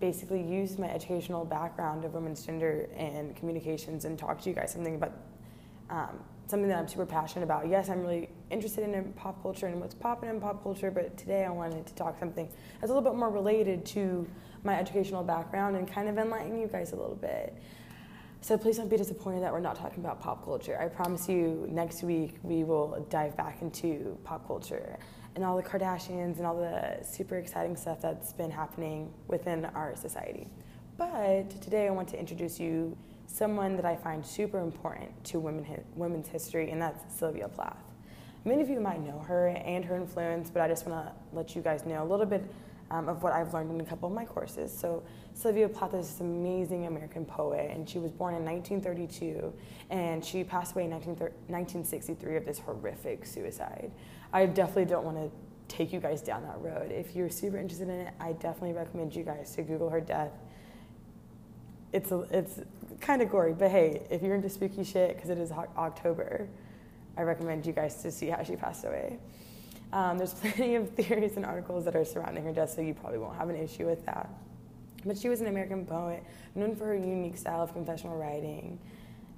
basically 0.00 0.42
use 0.42 0.78
my 0.78 0.90
educational 0.90 1.46
background 1.46 2.04
of 2.04 2.12
women's 2.12 2.44
gender 2.44 2.90
and 2.94 3.34
communications 3.34 4.04
and 4.04 4.18
talk 4.18 4.38
to 4.42 4.50
you 4.50 4.54
guys 4.54 4.70
something 4.70 4.96
about 4.96 5.12
um, 5.88 6.18
something 6.46 6.68
that 6.68 6.78
I'm 6.78 6.88
super 6.88 7.06
passionate 7.06 7.44
about. 7.44 7.68
Yes, 7.68 7.88
I'm 7.88 8.00
really 8.00 8.28
interested 8.50 8.88
in 8.88 9.12
pop 9.14 9.42
culture 9.42 9.66
and 9.66 9.80
what's 9.80 9.94
popping 9.94 10.28
in 10.28 10.40
pop 10.40 10.62
culture, 10.62 10.90
but 10.90 11.16
today 11.16 11.44
I 11.44 11.50
wanted 11.50 11.86
to 11.86 11.94
talk 11.94 12.18
something 12.18 12.48
that's 12.80 12.90
a 12.90 12.94
little 12.94 13.08
bit 13.08 13.18
more 13.18 13.30
related 13.30 13.84
to 13.86 14.28
my 14.62 14.78
educational 14.78 15.22
background 15.22 15.76
and 15.76 15.90
kind 15.90 16.08
of 16.08 16.18
enlighten 16.18 16.58
you 16.58 16.66
guys 16.66 16.92
a 16.92 16.96
little 16.96 17.16
bit. 17.16 17.56
So 18.40 18.58
please 18.58 18.76
don't 18.76 18.90
be 18.90 18.98
disappointed 18.98 19.42
that 19.42 19.52
we're 19.52 19.60
not 19.60 19.76
talking 19.76 20.04
about 20.04 20.20
pop 20.20 20.44
culture. 20.44 20.78
I 20.78 20.88
promise 20.88 21.28
you, 21.30 21.66
next 21.70 22.02
week 22.02 22.36
we 22.42 22.62
will 22.62 23.06
dive 23.08 23.36
back 23.38 23.62
into 23.62 24.18
pop 24.22 24.46
culture 24.46 24.98
and 25.34 25.44
all 25.44 25.56
the 25.56 25.62
Kardashians 25.62 26.36
and 26.36 26.46
all 26.46 26.56
the 26.56 26.98
super 27.02 27.36
exciting 27.36 27.74
stuff 27.74 28.02
that's 28.02 28.34
been 28.34 28.50
happening 28.50 29.12
within 29.28 29.64
our 29.64 29.96
society. 29.96 30.46
But 30.96 31.50
today 31.62 31.88
I 31.88 31.90
want 31.90 32.08
to 32.10 32.20
introduce 32.20 32.60
you 32.60 32.96
someone 33.26 33.76
that 33.76 33.84
I 33.84 33.96
find 33.96 34.24
super 34.24 34.60
important 34.60 35.24
to 35.24 35.38
women, 35.38 35.84
women's 35.96 36.28
history, 36.28 36.70
and 36.70 36.80
that's 36.80 37.14
Sylvia 37.14 37.48
Plath. 37.48 37.76
Many 38.44 38.62
of 38.62 38.68
you 38.68 38.80
might 38.80 39.00
know 39.00 39.18
her 39.20 39.48
and 39.48 39.84
her 39.84 39.96
influence, 39.96 40.50
but 40.50 40.62
I 40.62 40.68
just 40.68 40.86
want 40.86 41.06
to 41.06 41.12
let 41.32 41.56
you 41.56 41.62
guys 41.62 41.86
know 41.86 42.02
a 42.02 42.04
little 42.04 42.26
bit 42.26 42.44
um, 42.90 43.08
of 43.08 43.22
what 43.22 43.32
I've 43.32 43.54
learned 43.54 43.70
in 43.70 43.80
a 43.80 43.84
couple 43.84 44.08
of 44.08 44.14
my 44.14 44.24
courses. 44.24 44.76
So, 44.76 45.02
Sylvia 45.32 45.68
Plath 45.68 45.94
is 45.94 46.08
this 46.08 46.20
amazing 46.20 46.86
American 46.86 47.24
poet, 47.24 47.70
and 47.70 47.88
she 47.88 47.98
was 47.98 48.12
born 48.12 48.34
in 48.34 48.44
1932, 48.44 49.52
and 49.90 50.24
she 50.24 50.44
passed 50.44 50.74
away 50.74 50.84
in 50.84 50.90
19, 50.90 51.14
1963 51.14 52.36
of 52.36 52.44
this 52.44 52.58
horrific 52.60 53.26
suicide. 53.26 53.90
I 54.32 54.46
definitely 54.46 54.84
don't 54.84 55.04
want 55.04 55.16
to 55.16 55.30
take 55.74 55.92
you 55.92 56.00
guys 56.00 56.22
down 56.22 56.42
that 56.42 56.60
road. 56.60 56.92
If 56.92 57.16
you're 57.16 57.30
super 57.30 57.56
interested 57.56 57.88
in 57.88 58.00
it, 58.00 58.14
I 58.20 58.32
definitely 58.32 58.74
recommend 58.74 59.14
you 59.14 59.24
guys 59.24 59.54
to 59.56 59.62
Google 59.62 59.90
her 59.90 60.00
death. 60.00 60.32
It's 61.94 62.10
a, 62.10 62.26
it's 62.32 62.58
kind 63.00 63.22
of 63.22 63.30
gory, 63.30 63.52
but 63.52 63.70
hey, 63.70 64.02
if 64.10 64.20
you're 64.20 64.34
into 64.34 64.48
spooky 64.48 64.82
shit, 64.82 65.14
because 65.14 65.30
it 65.30 65.38
is 65.38 65.52
Oc- 65.52 65.70
October, 65.78 66.48
I 67.16 67.22
recommend 67.22 67.64
you 67.64 67.72
guys 67.72 68.02
to 68.02 68.10
see 68.10 68.26
how 68.26 68.42
she 68.42 68.56
passed 68.56 68.84
away. 68.84 69.16
Um, 69.92 70.18
there's 70.18 70.34
plenty 70.34 70.74
of 70.74 70.90
theories 70.90 71.36
and 71.36 71.46
articles 71.46 71.84
that 71.84 71.94
are 71.94 72.04
surrounding 72.04 72.42
her 72.42 72.52
death, 72.52 72.70
so 72.70 72.80
you 72.80 72.94
probably 72.94 73.18
won't 73.18 73.36
have 73.36 73.48
an 73.48 73.54
issue 73.54 73.86
with 73.86 74.04
that. 74.06 74.28
But 75.06 75.16
she 75.16 75.28
was 75.28 75.40
an 75.40 75.46
American 75.46 75.86
poet, 75.86 76.24
known 76.56 76.74
for 76.74 76.86
her 76.86 76.96
unique 76.96 77.36
style 77.36 77.62
of 77.62 77.72
confessional 77.72 78.16
writing. 78.16 78.76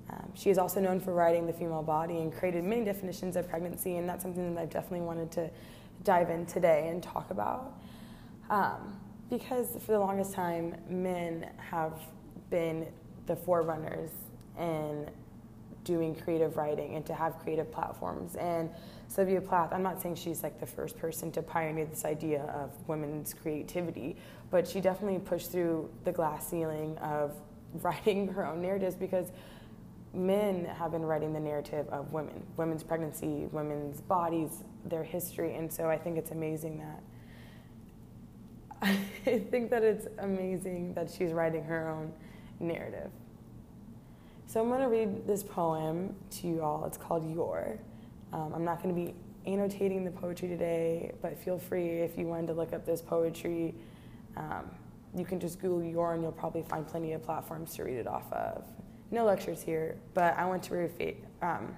Um, 0.09 0.33
she 0.33 0.49
is 0.49 0.57
also 0.57 0.81
known 0.81 0.99
for 0.99 1.12
writing 1.12 1.47
the 1.47 1.53
female 1.53 1.83
body 1.83 2.21
and 2.21 2.35
created 2.35 2.64
many 2.64 2.87
definitions 2.87 3.37
of 3.37 3.51
pregnancy, 3.51 3.99
and 3.99 4.09
that's 4.09 4.23
something 4.23 4.55
that 4.55 4.62
I've 4.62 4.71
definitely 4.71 5.05
wanted 5.05 5.31
to 5.33 5.51
dive 6.05 6.31
in 6.31 6.47
today 6.47 6.88
and 6.88 7.03
talk 7.03 7.31
about. 7.31 7.75
Um, 8.49 8.99
because 9.29 9.66
for 9.85 9.92
the 9.92 9.99
longest 9.99 10.33
time, 10.33 10.75
men 10.88 11.51
have 11.59 11.92
been 12.50 12.87
the 13.26 13.37
forerunners 13.37 14.11
in 14.59 15.09
doing 15.85 16.14
creative 16.14 16.56
writing 16.56 16.96
and 16.96 17.06
to 17.06 17.14
have 17.14 17.38
creative 17.38 17.70
platforms. 17.70 18.35
And 18.37 18.68
Sylvia 19.09 19.40
Plath, 19.40 19.72
I'm 19.72 19.82
not 19.82 20.02
saying 20.02 20.16
she's 20.16 20.42
like 20.42 20.59
the 20.59 20.66
first 20.66 20.98
person 20.98 21.30
to 21.32 21.42
pioneer 21.42 21.87
this 21.87 22.04
idea 22.04 22.42
of 22.42 22.70
women's 22.88 23.32
creativity, 23.32 24.16
but 24.50 24.66
she 24.66 24.80
definitely 24.80 25.20
pushed 25.20 25.52
through 25.52 25.88
the 26.04 26.12
glass 26.12 26.48
ceiling 26.48 26.98
of 26.98 27.35
writing 27.82 28.28
her 28.28 28.46
own 28.46 28.61
narratives 28.61 28.96
because 28.96 29.28
men 30.12 30.64
have 30.64 30.92
been 30.92 31.04
writing 31.04 31.32
the 31.32 31.40
narrative 31.40 31.87
of 31.90 32.12
women, 32.12 32.42
women's 32.56 32.82
pregnancy, 32.82 33.46
women's 33.52 34.00
bodies, 34.00 34.64
their 34.85 35.04
history. 35.04 35.54
And 35.54 35.72
so 35.72 35.88
I 35.88 35.98
think 35.98 36.18
it's 36.18 36.30
amazing 36.32 36.78
that 36.78 37.02
I 39.26 39.38
think 39.38 39.70
that 39.70 39.82
it's 39.82 40.06
amazing 40.18 40.94
that 40.94 41.11
she's 41.11 41.32
writing 41.32 41.64
her 41.64 41.88
own 41.88 42.12
narrative. 42.61 43.11
So 44.47 44.61
I'm 44.61 44.69
going 44.69 44.81
to 44.81 44.88
read 44.88 45.27
this 45.27 45.42
poem 45.42 46.14
to 46.38 46.47
you 46.47 46.62
all. 46.62 46.85
It's 46.87 46.97
called 46.97 47.29
You're. 47.29 47.79
Um, 48.33 48.53
I'm 48.55 48.64
not 48.64 48.83
going 48.83 48.95
to 48.95 49.01
be 49.01 49.14
annotating 49.47 50.05
the 50.05 50.11
poetry 50.11 50.49
today, 50.49 51.12
but 51.23 51.38
feel 51.38 51.59
free 51.59 52.01
if 52.01 52.16
you 52.19 52.27
wanted 52.27 52.49
to 52.49 52.53
look 52.53 52.73
up 52.73 52.87
this 52.87 53.01
poetry. 53.01 53.75
Um, 54.37 54.71
you 55.16 55.25
can 55.25 55.40
just 55.40 55.61
Google 55.61 55.83
You're 55.83 56.12
and 56.12 56.23
you'll 56.23 56.33
probably 56.33 56.62
find 56.62 56.87
plenty 56.87 57.12
of 57.12 57.23
platforms 57.23 57.75
to 57.77 57.85
read 57.85 57.97
it 57.97 58.07
off 58.07 58.31
of. 58.33 58.64
No 59.11 59.25
lectures 59.25 59.62
here, 59.62 59.97
but 60.14 60.37
I 60.37 60.45
want 60.45 60.62
to 60.64 60.73
refa- 60.73 61.16
um, 61.42 61.75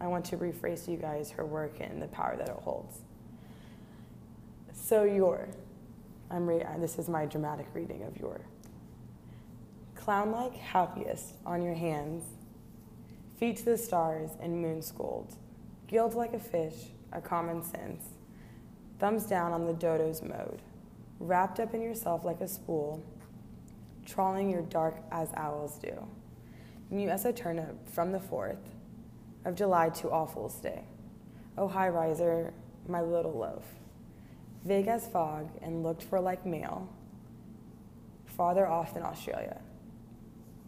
I 0.00 0.08
want 0.08 0.24
to 0.26 0.36
rephrase 0.36 0.84
to 0.86 0.90
you 0.90 0.96
guys 0.96 1.30
her 1.30 1.46
work 1.46 1.76
and 1.80 2.02
the 2.02 2.08
power 2.08 2.36
that 2.36 2.48
it 2.48 2.56
holds. 2.56 2.98
So 4.74 5.04
You're, 5.04 5.48
I'm 6.30 6.46
re- 6.46 6.66
this 6.78 6.98
is 6.98 7.08
my 7.08 7.26
dramatic 7.26 7.66
reading 7.74 8.02
of 8.02 8.16
You're. 8.18 8.40
Clown 10.02 10.32
like 10.32 10.56
happiest 10.56 11.34
on 11.46 11.62
your 11.62 11.74
hands, 11.74 12.24
feet 13.38 13.58
to 13.58 13.64
the 13.66 13.78
stars 13.78 14.30
and 14.40 14.60
moon 14.60 14.82
scold, 14.82 15.36
gilled 15.86 16.14
like 16.14 16.32
a 16.32 16.40
fish, 16.40 16.74
a 17.12 17.20
common 17.20 17.62
sense, 17.62 18.06
thumbs 18.98 19.26
down 19.26 19.52
on 19.52 19.64
the 19.64 19.72
dodo's 19.72 20.20
mode, 20.20 20.60
wrapped 21.20 21.60
up 21.60 21.72
in 21.72 21.80
yourself 21.80 22.24
like 22.24 22.40
a 22.40 22.48
spool, 22.48 23.00
trawling 24.04 24.50
your 24.50 24.62
dark 24.62 24.96
as 25.12 25.28
owls 25.36 25.78
do, 25.78 26.04
mute 26.90 27.08
as 27.08 27.24
a 27.24 27.32
turnip 27.32 27.88
from 27.88 28.10
the 28.10 28.18
fourth 28.18 28.70
of 29.44 29.54
July 29.54 29.88
to 29.90 30.10
All 30.10 30.26
Fool's 30.26 30.56
Day. 30.56 30.82
Oh, 31.56 31.68
high 31.68 31.90
riser, 31.90 32.52
my 32.88 33.02
little 33.02 33.38
loaf, 33.38 33.62
vague 34.64 34.88
as 34.88 35.06
fog 35.06 35.48
and 35.62 35.84
looked 35.84 36.02
for 36.02 36.20
like 36.20 36.44
mail, 36.44 36.88
farther 38.26 38.66
off 38.66 38.94
than 38.94 39.04
Australia 39.04 39.60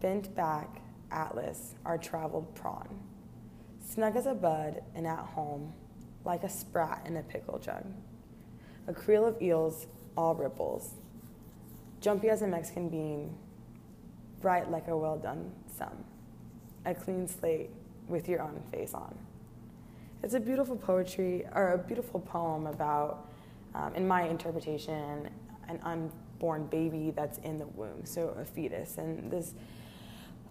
bent 0.04 0.36
back 0.36 0.82
Atlas, 1.10 1.76
our 1.86 1.96
traveled 1.96 2.54
prawn, 2.54 2.86
snug 3.82 4.16
as 4.16 4.26
a 4.26 4.34
bud 4.34 4.82
and 4.94 5.06
at 5.06 5.18
home, 5.18 5.72
like 6.26 6.42
a 6.42 6.48
sprat 6.48 7.00
in 7.06 7.16
a 7.16 7.22
pickle 7.22 7.58
jug. 7.58 7.86
A 8.86 8.92
creel 8.92 9.24
of 9.24 9.40
eels, 9.40 9.86
all 10.14 10.34
ripples, 10.34 10.92
jumpy 12.02 12.28
as 12.28 12.42
a 12.42 12.46
Mexican 12.46 12.90
bean, 12.90 13.34
bright 14.42 14.70
like 14.70 14.88
a 14.88 14.94
well 14.94 15.16
done 15.16 15.50
sum, 15.74 16.04
a 16.84 16.94
clean 16.94 17.26
slate 17.26 17.70
with 18.06 18.28
your 18.28 18.42
own 18.42 18.62
face 18.70 18.92
on. 18.92 19.16
It's 20.22 20.34
a 20.34 20.40
beautiful 20.40 20.76
poetry, 20.76 21.46
or 21.54 21.72
a 21.72 21.78
beautiful 21.78 22.20
poem 22.20 22.66
about, 22.66 23.30
um, 23.74 23.94
in 23.94 24.06
my 24.06 24.24
interpretation, 24.24 25.30
an 25.66 25.80
unborn 25.82 26.66
baby 26.66 27.10
that's 27.10 27.38
in 27.38 27.58
the 27.58 27.66
womb, 27.68 28.04
so 28.04 28.36
a 28.38 28.44
fetus. 28.44 28.98
And 28.98 29.30
this 29.30 29.54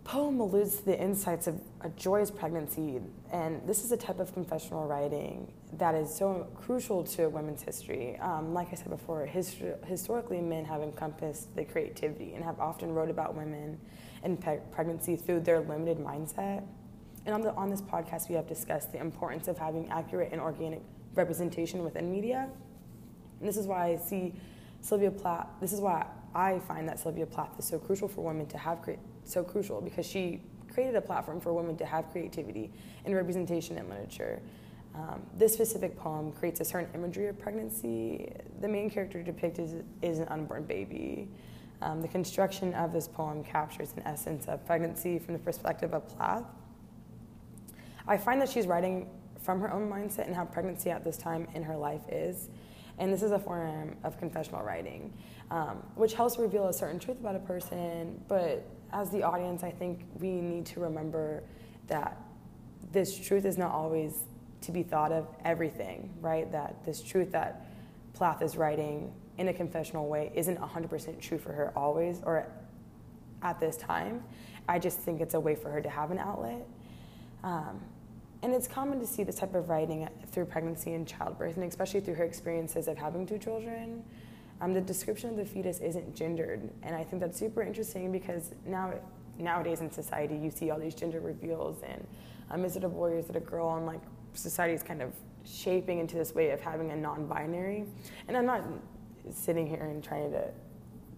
poem 0.03 0.39
alludes 0.39 0.77
to 0.77 0.85
the 0.85 0.99
insights 0.99 1.47
of 1.47 1.59
a 1.81 1.89
joyous 1.89 2.29
pregnancy, 2.29 2.99
and 3.31 3.65
this 3.67 3.83
is 3.83 3.91
a 3.91 3.97
type 3.97 4.19
of 4.19 4.33
confessional 4.33 4.85
writing 4.85 5.51
that 5.77 5.95
is 5.95 6.13
so 6.13 6.47
crucial 6.55 7.03
to 7.03 7.29
women's 7.29 7.61
history. 7.61 8.17
Um, 8.19 8.53
like 8.53 8.71
I 8.71 8.75
said 8.75 8.89
before, 8.89 9.27
histor- 9.27 9.83
historically, 9.85 10.41
men 10.41 10.65
have 10.65 10.81
encompassed 10.81 11.55
the 11.55 11.63
creativity 11.65 12.33
and 12.33 12.43
have 12.43 12.59
often 12.59 12.93
wrote 12.93 13.09
about 13.09 13.35
women 13.35 13.79
and 14.23 14.39
pe- 14.39 14.59
pregnancy 14.71 15.15
through 15.15 15.41
their 15.41 15.61
limited 15.61 15.97
mindset. 15.97 16.63
And 17.25 17.33
on, 17.33 17.41
the, 17.41 17.53
on 17.53 17.69
this 17.69 17.81
podcast, 17.81 18.29
we 18.29 18.35
have 18.35 18.47
discussed 18.47 18.91
the 18.91 18.99
importance 18.99 19.47
of 19.47 19.57
having 19.57 19.89
accurate 19.89 20.31
and 20.31 20.41
organic 20.41 20.81
representation 21.15 21.83
within 21.83 22.11
media. 22.11 22.49
And 23.39 23.47
this 23.47 23.57
is 23.57 23.65
why 23.65 23.87
I 23.87 23.95
see 23.95 24.33
Sylvia 24.81 25.11
Plath, 25.11 25.47
this 25.61 25.71
is 25.71 25.79
why 25.79 26.05
I 26.35 26.59
find 26.59 26.87
that 26.89 26.99
Sylvia 26.99 27.25
Plath 27.25 27.57
is 27.57 27.65
so 27.65 27.79
crucial 27.79 28.07
for 28.07 28.21
women 28.21 28.45
to 28.47 28.57
have 28.57 28.81
cre- 28.81 28.93
so 29.31 29.43
crucial 29.43 29.81
because 29.81 30.05
she 30.05 30.41
created 30.73 30.95
a 30.95 31.01
platform 31.01 31.39
for 31.39 31.53
women 31.53 31.77
to 31.77 31.86
have 31.86 32.09
creativity 32.12 32.71
and 33.05 33.15
representation 33.15 33.77
in 33.77 33.88
literature. 33.89 34.41
Um, 34.95 35.23
this 35.38 35.53
specific 35.53 35.97
poem 35.97 36.31
creates 36.31 36.59
a 36.59 36.65
certain 36.65 36.89
imagery 36.93 37.27
of 37.27 37.39
pregnancy. 37.39 38.31
The 38.62 38.67
main 38.67 38.89
character 38.89 39.23
depicted 39.23 39.65
is, 39.65 39.75
is 40.01 40.19
an 40.19 40.27
unborn 40.27 40.63
baby. 40.65 41.27
Um, 41.81 42.01
the 42.01 42.07
construction 42.07 42.73
of 42.75 42.93
this 42.93 43.07
poem 43.07 43.43
captures 43.43 43.93
an 43.97 44.03
essence 44.05 44.47
of 44.47 44.65
pregnancy 44.65 45.19
from 45.19 45.33
the 45.33 45.39
perspective 45.39 45.93
of 45.93 46.07
Plath. 46.07 46.45
I 48.07 48.17
find 48.17 48.39
that 48.41 48.49
she's 48.49 48.67
writing 48.67 49.09
from 49.41 49.59
her 49.59 49.71
own 49.71 49.89
mindset 49.89 50.25
and 50.27 50.36
how 50.36 50.45
pregnancy 50.45 50.89
at 50.89 51.03
this 51.03 51.17
time 51.17 51.47
in 51.53 51.63
her 51.63 51.75
life 51.75 52.01
is. 52.09 52.49
And 52.99 53.12
this 53.12 53.23
is 53.23 53.31
a 53.31 53.39
form 53.39 53.97
of 54.03 54.17
confessional 54.19 54.62
writing, 54.62 55.12
um, 55.49 55.83
which 55.95 56.13
helps 56.13 56.38
reveal 56.38 56.67
a 56.67 56.73
certain 56.73 56.99
truth 56.99 57.19
about 57.19 57.36
a 57.36 57.39
person, 57.39 58.21
but 58.27 58.65
as 58.93 59.10
the 59.10 59.23
audience, 59.23 59.63
I 59.63 59.71
think 59.71 60.06
we 60.19 60.29
need 60.29 60.65
to 60.67 60.79
remember 60.79 61.43
that 61.88 62.17
this 62.91 63.17
truth 63.17 63.43
is 63.45 63.58
not 63.58 63.71
always 63.71 64.19
to 64.62 64.71
be 64.71 64.84
thought 64.84 65.12
of 65.12 65.27
everything, 65.43 66.13
right? 66.21 66.49
That 66.51 66.86
this 66.86 67.01
truth 67.01 67.32
that 67.32 67.65
Plath 68.13 68.41
is 68.41 68.56
writing 68.56 69.12
in 69.39 69.47
a 69.47 69.53
confessional 69.53 70.08
way 70.08 70.32
isn't 70.36 70.60
100% 70.60 71.19
true 71.19 71.39
for 71.39 71.51
her 71.51 71.73
always 71.75 72.21
or 72.23 72.47
at 73.41 73.60
this 73.60 73.75
time. 73.75 74.23
I 74.69 74.79
just 74.79 74.99
think 74.99 75.19
it's 75.19 75.34
a 75.34 75.39
way 75.39 75.56
for 75.56 75.69
her 75.71 75.82
to 75.82 75.89
have 75.89 76.12
an 76.12 76.19
outlet. 76.19 76.65
Um, 77.43 77.82
and 78.43 78.53
it's 78.53 78.67
common 78.67 78.99
to 78.99 79.08
see 79.08 79.23
this 79.23 79.36
type 79.36 79.56
of 79.56 79.69
writing 79.69 80.08
through 80.32 80.45
pregnancy 80.45 80.93
and 80.93 81.08
childbirth, 81.08 81.56
and 81.56 81.65
especially 81.65 82.01
through 82.01 82.15
her 82.15 82.23
experiences 82.25 82.88
of 82.88 82.97
having 82.97 83.25
two 83.25 83.38
children. 83.38 84.03
Um, 84.63 84.73
the 84.73 84.80
description 84.80 85.30
of 85.30 85.36
the 85.36 85.43
fetus 85.43 85.82
isn't 85.82 86.15
gendered, 86.15 86.69
and 86.84 86.95
I 86.95 87.04
think 87.04 87.21
that's 87.21 87.38
super 87.38 87.62
interesting 87.62 88.13
because 88.13 88.52
now 88.65 88.93
nowadays 89.38 89.82
in 89.82 89.91
society 89.91 90.38
you 90.38 90.49
see 90.49 90.69
all 90.71 90.80
these 90.80 90.95
gender 90.95 91.19
reveals 91.19 91.82
and 91.84 92.08
um, 92.49 92.63
is 92.63 92.78
it 92.78 92.86
a 92.86 92.88
boy 92.88 93.10
or 93.12 93.17
is 93.17 93.30
it 93.30 93.36
a 93.36 93.41
girl, 93.41 93.76
and 93.76 93.86
like 93.86 93.99
society 94.34 94.73
is 94.73 94.82
kind 94.82 95.02
of 95.02 95.12
shaping 95.43 95.99
into 95.99 96.15
this 96.15 96.34
way 96.34 96.52
of 96.52 96.62
having 96.62 96.91
a 96.91 96.95
non-binary. 96.95 97.84
And 98.30 98.38
I'm 98.38 98.45
not 98.45 98.63
sitting 99.32 99.67
here 99.67 99.84
and 99.84 100.02
trying 100.02 100.32
to 100.32 100.45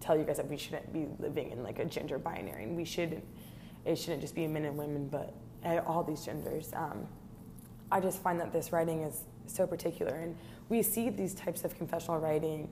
tell 0.00 0.18
you 0.18 0.24
guys 0.24 0.38
that 0.38 0.48
we 0.48 0.56
shouldn't 0.56 0.92
be 0.92 1.06
living 1.20 1.52
in 1.52 1.62
like 1.62 1.78
a 1.78 1.84
gender 1.84 2.18
binary, 2.18 2.64
and 2.64 2.76
we 2.76 2.84
shouldn't. 2.84 3.22
It 3.84 3.96
shouldn't 3.96 4.22
just 4.22 4.34
be 4.34 4.48
men 4.48 4.64
and 4.64 4.76
women, 4.76 5.06
but 5.06 5.32
all 5.86 6.02
these 6.02 6.24
genders. 6.24 6.72
Um, 6.74 7.06
I 7.92 8.00
just 8.00 8.20
find 8.20 8.40
that 8.40 8.52
this 8.52 8.72
writing 8.72 9.02
is 9.02 9.22
so 9.46 9.68
particular, 9.68 10.16
and 10.16 10.36
we 10.68 10.82
see 10.82 11.10
these 11.10 11.32
types 11.32 11.62
of 11.62 11.76
confessional 11.76 12.18
writing 12.18 12.68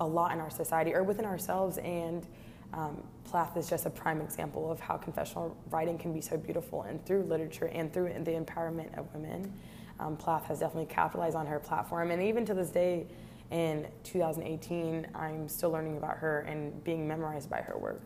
a 0.00 0.06
lot 0.06 0.32
in 0.32 0.40
our 0.40 0.50
society 0.50 0.94
or 0.94 1.02
within 1.02 1.24
ourselves. 1.24 1.78
And 1.78 2.26
um, 2.72 3.02
Plath 3.24 3.56
is 3.56 3.68
just 3.68 3.86
a 3.86 3.90
prime 3.90 4.20
example 4.20 4.70
of 4.70 4.80
how 4.80 4.96
confessional 4.96 5.56
writing 5.70 5.98
can 5.98 6.12
be 6.12 6.20
so 6.20 6.36
beautiful, 6.36 6.82
and 6.82 7.04
through 7.06 7.22
literature 7.22 7.66
and 7.66 7.92
through 7.92 8.12
the 8.24 8.32
empowerment 8.32 8.96
of 8.98 9.12
women. 9.14 9.52
Um, 10.00 10.16
Plath 10.16 10.46
has 10.46 10.58
definitely 10.58 10.92
capitalized 10.92 11.36
on 11.36 11.46
her 11.46 11.60
platform, 11.60 12.10
and 12.10 12.22
even 12.22 12.44
to 12.46 12.54
this 12.54 12.70
day, 12.70 13.06
in 13.50 13.86
2018, 14.02 15.06
I'm 15.14 15.48
still 15.48 15.70
learning 15.70 15.96
about 15.96 16.18
her 16.18 16.40
and 16.40 16.82
being 16.82 17.06
memorized 17.06 17.48
by 17.48 17.58
her 17.58 17.78
work. 17.78 18.00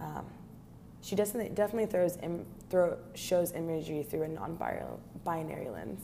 Um, 0.00 0.24
she 1.02 1.16
definitely, 1.16 1.50
definitely 1.54 1.86
throws 1.86 2.16
Im, 2.22 2.46
throw, 2.70 2.96
shows 3.14 3.52
imagery 3.52 4.02
through 4.02 4.22
a 4.22 4.28
non-binary 4.28 5.68
lens. 5.68 6.00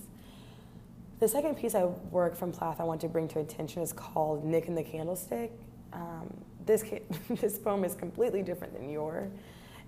The 1.19 1.29
second 1.29 1.55
piece 1.57 1.75
I 1.75 1.85
work 1.85 2.37
from 2.37 2.53
Plath 2.53 2.79
I 2.79 2.85
want 2.85 3.01
to 3.01 3.09
bring 3.09 3.27
to 3.29 3.39
attention 3.39 3.81
is 3.83 3.91
called 3.91 4.45
Nick 4.45 4.69
and 4.69 4.77
the 4.77 4.83
Candlestick. 4.83 5.51
Um, 5.95 6.29
this, 6.67 6.85
this 7.31 7.59
poem 7.59 7.85
is 7.85 7.95
completely 7.95 8.43
different 8.43 8.75
than 8.75 8.91
You're. 8.91 9.31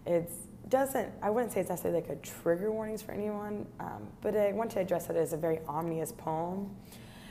It 0.07 0.31
doesn't, 0.71 1.13
I 1.21 1.29
wouldn't 1.29 1.53
say 1.53 1.61
it's 1.61 1.69
necessarily 1.69 2.01
like 2.01 2.11
a 2.11 2.17
trigger 2.17 2.73
warnings 2.73 3.03
for 3.03 3.13
anyone, 3.13 3.67
um, 3.79 4.09
but 4.23 4.35
I 4.37 4.53
want 4.53 4.71
to 4.73 4.81
address 4.81 5.11
it 5.11 5.17
as 5.17 5.35
a 5.35 5.37
very 5.37 5.59
ominous 5.69 6.13
poem. 6.13 6.75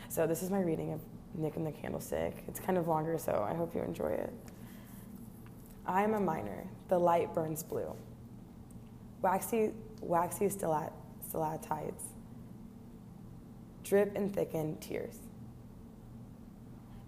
So 0.10 0.28
this 0.28 0.44
is 0.44 0.52
my 0.52 0.62
reading 0.62 0.94
of 0.94 1.02
Nick 1.34 1.56
and 1.56 1.66
the 1.66 1.72
Candlestick. 1.72 2.44
It's 2.48 2.60
kind 2.60 2.78
of 2.78 2.88
longer, 2.88 3.18
so 3.18 3.48
I 3.50 3.56
hope 3.56 3.74
you 3.74 3.82
enjoy 3.82 4.10
it. 4.10 4.32
I 5.88 6.04
am 6.04 6.14
a 6.14 6.20
miner. 6.20 6.68
The 6.90 7.00
light 7.00 7.34
burns 7.34 7.64
blue. 7.64 7.96
Waxy, 9.24 9.72
waxy 10.02 10.50
stalactites 10.50 12.04
drip 13.88 14.16
and 14.16 14.34
thicken 14.34 14.78
tears. 14.78 15.18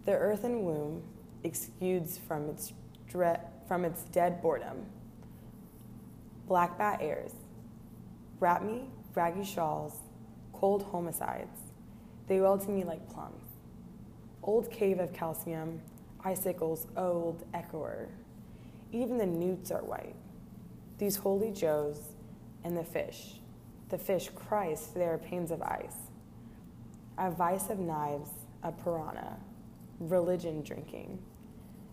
The 0.05 0.13
earthen 0.13 0.63
womb 0.63 1.03
exudes 1.43 2.17
from 2.17 2.49
its, 2.49 2.73
dre- 3.07 3.41
from 3.67 3.85
its 3.85 4.03
dead 4.03 4.41
boredom. 4.41 4.85
Black 6.47 6.77
bat 6.77 6.99
airs. 7.01 7.33
Wrap 8.39 8.63
me, 8.63 8.85
raggy 9.13 9.43
shawls, 9.43 9.97
cold 10.53 10.83
homicides. 10.83 11.59
They 12.27 12.39
well 12.39 12.57
to 12.57 12.69
me 12.69 12.83
like 12.83 13.09
plums. 13.09 13.43
Old 14.41 14.71
cave 14.71 14.99
of 14.99 15.13
calcium, 15.13 15.81
icicles, 16.23 16.87
old 16.95 17.45
echoer. 17.53 18.07
Even 18.91 19.17
the 19.17 19.25
newts 19.25 19.69
are 19.71 19.83
white. 19.83 20.15
These 20.97 21.17
holy 21.17 21.51
joes 21.51 21.99
and 22.63 22.77
the 22.77 22.83
fish. 22.83 23.35
The 23.89 23.97
fish, 23.97 24.29
Christ, 24.33 24.93
they 24.93 25.05
are 25.05 25.17
panes 25.17 25.51
of 25.51 25.61
ice 25.61 26.08
a 27.19 27.31
vice 27.31 27.69
of 27.69 27.79
knives, 27.79 28.31
a 28.63 28.71
piranha, 28.71 29.37
religion 29.99 30.63
drinking, 30.63 31.19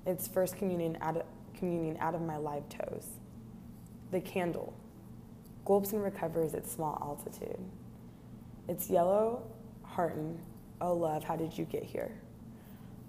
its 0.07 0.29
first 0.29 0.57
communion 0.57 0.97
out 1.03 1.17
of, 1.19 1.25
communion 1.59 1.97
out 2.01 2.15
of 2.15 2.23
my 2.23 2.37
live 2.39 2.69
toes. 2.71 3.09
the 4.11 4.21
candle, 4.21 4.75
gulps 5.65 5.93
and 5.93 6.03
recovers 6.03 6.55
at 6.55 6.69
small 6.69 6.99
altitude. 7.03 7.59
It's 8.69 8.91
yellow, 8.91 9.43
hearten, 9.85 10.39
oh 10.81 10.95
love, 10.95 11.25
how 11.25 11.37
did 11.37 11.57
you 11.57 11.65
get 11.65 11.85
here? 11.85 12.13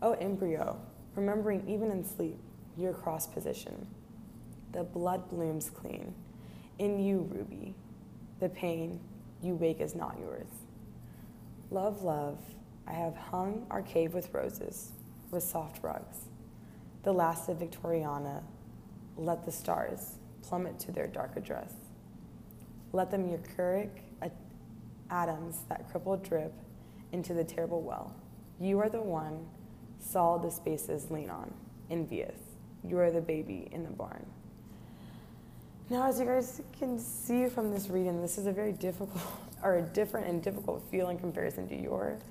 Oh 0.01 0.13
embryo, 0.13 0.79
remembering 1.15 1.63
even 1.67 1.91
in 1.91 2.03
sleep 2.03 2.37
your 2.77 2.93
cross 2.93 3.27
position. 3.27 3.87
The 4.73 4.83
blood 4.83 5.29
blooms 5.29 5.69
clean. 5.69 6.13
In 6.79 6.99
you, 6.99 7.29
Ruby, 7.31 7.75
the 8.39 8.49
pain 8.49 8.99
you 9.41 9.55
wake 9.55 9.81
is 9.81 9.95
not 9.95 10.17
yours. 10.19 10.47
Love, 11.69 12.01
love, 12.03 12.39
I 12.87 12.93
have 12.93 13.15
hung 13.15 13.65
our 13.69 13.81
cave 13.81 14.13
with 14.13 14.33
roses, 14.33 14.91
with 15.31 15.43
soft 15.43 15.83
rugs. 15.83 16.17
The 17.03 17.11
last 17.11 17.49
of 17.49 17.59
Victoriana, 17.59 18.41
let 19.17 19.45
the 19.45 19.51
stars 19.51 20.15
plummet 20.41 20.79
to 20.79 20.91
their 20.91 21.07
dark 21.07 21.35
address. 21.35 21.73
Let 22.93 23.11
them 23.11 23.29
mercuric 23.29 24.03
atoms 25.09 25.59
that 25.69 25.89
crippled 25.89 26.23
drip 26.23 26.53
into 27.11 27.33
the 27.33 27.43
terrible 27.43 27.81
well. 27.81 28.13
You 28.59 28.79
are 28.79 28.89
the 28.89 29.01
one 29.01 29.45
Saul 29.99 30.39
the 30.39 30.51
spaces 30.51 31.09
lean 31.11 31.29
on, 31.29 31.53
envious. 31.89 32.37
You 32.83 32.97
are 32.99 33.11
the 33.11 33.21
baby 33.21 33.67
in 33.71 33.83
the 33.83 33.89
barn. 33.89 34.25
Now, 35.89 36.07
as 36.07 36.19
you 36.19 36.25
guys 36.25 36.61
can 36.77 36.99
see 36.99 37.47
from 37.47 37.71
this 37.71 37.89
reading, 37.89 38.21
this 38.21 38.37
is 38.37 38.45
a 38.45 38.51
very 38.51 38.73
difficult, 38.73 39.21
or 39.63 39.77
a 39.77 39.81
different 39.81 40.27
and 40.27 40.41
difficult 40.41 40.83
feel 40.89 41.09
in 41.09 41.17
comparison 41.17 41.67
to 41.69 41.75
yours. 41.75 42.21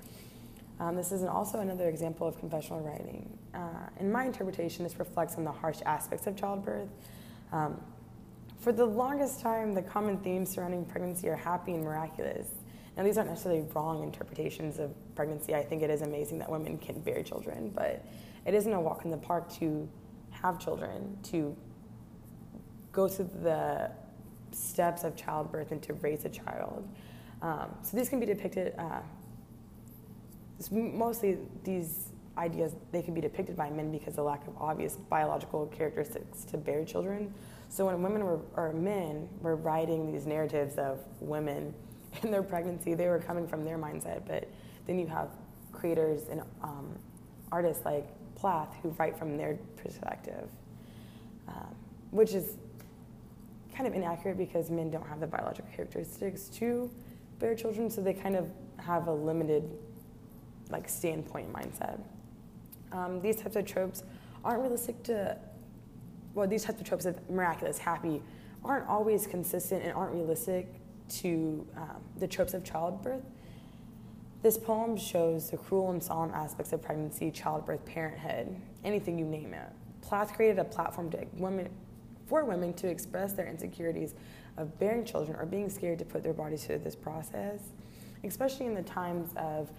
Um, 0.79 0.95
this 0.95 1.11
is 1.11 1.23
also 1.23 1.59
another 1.59 1.89
example 1.89 2.27
of 2.27 2.37
confessional 2.39 2.81
writing. 2.81 3.37
Uh, 3.53 3.89
in 3.99 4.11
my 4.11 4.25
interpretation, 4.25 4.83
this 4.83 4.99
reflects 4.99 5.35
on 5.35 5.43
the 5.43 5.51
harsh 5.51 5.79
aspects 5.85 6.27
of 6.27 6.35
childbirth. 6.35 6.89
Um, 7.51 7.81
for 8.59 8.71
the 8.71 8.85
longest 8.85 9.39
time, 9.39 9.73
the 9.73 9.81
common 9.81 10.17
themes 10.17 10.49
surrounding 10.49 10.85
pregnancy 10.85 11.29
are 11.29 11.35
happy 11.35 11.73
and 11.73 11.83
miraculous. 11.83 12.47
Now, 12.95 13.03
these 13.03 13.17
aren't 13.17 13.29
necessarily 13.29 13.65
wrong 13.73 14.03
interpretations 14.03 14.79
of 14.79 14.91
pregnancy. 15.15 15.55
I 15.55 15.63
think 15.63 15.83
it 15.83 15.89
is 15.89 16.01
amazing 16.01 16.39
that 16.39 16.49
women 16.49 16.77
can 16.77 16.99
bear 16.99 17.21
children, 17.23 17.71
but 17.73 18.03
it 18.45 18.53
isn't 18.53 18.73
a 18.73 18.79
walk 18.79 19.05
in 19.05 19.11
the 19.11 19.17
park 19.17 19.51
to 19.55 19.87
have 20.31 20.59
children, 20.59 21.17
to 21.23 21.55
go 22.91 23.07
through 23.07 23.29
the 23.41 23.91
steps 24.51 25.03
of 25.03 25.15
childbirth 25.15 25.71
and 25.71 25.81
to 25.83 25.93
raise 25.93 26.25
a 26.25 26.29
child. 26.29 26.87
Um, 27.41 27.69
so 27.83 27.97
these 27.97 28.09
can 28.09 28.19
be 28.19 28.25
depicted, 28.25 28.73
uh, 28.77 28.99
mostly 30.71 31.37
these 31.63 32.09
ideas, 32.37 32.73
they 32.91 33.01
can 33.01 33.13
be 33.13 33.21
depicted 33.21 33.55
by 33.55 33.69
men 33.69 33.91
because 33.91 34.09
of 34.09 34.15
the 34.15 34.23
lack 34.23 34.47
of 34.47 34.55
obvious 34.59 34.95
biological 35.09 35.67
characteristics 35.67 36.43
to 36.45 36.57
bear 36.57 36.83
children. 36.83 37.33
So 37.69 37.85
when 37.87 38.01
women 38.01 38.23
were, 38.23 38.39
or 38.55 38.73
men 38.73 39.27
were 39.41 39.55
writing 39.55 40.11
these 40.11 40.25
narratives 40.25 40.77
of 40.77 40.99
women 41.19 41.73
in 42.23 42.31
their 42.31 42.43
pregnancy, 42.43 42.93
they 42.93 43.07
were 43.07 43.19
coming 43.19 43.47
from 43.47 43.65
their 43.65 43.77
mindset. 43.77 44.21
But 44.27 44.47
then 44.85 44.99
you 44.99 45.07
have 45.07 45.29
creators 45.71 46.27
and 46.29 46.41
um, 46.63 46.87
artists 47.51 47.85
like 47.85 48.07
Plath 48.35 48.73
who 48.81 48.89
write 48.89 49.17
from 49.17 49.37
their 49.37 49.57
perspective, 49.77 50.47
um, 51.47 51.75
which 52.11 52.33
is 52.33 52.55
kind 53.73 53.87
of 53.87 53.93
inaccurate 53.93 54.37
because 54.37 54.69
men 54.69 54.89
don't 54.89 55.07
have 55.07 55.19
the 55.19 55.27
biological 55.27 55.69
characteristics 55.75 56.47
to 56.49 56.89
bear 57.39 57.55
children, 57.55 57.89
so 57.89 58.01
they 58.01 58.13
kind 58.13 58.35
of 58.35 58.49
have 58.77 59.07
a 59.07 59.13
limited 59.13 59.63
like 60.69 60.89
standpoint 60.89 61.51
mindset. 61.51 61.99
Um, 62.91 63.21
these 63.21 63.37
types 63.37 63.55
of 63.55 63.65
tropes 63.65 64.03
aren't 64.43 64.61
realistic 64.61 65.01
to, 65.03 65.37
well, 66.33 66.47
these 66.47 66.63
types 66.63 66.79
of 66.79 66.87
tropes 66.87 67.05
of 67.05 67.29
miraculous, 67.29 67.77
happy, 67.77 68.21
aren't 68.63 68.87
always 68.87 69.27
consistent 69.27 69.83
and 69.83 69.93
aren't 69.93 70.13
realistic 70.13 70.67
to 71.09 71.65
um, 71.75 72.01
the 72.17 72.27
tropes 72.27 72.53
of 72.53 72.63
childbirth. 72.63 73.23
This 74.43 74.57
poem 74.57 74.97
shows 74.97 75.49
the 75.49 75.57
cruel 75.57 75.91
and 75.91 76.01
solemn 76.01 76.31
aspects 76.33 76.71
of 76.73 76.81
pregnancy, 76.81 77.31
childbirth, 77.31 77.85
parenthood, 77.85 78.55
anything 78.83 79.17
you 79.17 79.25
name 79.25 79.53
it. 79.53 79.69
Plath 80.01 80.33
created 80.33 80.59
a 80.59 80.63
platform 80.63 81.09
to 81.11 81.25
women, 81.33 81.69
for 82.27 82.45
women 82.45 82.73
to 82.73 82.87
express 82.87 83.33
their 83.33 83.47
insecurities 83.47 84.13
of 84.57 84.77
bearing 84.79 85.05
children 85.05 85.37
or 85.37 85.45
being 85.45 85.69
scared 85.69 85.99
to 85.99 86.05
put 86.05 86.23
their 86.23 86.33
bodies 86.33 86.65
through 86.65 86.79
this 86.79 86.95
process, 86.95 87.59
especially 88.23 88.65
in 88.65 88.75
the 88.75 88.83
times 88.83 89.31
of 89.37 89.69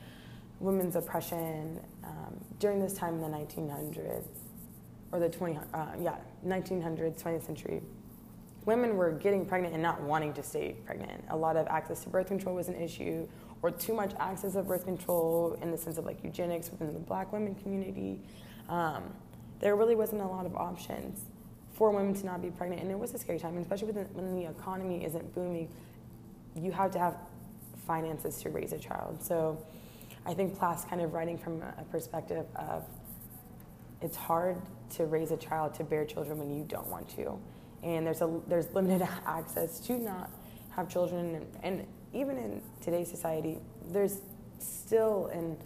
women's 0.61 0.97
oppression 0.97 1.81
um, 2.05 2.37
during 2.59 2.81
this 2.81 2.95
time 2.95 3.15
in 3.15 3.21
the 3.21 3.39
1900s 3.39 4.25
or 5.13 5.19
the 5.21 5.29
20 5.29 5.57
uh, 5.73 5.87
yeah 6.01 6.17
1900s 6.45 7.23
20th 7.23 7.47
century 7.47 7.81
women 8.69 8.99
were 8.99 9.13
getting 9.13 9.47
pregnant 9.47 9.73
and 9.73 9.83
not 9.83 9.99
wanting 10.03 10.35
to 10.35 10.43
stay 10.43 10.77
pregnant. 10.85 11.25
A 11.31 11.37
lot 11.37 11.57
of 11.57 11.67
access 11.69 12.03
to 12.05 12.11
birth 12.11 12.27
control 12.27 12.55
was 12.55 12.69
an 12.69 12.75
issue, 12.75 13.27
or 13.63 13.71
too 13.71 13.95
much 13.95 14.13
access 14.21 14.57
of 14.57 14.69
birth 14.69 14.85
control 14.85 15.59
in 15.63 15.71
the 15.71 15.79
sense 15.79 15.97
of 15.97 16.05
like 16.05 16.23
eugenics 16.23 16.71
within 16.71 16.93
the 16.93 17.01
black 17.01 17.33
women 17.33 17.55
community. 17.55 18.21
Um, 18.69 19.05
there 19.61 19.75
really 19.75 19.95
wasn't 19.95 20.21
a 20.21 20.27
lot 20.27 20.45
of 20.45 20.55
options 20.55 21.25
for 21.79 21.91
women 21.91 22.13
to 22.13 22.27
not 22.27 22.43
be 22.43 22.51
pregnant, 22.51 22.83
and 22.83 22.91
it 22.91 22.99
was 22.99 23.15
a 23.15 23.19
scary 23.19 23.39
time, 23.39 23.57
especially 23.57 23.93
when 23.93 24.35
the 24.35 24.51
economy 24.51 25.05
isn't 25.05 25.35
booming. 25.35 25.71
You 26.55 26.73
have 26.73 26.91
to 26.91 26.99
have 26.99 27.17
finances 27.87 28.43
to 28.43 28.51
raise 28.51 28.73
a 28.73 28.79
child. 28.79 29.23
So 29.23 29.65
I 30.27 30.35
think 30.35 30.59
Plath's 30.59 30.85
kind 30.85 31.01
of 31.01 31.15
writing 31.15 31.39
from 31.39 31.63
a 31.63 31.85
perspective 31.91 32.45
of 32.57 32.85
it's 34.03 34.17
hard 34.17 34.61
to 34.97 35.07
raise 35.07 35.31
a 35.31 35.37
child, 35.37 35.75
to 35.75 35.85
bear 35.85 36.05
children 36.05 36.39
when 36.39 36.51
you 36.51 36.65
don't 36.65 36.89
want 36.89 37.09
to 37.17 37.39
and 37.83 38.07
there's 38.07 38.23
a 38.23 38.41
there's 38.47 38.73
limited 38.75 39.07
access 39.27 39.81
to 39.81 39.99
not 39.99 40.31
have 40.71 40.89
children 40.89 41.35
and, 41.35 41.47
and 41.63 41.87
even 42.13 42.37
in 42.37 42.63
today's 42.83 43.09
society 43.09 43.59
there's 43.91 44.19
still 44.59 45.27
an 45.27 45.57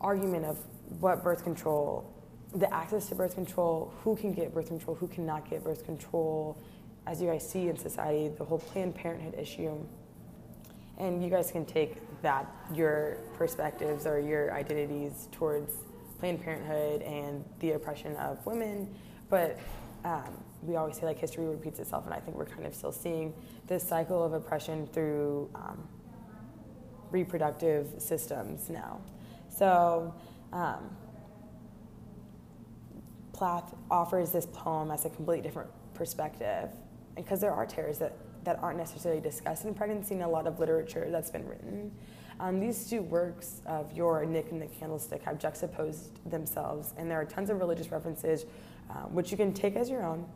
argument 0.00 0.44
of 0.44 0.58
what 1.00 1.22
birth 1.22 1.42
control 1.42 2.12
the 2.54 2.72
access 2.72 3.08
to 3.08 3.14
birth 3.14 3.34
control 3.34 3.92
who 4.02 4.16
can 4.16 4.32
get 4.32 4.52
birth 4.52 4.68
control 4.68 4.94
who 4.96 5.08
cannot 5.08 5.48
get 5.48 5.64
birth 5.64 5.84
control. 5.84 6.58
As 7.06 7.20
you 7.20 7.28
guys 7.28 7.48
see 7.48 7.68
in 7.68 7.76
society 7.76 8.28
the 8.28 8.44
whole 8.44 8.58
planned 8.58 8.94
parenthood 8.94 9.34
issue. 9.38 9.76
And 10.98 11.22
you 11.22 11.30
guys 11.30 11.50
can 11.50 11.64
take 11.64 11.96
that 12.22 12.46
your 12.74 13.16
perspectives 13.34 14.06
or 14.06 14.20
your 14.20 14.52
identities 14.52 15.28
towards 15.32 15.72
planned 16.18 16.42
parenthood 16.42 17.02
and 17.02 17.44
the 17.60 17.72
oppression 17.72 18.14
of 18.16 18.44
women. 18.46 18.94
But 19.28 19.58
um, 20.04 20.36
we 20.62 20.76
always 20.76 20.96
say 20.96 21.06
like 21.06 21.18
history 21.18 21.46
repeats 21.46 21.80
itself, 21.80 22.04
and 22.04 22.14
I 22.14 22.20
think 22.20 22.36
we're 22.36 22.46
kind 22.46 22.66
of 22.66 22.74
still 22.74 22.92
seeing 22.92 23.34
this 23.66 23.82
cycle 23.82 24.22
of 24.22 24.32
oppression 24.32 24.86
through 24.86 25.50
um, 25.54 25.88
reproductive 27.10 27.94
systems 27.98 28.70
now. 28.70 29.00
So, 29.48 30.14
um, 30.52 30.90
Plath 33.32 33.74
offers 33.90 34.30
this 34.30 34.46
poem 34.46 34.90
as 34.90 35.04
a 35.04 35.10
completely 35.10 35.42
different 35.42 35.70
perspective, 35.94 36.70
because 37.16 37.40
there 37.40 37.52
are 37.52 37.66
terrors 37.66 37.98
that, 37.98 38.16
that 38.44 38.58
aren't 38.62 38.78
necessarily 38.78 39.20
discussed 39.20 39.64
in 39.64 39.74
pregnancy 39.74 40.14
in 40.14 40.22
a 40.22 40.28
lot 40.28 40.46
of 40.46 40.58
literature 40.58 41.08
that's 41.10 41.30
been 41.30 41.46
written. 41.46 41.92
Um, 42.40 42.60
these 42.60 42.88
two 42.88 43.02
works 43.02 43.60
of 43.66 43.92
You're 43.92 44.24
Nick 44.24 44.50
and 44.50 44.60
the 44.60 44.66
Candlestick 44.66 45.22
have 45.22 45.38
juxtaposed 45.38 46.18
themselves, 46.30 46.94
and 46.96 47.10
there 47.10 47.20
are 47.20 47.24
tons 47.24 47.50
of 47.50 47.58
religious 47.58 47.90
references, 47.90 48.46
uh, 48.90 48.94
which 49.04 49.30
you 49.30 49.36
can 49.36 49.52
take 49.52 49.76
as 49.76 49.88
your 49.88 50.04
own. 50.04 50.26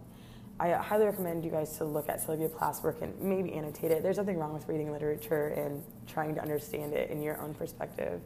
I 0.59 0.71
highly 0.71 1.05
recommend 1.05 1.45
you 1.45 1.51
guys 1.51 1.77
to 1.79 1.85
look 1.85 2.09
at 2.09 2.23
Sylvia 2.23 2.49
Plath's 2.49 2.83
work 2.83 3.03
and 3.03 3.19
maybe 3.21 3.53
annotate 3.53 3.91
it. 3.91 4.03
There's 4.03 4.17
nothing 4.17 4.39
wrong 4.39 4.55
with 4.55 4.69
reading 4.69 4.91
literature 4.91 5.49
and 5.49 5.83
trying 6.07 6.35
to 6.35 6.41
understand 6.41 6.95
it 6.95 7.11
in 7.11 7.23
your 7.23 7.39
own 7.43 7.53
perspective. 7.53 8.23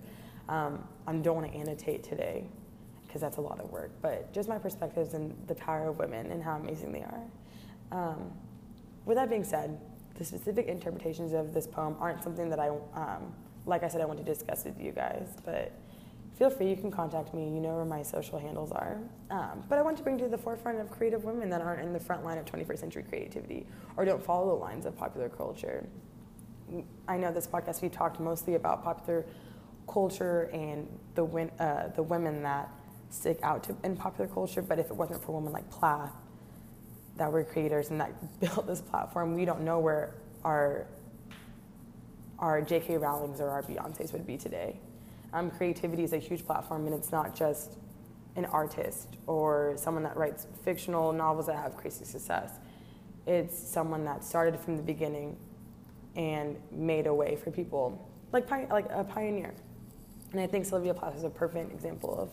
Um, 0.49 0.87
I 1.09 1.12
don't 1.14 1.35
want 1.35 1.51
to 1.51 1.59
annotate 1.59 2.05
today 2.05 2.45
because 3.11 3.21
that's 3.21 3.39
a 3.39 3.41
lot 3.41 3.59
of 3.59 3.73
work, 3.73 3.91
but 4.01 4.33
just 4.33 4.49
my 4.49 4.57
perspectives 4.57 5.15
and 5.15 5.37
the 5.49 5.55
power 5.57 5.89
of 5.89 5.99
women 5.99 6.31
and 6.31 6.41
how 6.41 6.55
amazing 6.55 6.93
they 6.93 7.03
are. 7.03 7.25
Um, 7.91 8.31
with 9.05 9.17
that 9.17 9.29
being 9.29 9.43
said, 9.43 9.81
the 10.15 10.25
specific 10.25 10.69
interpretations 10.69 11.33
of 11.33 11.53
this 11.53 11.67
poem 11.67 11.97
aren't 11.99 12.23
something 12.23 12.49
that 12.51 12.61
I, 12.61 12.69
um, 12.69 13.35
like 13.67 13.83
I 13.83 13.89
said, 13.89 14.01
I 14.01 14.05
want 14.05 14.21
to 14.21 14.25
discuss 14.25 14.65
with 14.65 14.81
you 14.81 14.93
guys, 14.93 15.27
but 15.45 15.73
feel 16.39 16.51
free, 16.51 16.71
you 16.71 16.77
can 16.77 16.93
contact 16.93 17.35
me. 17.35 17.53
You 17.53 17.59
know 17.59 17.75
where 17.75 17.85
my 17.85 18.05
social 18.05 18.39
handles 18.39 18.71
are. 18.71 18.99
Um, 19.33 19.65
but 19.69 19.77
I 19.77 19.83
want 19.83 19.97
to 19.97 20.05
bring 20.05 20.17
to 20.19 20.29
the 20.29 20.39
forefront 20.39 20.79
of 20.79 20.89
creative 20.89 21.25
women 21.25 21.51
that 21.51 21.63
aren't 21.63 21.83
in 21.83 21.93
the 21.93 21.99
front 21.99 22.25
line 22.25 22.39
of 22.39 22.45
21st 22.45 22.79
century 22.79 23.05
creativity 23.09 23.67
or 23.97 24.05
don't 24.05 24.25
follow 24.25 24.55
the 24.55 24.63
lines 24.63 24.87
of 24.87 24.97
popular 24.97 25.29
culture. 25.29 25.85
I 27.09 27.17
know 27.17 27.33
this 27.33 27.49
podcast 27.49 27.83
we 27.83 27.89
talked 27.89 28.21
mostly 28.21 28.55
about 28.55 28.85
popular 28.85 29.27
culture 29.89 30.49
and 30.53 30.87
the, 31.17 31.25
uh, 31.59 31.89
the 31.89 32.05
women 32.05 32.45
that 32.45 32.71
stick 33.11 33.39
out 33.43 33.65
to, 33.65 33.77
in 33.85 33.97
popular 33.97 34.29
culture, 34.29 34.63
but 34.63 34.79
if 34.79 34.87
it 34.87 34.97
wasn't 34.97 35.23
for 35.23 35.33
women 35.33 35.53
like 35.53 35.69
Plath 35.71 36.13
that 37.17 37.31
were 37.31 37.45
creators 37.45 37.91
and 37.91 38.01
that 38.01 38.13
built 38.41 38.67
this 38.67 38.81
platform, 38.81 39.35
we 39.35 39.45
don't 39.45 39.63
know 39.63 39.79
where 39.79 40.15
our 40.45 40.87
our 42.39 42.63
J.K. 42.63 42.97
Rowling's 42.97 43.39
or 43.39 43.51
our 43.51 43.63
Beyonce's 43.63 44.15
would 44.15 44.27
be 44.27 44.39
today. 44.39 44.77
Um, 45.35 45.51
creativity 45.51 46.05
is 46.05 46.15
a 46.15 46.19
huge 46.19 46.47
platform, 46.47 46.87
and 46.87 46.95
it's 46.95 47.13
not 47.13 47.35
just 47.35 47.77
an 48.37 48.47
artist 48.47 49.17
or 49.27 49.75
someone 49.77 50.03
that 50.05 50.17
writes 50.17 50.47
fictional 50.65 51.13
novels 51.13 51.47
that 51.47 51.57
have 51.57 51.77
crazy 51.77 52.05
success. 52.05 52.53
it's 53.27 53.59
someone 53.59 54.05
that 54.05 54.25
started 54.25 54.59
from 54.59 54.79
the 54.79 54.83
beginning 54.83 55.37
and 56.17 56.57
made 56.73 57.07
a 57.07 57.15
way 57.15 57.37
for 57.37 57.51
people, 57.51 58.09
like 58.33 58.51
like 58.71 58.87
a 58.91 59.05
pioneer. 59.05 59.53
And 60.33 60.41
I 60.41 60.47
think 60.47 60.65
Sylvia 60.65 60.95
Plath 60.95 61.17
is 61.17 61.25
a 61.25 61.31
perfect 61.31 61.73
example 61.73 62.19
of, 62.19 62.31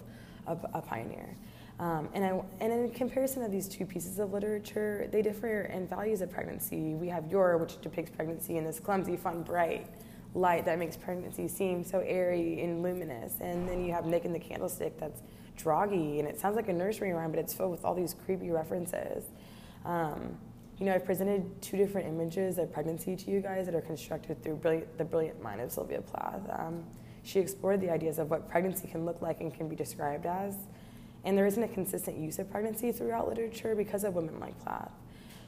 of 0.47 0.65
a 0.73 0.81
pioneer. 0.81 1.35
Um, 1.79 2.09
and, 2.13 2.25
I, 2.25 2.41
and 2.59 2.73
in 2.73 2.89
comparison 2.91 3.43
of 3.43 3.51
these 3.51 3.67
two 3.67 3.85
pieces 3.85 4.17
of 4.17 4.33
literature, 4.33 5.07
they 5.11 5.21
differ 5.21 5.61
in 5.61 5.87
values 5.87 6.21
of 6.21 6.31
pregnancy. 6.31 6.95
We 6.95 7.07
have 7.09 7.29
You're, 7.29 7.57
which 7.57 7.79
depicts 7.81 8.09
pregnancy 8.09 8.57
in 8.57 8.63
this 8.63 8.79
clumsy, 8.79 9.15
fun, 9.15 9.43
bright 9.43 9.87
light 10.33 10.65
that 10.65 10.79
makes 10.79 10.97
pregnancy 10.97 11.47
seem 11.47 11.83
so 11.83 11.99
airy 11.99 12.61
and 12.61 12.81
luminous. 12.81 13.33
And 13.41 13.67
then 13.67 13.83
you 13.83 13.91
have 13.93 14.05
Nick 14.05 14.25
and 14.25 14.33
the 14.33 14.39
Candlestick 14.39 14.99
that's 14.99 15.21
droggy, 15.57 16.19
and 16.19 16.27
it 16.27 16.39
sounds 16.39 16.55
like 16.55 16.69
a 16.69 16.73
nursery 16.73 17.11
rhyme, 17.11 17.31
but 17.31 17.39
it's 17.39 17.53
filled 17.53 17.71
with 17.71 17.83
all 17.85 17.95
these 17.95 18.15
creepy 18.25 18.51
references. 18.51 19.25
Um, 19.85 20.37
you 20.79 20.85
know, 20.85 20.93
I've 20.93 21.05
presented 21.05 21.59
two 21.61 21.77
different 21.77 22.07
images 22.07 22.59
of 22.59 22.71
pregnancy 22.71 23.15
to 23.15 23.31
you 23.31 23.39
guys 23.39 23.65
that 23.65 23.73
are 23.73 23.81
constructed 23.81 24.43
through 24.43 24.57
brilliant, 24.57 24.97
the 24.97 25.05
brilliant 25.05 25.41
mind 25.41 25.61
of 25.61 25.71
Sylvia 25.71 26.01
Plath. 26.01 26.41
Um, 26.51 26.83
she 27.27 27.39
explored 27.39 27.81
the 27.81 27.89
ideas 27.89 28.19
of 28.19 28.29
what 28.29 28.47
pregnancy 28.47 28.87
can 28.87 29.05
look 29.05 29.21
like 29.21 29.41
and 29.41 29.53
can 29.53 29.67
be 29.67 29.75
described 29.75 30.25
as. 30.25 30.55
And 31.25 31.37
there 31.37 31.45
isn't 31.45 31.61
a 31.61 31.67
consistent 31.67 32.17
use 32.17 32.39
of 32.39 32.49
pregnancy 32.49 32.93
throughout 32.93 33.27
literature 33.27 33.75
because 33.75 34.05
of 34.05 34.15
women 34.15 34.39
like 34.39 34.57
Plath, 34.63 34.93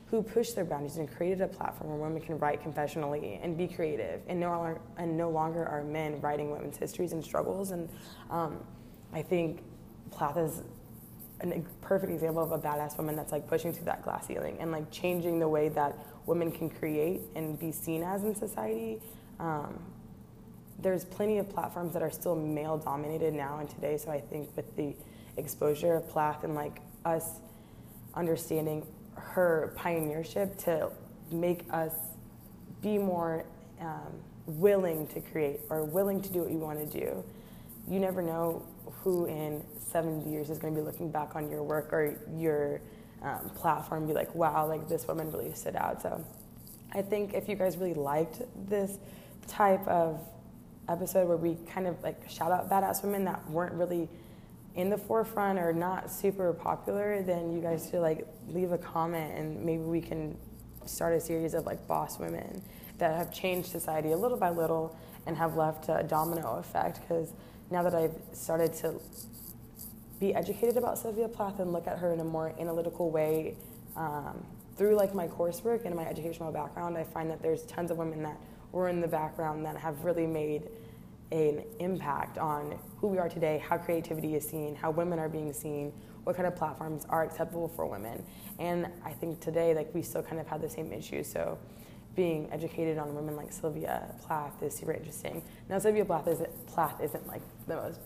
who 0.08 0.22
pushed 0.22 0.56
their 0.56 0.66
boundaries 0.66 0.98
and 0.98 1.10
created 1.10 1.40
a 1.40 1.48
platform 1.48 1.92
where 1.92 2.00
women 2.00 2.22
can 2.22 2.38
write 2.38 2.62
confessionally 2.62 3.40
and 3.42 3.58
be 3.58 3.66
creative, 3.66 4.20
and 4.28 4.42
no 4.42 4.50
longer, 4.50 4.82
and 4.98 5.16
no 5.16 5.30
longer 5.30 5.66
are 5.66 5.82
men 5.82 6.20
writing 6.20 6.52
women's 6.52 6.76
histories 6.76 7.14
and 7.14 7.24
struggles. 7.24 7.72
And 7.72 7.88
um, 8.30 8.58
I 9.14 9.22
think 9.22 9.64
Plath 10.12 10.36
is 10.36 10.64
a 11.42 11.64
perfect 11.80 12.12
example 12.12 12.44
of 12.44 12.52
a 12.52 12.60
badass 12.60 12.98
woman 12.98 13.16
that's 13.16 13.32
like 13.32 13.48
pushing 13.48 13.72
through 13.72 13.86
that 13.86 14.04
glass 14.04 14.28
ceiling 14.28 14.58
and 14.60 14.74
like 14.74 14.92
changing 14.92 15.40
the 15.40 15.48
way 15.48 15.70
that 15.70 15.98
women 16.26 16.52
can 16.52 16.70
create 16.70 17.22
and 17.38 17.58
be 17.58 17.72
seen 17.72 18.04
as 18.04 18.26
in 18.26 18.36
society. 18.36 19.00
Um, 19.40 19.80
there's 20.82 21.06
plenty 21.06 21.38
of 21.38 21.50
platforms 21.50 21.94
that 21.94 22.02
are 22.02 22.12
still 22.12 22.36
male 22.36 22.78
dominated 22.78 23.34
now 23.34 23.60
and 23.60 23.70
today. 23.70 23.98
So 23.98 24.12
I 24.12 24.20
think 24.20 24.56
with 24.56 24.76
the 24.76 24.96
exposure 25.38 25.96
of 25.96 26.10
Plath 26.10 26.44
and 26.44 26.56
like 26.56 26.82
us 27.06 27.40
understanding 28.16 28.86
her 29.16 29.74
pioneership 29.78 30.58
to 30.66 30.90
make 31.32 31.66
us 31.72 31.94
be 32.82 32.98
more 32.98 33.46
um, 33.82 34.14
willing 34.46 35.08
to 35.08 35.22
create 35.22 35.60
or 35.70 35.84
willing 35.84 36.22
to 36.22 36.30
do 36.32 36.42
what 36.42 36.52
you 36.52 36.58
want 36.58 36.80
to 36.80 37.00
do. 37.00 37.24
You 37.88 38.00
never 38.00 38.22
know 38.22 38.66
who 39.04 39.26
in 39.26 39.64
70 39.92 40.30
years 40.30 40.50
is 40.50 40.58
going 40.58 40.74
to 40.74 40.80
be 40.80 40.86
looking 40.86 41.12
back 41.12 41.36
on 41.36 41.50
your 41.50 41.64
work 41.64 41.92
or 41.92 42.18
your 42.36 42.82
um, 43.22 43.50
platform 43.56 44.04
and 44.04 44.08
be 44.08 44.14
like, 44.14 44.34
wow, 44.36 44.68
like 44.68 44.88
this 44.88 45.08
woman 45.08 45.32
really 45.32 45.54
stood 45.54 45.76
out. 45.76 46.02
So 46.02 46.24
I 46.94 47.02
think 47.02 47.34
if 47.34 47.48
you 47.50 47.56
guys 47.56 47.78
really 47.78 47.94
liked 47.94 48.42
this 48.70 48.98
type 49.48 49.86
of 49.88 50.20
episode 50.90 51.28
where 51.28 51.38
we 51.38 51.58
kind 51.68 51.88
of 51.88 52.02
like 52.04 52.30
shout 52.30 52.52
out 52.52 52.70
badass 52.70 53.04
women 53.04 53.26
that 53.26 53.50
weren't 53.50 53.74
really 53.74 54.10
in 54.76 54.90
the 54.90 54.98
forefront 54.98 55.60
or 55.60 55.74
not 55.74 56.10
super 56.10 56.54
popular, 56.54 57.22
then 57.22 57.52
you 57.52 57.62
guys 57.62 57.90
should 57.90 58.02
like 58.02 58.26
leave 58.50 58.72
a 58.72 58.78
comment 58.78 59.34
and 59.36 59.64
maybe 59.64 59.84
we 59.84 60.02
can 60.02 60.38
start 60.86 61.14
a 61.14 61.20
series 61.20 61.54
of 61.54 61.66
like 61.66 61.86
boss 61.88 62.20
women 62.20 62.62
that 62.98 63.16
have 63.16 63.34
changed 63.34 63.70
society 63.70 64.12
a 64.12 64.18
little 64.18 64.38
by 64.38 64.50
little 64.50 64.96
and 65.26 65.38
have 65.38 65.56
left 65.56 65.90
a 65.90 66.04
domino 66.04 66.58
effect. 66.58 67.02
Because 67.02 67.34
now 67.72 67.84
that 67.84 67.96
I've 67.96 68.16
started 68.34 68.74
to 68.76 69.00
be 70.20 70.34
educated 70.36 70.78
about 70.78 70.98
Sylvia 70.98 71.28
Plath 71.28 71.60
and 71.60 71.72
look 71.72 71.88
at 71.88 71.98
her 72.00 72.14
in 72.14 72.20
a 72.20 72.26
more 72.26 72.54
analytical 72.60 73.10
way 73.10 73.56
um, 73.96 74.44
through 74.78 74.96
like 74.96 75.14
my 75.14 75.28
coursework 75.28 75.86
and 75.86 75.96
my 75.96 76.06
educational 76.06 76.52
background, 76.52 76.98
I 76.98 77.04
find 77.04 77.30
that 77.30 77.42
there's 77.42 77.64
tons 77.64 77.92
of 77.92 77.98
women 77.98 78.24
that 78.24 78.38
were 78.72 78.90
in 78.90 79.02
the 79.02 79.08
background 79.08 79.66
that 79.66 79.78
have 79.78 80.04
really 80.04 80.28
made 80.28 80.70
an 81.32 81.64
impact 81.80 82.38
on 82.38 82.78
who 82.98 83.08
we 83.08 83.18
are 83.18 83.30
today, 83.30 83.64
how 83.68 83.78
creativity 83.78 84.36
is 84.36 84.48
seen, 84.48 84.76
how 84.76 84.92
women 84.92 85.20
are 85.20 85.30
being 85.30 85.54
seen, 85.54 85.94
what 86.24 86.36
kind 86.36 86.48
of 86.48 86.56
platforms 86.56 87.06
are 87.10 87.24
acceptable 87.24 87.68
for 87.68 87.86
women. 87.86 88.24
And 88.58 88.88
I 89.06 89.12
think 89.12 89.40
today, 89.40 89.74
like 89.74 89.94
we 89.94 90.02
still 90.02 90.24
kind 90.24 90.40
of 90.40 90.48
have 90.48 90.62
the 90.62 90.70
same 90.70 90.92
issues. 90.92 91.32
So 91.32 91.58
being 92.16 92.52
educated 92.52 92.98
on 92.98 93.16
women 93.16 93.36
like 93.36 93.52
Sylvia 93.52 94.14
Plath 94.22 94.62
is 94.62 94.76
super 94.76 94.92
interesting. 94.92 95.44
Now 95.70 95.80
Sylvia 95.80 96.06
Plath 96.06 96.28
isn't, 96.28 96.68
Plath 96.68 97.00
isn't 97.02 97.28
like 97.28 97.42
the 97.68 97.76
most 97.76 98.00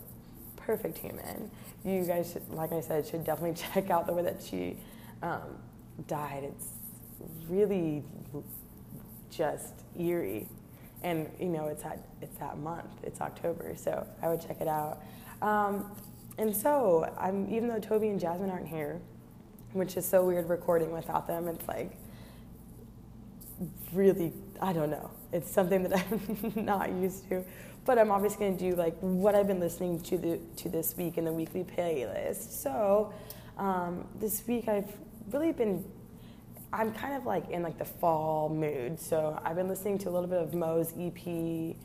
perfect 0.56 0.98
human. 0.98 1.50
You 1.84 2.04
guys, 2.04 2.32
should, 2.32 2.48
like 2.50 2.72
I 2.72 2.80
said, 2.80 3.06
should 3.06 3.24
definitely 3.24 3.54
check 3.74 3.90
out 3.90 4.06
the 4.06 4.12
way 4.12 4.22
that 4.22 4.42
she 4.42 4.76
um, 5.22 5.58
died. 6.06 6.44
It's 6.44 6.68
really 7.48 8.02
just 9.30 9.74
eerie 9.98 10.48
and 11.04 11.30
you 11.38 11.48
know 11.48 11.66
it's 11.66 11.82
that 11.84 12.08
it's 12.20 12.36
that 12.38 12.58
month. 12.58 12.90
It's 13.04 13.20
october 13.20 13.74
so 13.76 14.04
i 14.22 14.28
would 14.28 14.40
check 14.40 14.60
it 14.60 14.68
out. 14.68 15.00
Um, 15.42 15.92
and 16.38 16.54
so 16.56 17.12
i'm 17.18 17.48
even 17.54 17.68
though 17.68 17.78
toby 17.78 18.08
and 18.08 18.18
jasmine 18.18 18.50
aren't 18.50 18.66
here 18.66 19.00
which 19.72 19.96
is 19.96 20.08
so 20.08 20.24
weird 20.24 20.48
recording 20.48 20.90
without 20.90 21.26
them 21.28 21.46
it's 21.46 21.68
like 21.68 21.92
really 23.92 24.32
i 24.60 24.72
don't 24.72 24.90
know. 24.90 25.10
It's 25.32 25.50
something 25.50 25.82
that 25.84 26.06
i'm 26.10 26.64
not 26.64 26.90
used 26.90 27.28
to. 27.28 27.44
But 27.84 27.98
i'm 27.98 28.10
obviously 28.10 28.46
going 28.46 28.56
to 28.56 28.70
do 28.70 28.76
like 28.76 28.96
what 29.00 29.34
i've 29.34 29.46
been 29.46 29.60
listening 29.60 30.00
to 30.00 30.16
the 30.18 30.40
to 30.56 30.68
this 30.68 30.96
week 30.96 31.18
in 31.18 31.24
the 31.24 31.32
weekly 31.32 31.64
playlist. 31.64 32.50
So 32.62 33.12
um, 33.58 34.06
this 34.18 34.46
week 34.48 34.68
i've 34.68 34.92
really 35.30 35.52
been 35.52 35.84
I'm 36.74 36.92
kind 36.92 37.14
of 37.14 37.24
like 37.24 37.50
in 37.50 37.62
like 37.62 37.78
the 37.78 37.84
fall 37.84 38.48
mood. 38.48 38.98
So 38.98 39.40
I've 39.44 39.54
been 39.54 39.68
listening 39.68 39.96
to 39.98 40.08
a 40.08 40.10
little 40.10 40.28
bit 40.28 40.42
of 40.42 40.54
Mo's 40.54 40.92
EP, 40.98 41.76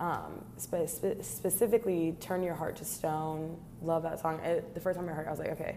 um, 0.00 0.42
spe- 0.56 1.22
specifically 1.22 2.16
"Turn 2.18 2.42
Your 2.42 2.54
Heart 2.54 2.76
to 2.76 2.84
Stone." 2.86 3.58
Love 3.82 4.04
that 4.04 4.20
song. 4.20 4.40
It, 4.40 4.72
the 4.72 4.80
first 4.80 4.98
time 4.98 5.06
I 5.06 5.12
heard, 5.12 5.26
it, 5.26 5.28
I 5.28 5.30
was 5.30 5.38
like, 5.38 5.50
okay, 5.50 5.76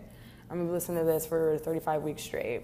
I'm 0.49 0.57
gonna 0.57 0.71
listen 0.71 0.95
to 0.95 1.03
this 1.03 1.25
for 1.25 1.57
35 1.57 2.01
weeks 2.01 2.23
straight, 2.23 2.61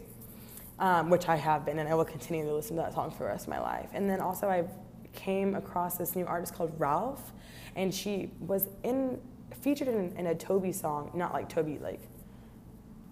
um, 0.80 1.10
which 1.10 1.28
I 1.28 1.36
have 1.36 1.66
been, 1.66 1.78
and 1.78 1.90
I 1.90 1.94
will 1.94 2.06
continue 2.06 2.46
to 2.46 2.54
listen 2.54 2.78
to 2.78 2.84
that 2.84 2.94
song 2.94 3.12
for 3.12 3.20
the 3.20 3.26
rest 3.26 3.44
of 3.44 3.50
my 3.50 3.60
life. 3.60 3.90
And 3.92 4.10
then 4.10 4.22
also 4.22 4.48
I 4.48 4.64
came 5.12 5.56
across 5.56 5.98
this 5.98 6.16
new 6.16 6.26
artist 6.26 6.54
called 6.54 6.74
Ralph, 6.80 7.34
and 7.76 7.94
she 7.94 8.32
was 8.40 8.70
in 8.84 9.20
featured 9.60 9.90
in, 9.90 10.16
in 10.16 10.28
a 10.28 10.36
Toby 10.36 10.72
song, 10.72 11.12
not 11.14 11.34
like 11.34 11.50
Toby 11.50 11.80
like 11.80 12.00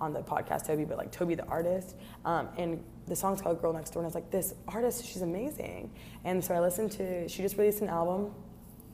on 0.01 0.13
the 0.13 0.21
podcast 0.21 0.67
Toby, 0.67 0.85
but 0.85 0.97
like 0.97 1.11
Toby 1.11 1.35
the 1.35 1.45
artist. 1.45 1.95
Um, 2.25 2.49
and 2.57 2.83
the 3.07 3.15
song's 3.15 3.41
called 3.41 3.61
Girl 3.61 3.73
Next 3.73 3.91
Door, 3.91 4.03
and 4.03 4.05
I 4.05 4.09
was 4.09 4.15
like, 4.15 4.31
this 4.31 4.53
artist, 4.67 5.05
she's 5.05 5.21
amazing. 5.21 5.91
And 6.23 6.43
so 6.43 6.53
I 6.53 6.59
listened 6.59 6.91
to, 6.93 7.27
she 7.27 7.41
just 7.41 7.57
released 7.57 7.81
an 7.81 7.89
album 7.89 8.33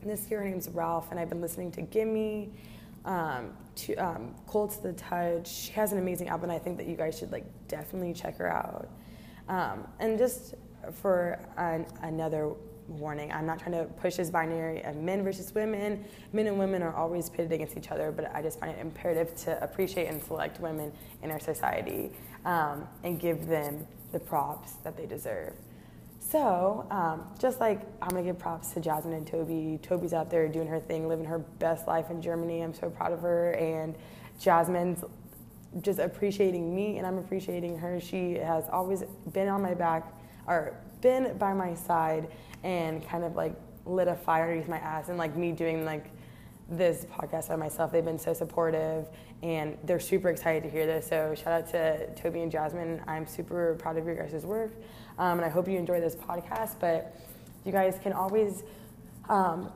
this 0.04 0.30
year. 0.30 0.40
Her 0.40 0.50
name's 0.50 0.70
Ralph, 0.70 1.12
and 1.12 1.20
I've 1.20 1.30
been 1.30 1.42
listening 1.42 1.72
to 1.72 1.82
Gimme, 1.82 2.52
um, 3.06 3.54
to 3.76 3.96
um, 3.96 4.36
Cold 4.48 4.72
to 4.72 4.84
the 4.84 4.94
Touch. 4.94 5.48
She 5.48 5.72
has 5.74 5.92
an 5.92 5.98
amazing 5.98 6.30
album, 6.30 6.50
I 6.52 6.60
think 6.60 6.78
that 6.78 6.88
you 6.88 6.96
guys 6.96 7.18
should 7.18 7.32
like 7.32 7.46
definitely 7.68 8.14
check 8.14 8.38
her 8.38 8.52
out. 8.52 8.90
Um, 9.48 9.88
and 10.00 10.18
just 10.18 10.56
for 11.02 11.40
an, 11.58 11.86
another 12.02 12.52
warning. 12.92 13.32
I'm 13.32 13.46
not 13.46 13.60
trying 13.60 13.74
to 13.74 13.86
push 14.02 14.16
this 14.16 14.30
binary 14.30 14.84
of 14.84 14.96
men 14.96 15.24
versus 15.24 15.54
women. 15.54 16.04
Men 16.34 16.48
and 16.48 16.60
women 16.60 16.82
are 16.84 16.96
always 16.96 17.30
pitted 17.30 17.52
against 17.52 17.78
each 17.78 17.92
other, 17.92 18.12
but 18.12 18.34
I 18.36 18.42
just 18.42 18.60
find 18.60 18.72
it 18.72 18.80
imperative 18.80 19.36
to 19.44 19.62
appreciate 19.64 20.08
and 20.08 20.24
select 20.24 20.60
women 20.60 20.92
in 21.24 21.32
our 21.32 21.40
society 21.40 22.12
um, 22.46 22.88
and 23.04 23.20
give 23.20 23.48
them 23.48 23.86
the 24.12 24.20
props 24.20 24.74
that 24.84 24.98
they 24.98 25.06
deserve. 25.06 25.54
So, 26.20 26.86
um, 26.92 27.24
just 27.40 27.60
like 27.60 27.82
I'm 28.02 28.10
gonna 28.10 28.24
give 28.24 28.40
props 28.40 28.70
to 28.74 28.80
Jasmine 28.80 29.14
and 29.14 29.28
Toby. 29.28 29.80
Toby's 29.82 30.14
out 30.14 30.30
there 30.30 30.48
doing 30.48 30.68
her 30.68 30.80
thing, 30.80 31.08
living 31.08 31.26
her 31.26 31.40
best 31.40 31.88
life 31.88 32.10
in 32.10 32.22
Germany. 32.22 32.62
I'm 32.62 32.74
so 32.74 32.90
proud 32.90 33.12
of 33.12 33.22
her. 33.22 33.52
And 33.54 33.96
Jasmine's 34.40 35.04
just 35.82 36.00
appreciating 36.00 36.74
me, 36.74 36.98
and 36.98 37.08
I'm 37.08 37.18
appreciating 37.18 37.78
her. 37.80 38.00
She 38.00 38.36
has 38.36 38.66
always 38.72 39.04
been 39.34 39.48
on 39.48 39.62
my 39.62 39.74
back, 39.74 40.14
or 40.48 40.76
been 41.02 41.38
by 41.38 41.54
my 41.54 41.74
side 41.74 42.30
and 42.64 43.06
kind 43.08 43.24
of 43.24 43.36
like 43.36 43.56
lit 43.86 44.08
a 44.08 44.16
fire 44.16 44.44
underneath 44.44 44.70
my 44.70 44.78
ass 44.78 45.10
and 45.10 45.18
like 45.18 45.36
me 45.36 45.52
doing 45.52 45.86
like 45.86 46.06
this 46.70 47.06
podcast 47.06 47.50
by 47.50 47.56
myself. 47.56 47.92
They've 47.92 48.06
been 48.06 48.20
so 48.20 48.34
supportive 48.34 49.08
and 49.44 49.78
they're 49.84 50.00
super 50.00 50.30
excited 50.30 50.64
to 50.64 50.70
hear 50.70 50.86
this. 50.86 51.08
So 51.08 51.36
shout 51.36 51.54
out 51.54 51.70
to 51.72 52.14
Toby 52.16 52.42
and 52.42 52.52
Jasmine. 52.52 53.02
I'm 53.08 53.28
super 53.28 53.76
proud 53.80 53.98
of 53.98 54.06
your 54.06 54.16
guys' 54.16 54.46
work. 54.46 54.72
Um, 55.18 55.40
and 55.40 55.46
I 55.46 55.50
hope 55.50 55.68
you 55.68 55.78
enjoy 55.78 56.00
this 56.00 56.16
podcast. 56.16 56.76
But 56.80 57.20
you 57.66 57.72
guys 57.72 58.00
can 58.02 58.14
always 58.14 58.64
um, 59.30 59.72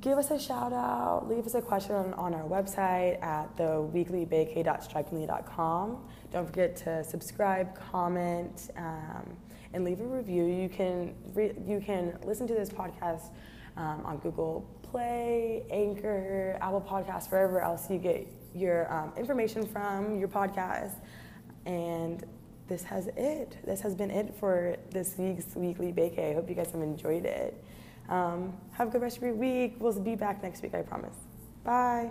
give 0.00 0.18
us 0.18 0.30
a 0.30 0.38
shout 0.38 0.72
out, 0.72 1.28
leave 1.28 1.44
us 1.46 1.54
a 1.54 1.62
question 1.62 1.94
on, 1.94 2.14
on 2.14 2.34
our 2.34 2.44
website 2.44 3.22
at 3.22 3.54
theweeklybakey.strikingly.com. 3.56 5.98
Don't 6.32 6.46
forget 6.46 6.74
to 6.76 7.04
subscribe, 7.04 7.78
comment, 7.90 8.70
um, 8.76 9.36
and 9.72 9.84
leave 9.84 10.00
a 10.00 10.04
review. 10.04 10.44
You 10.44 10.68
can 10.68 11.14
re- 11.34 11.54
you 11.66 11.80
can 11.80 12.18
listen 12.24 12.46
to 12.46 12.54
this 12.54 12.68
podcast 12.68 13.30
um, 13.76 14.02
on 14.04 14.18
Google 14.18 14.68
Play, 14.82 15.64
Anchor, 15.70 16.58
Apple 16.60 16.80
Podcasts, 16.80 17.30
wherever 17.30 17.60
else 17.60 17.90
you 17.90 17.98
get 17.98 18.26
your 18.54 18.92
um, 18.92 19.12
information 19.16 19.66
from 19.66 20.18
your 20.18 20.28
podcast. 20.28 20.94
And 21.66 22.24
this 22.68 22.82
has 22.84 23.08
it. 23.16 23.58
This 23.64 23.80
has 23.80 23.94
been 23.94 24.10
it 24.10 24.34
for 24.38 24.76
this 24.90 25.16
week's 25.18 25.54
weekly 25.54 25.92
bake. 25.92 26.18
I 26.18 26.34
hope 26.34 26.48
you 26.48 26.54
guys 26.54 26.70
have 26.72 26.82
enjoyed 26.82 27.24
it. 27.24 27.62
Um, 28.08 28.56
have 28.72 28.88
a 28.88 28.90
good 28.90 29.02
rest 29.02 29.18
of 29.18 29.22
your 29.22 29.34
week. 29.34 29.76
We'll 29.78 29.98
be 30.00 30.14
back 30.14 30.42
next 30.42 30.62
week, 30.62 30.74
I 30.74 30.82
promise. 30.82 31.16
Bye. 31.64 32.10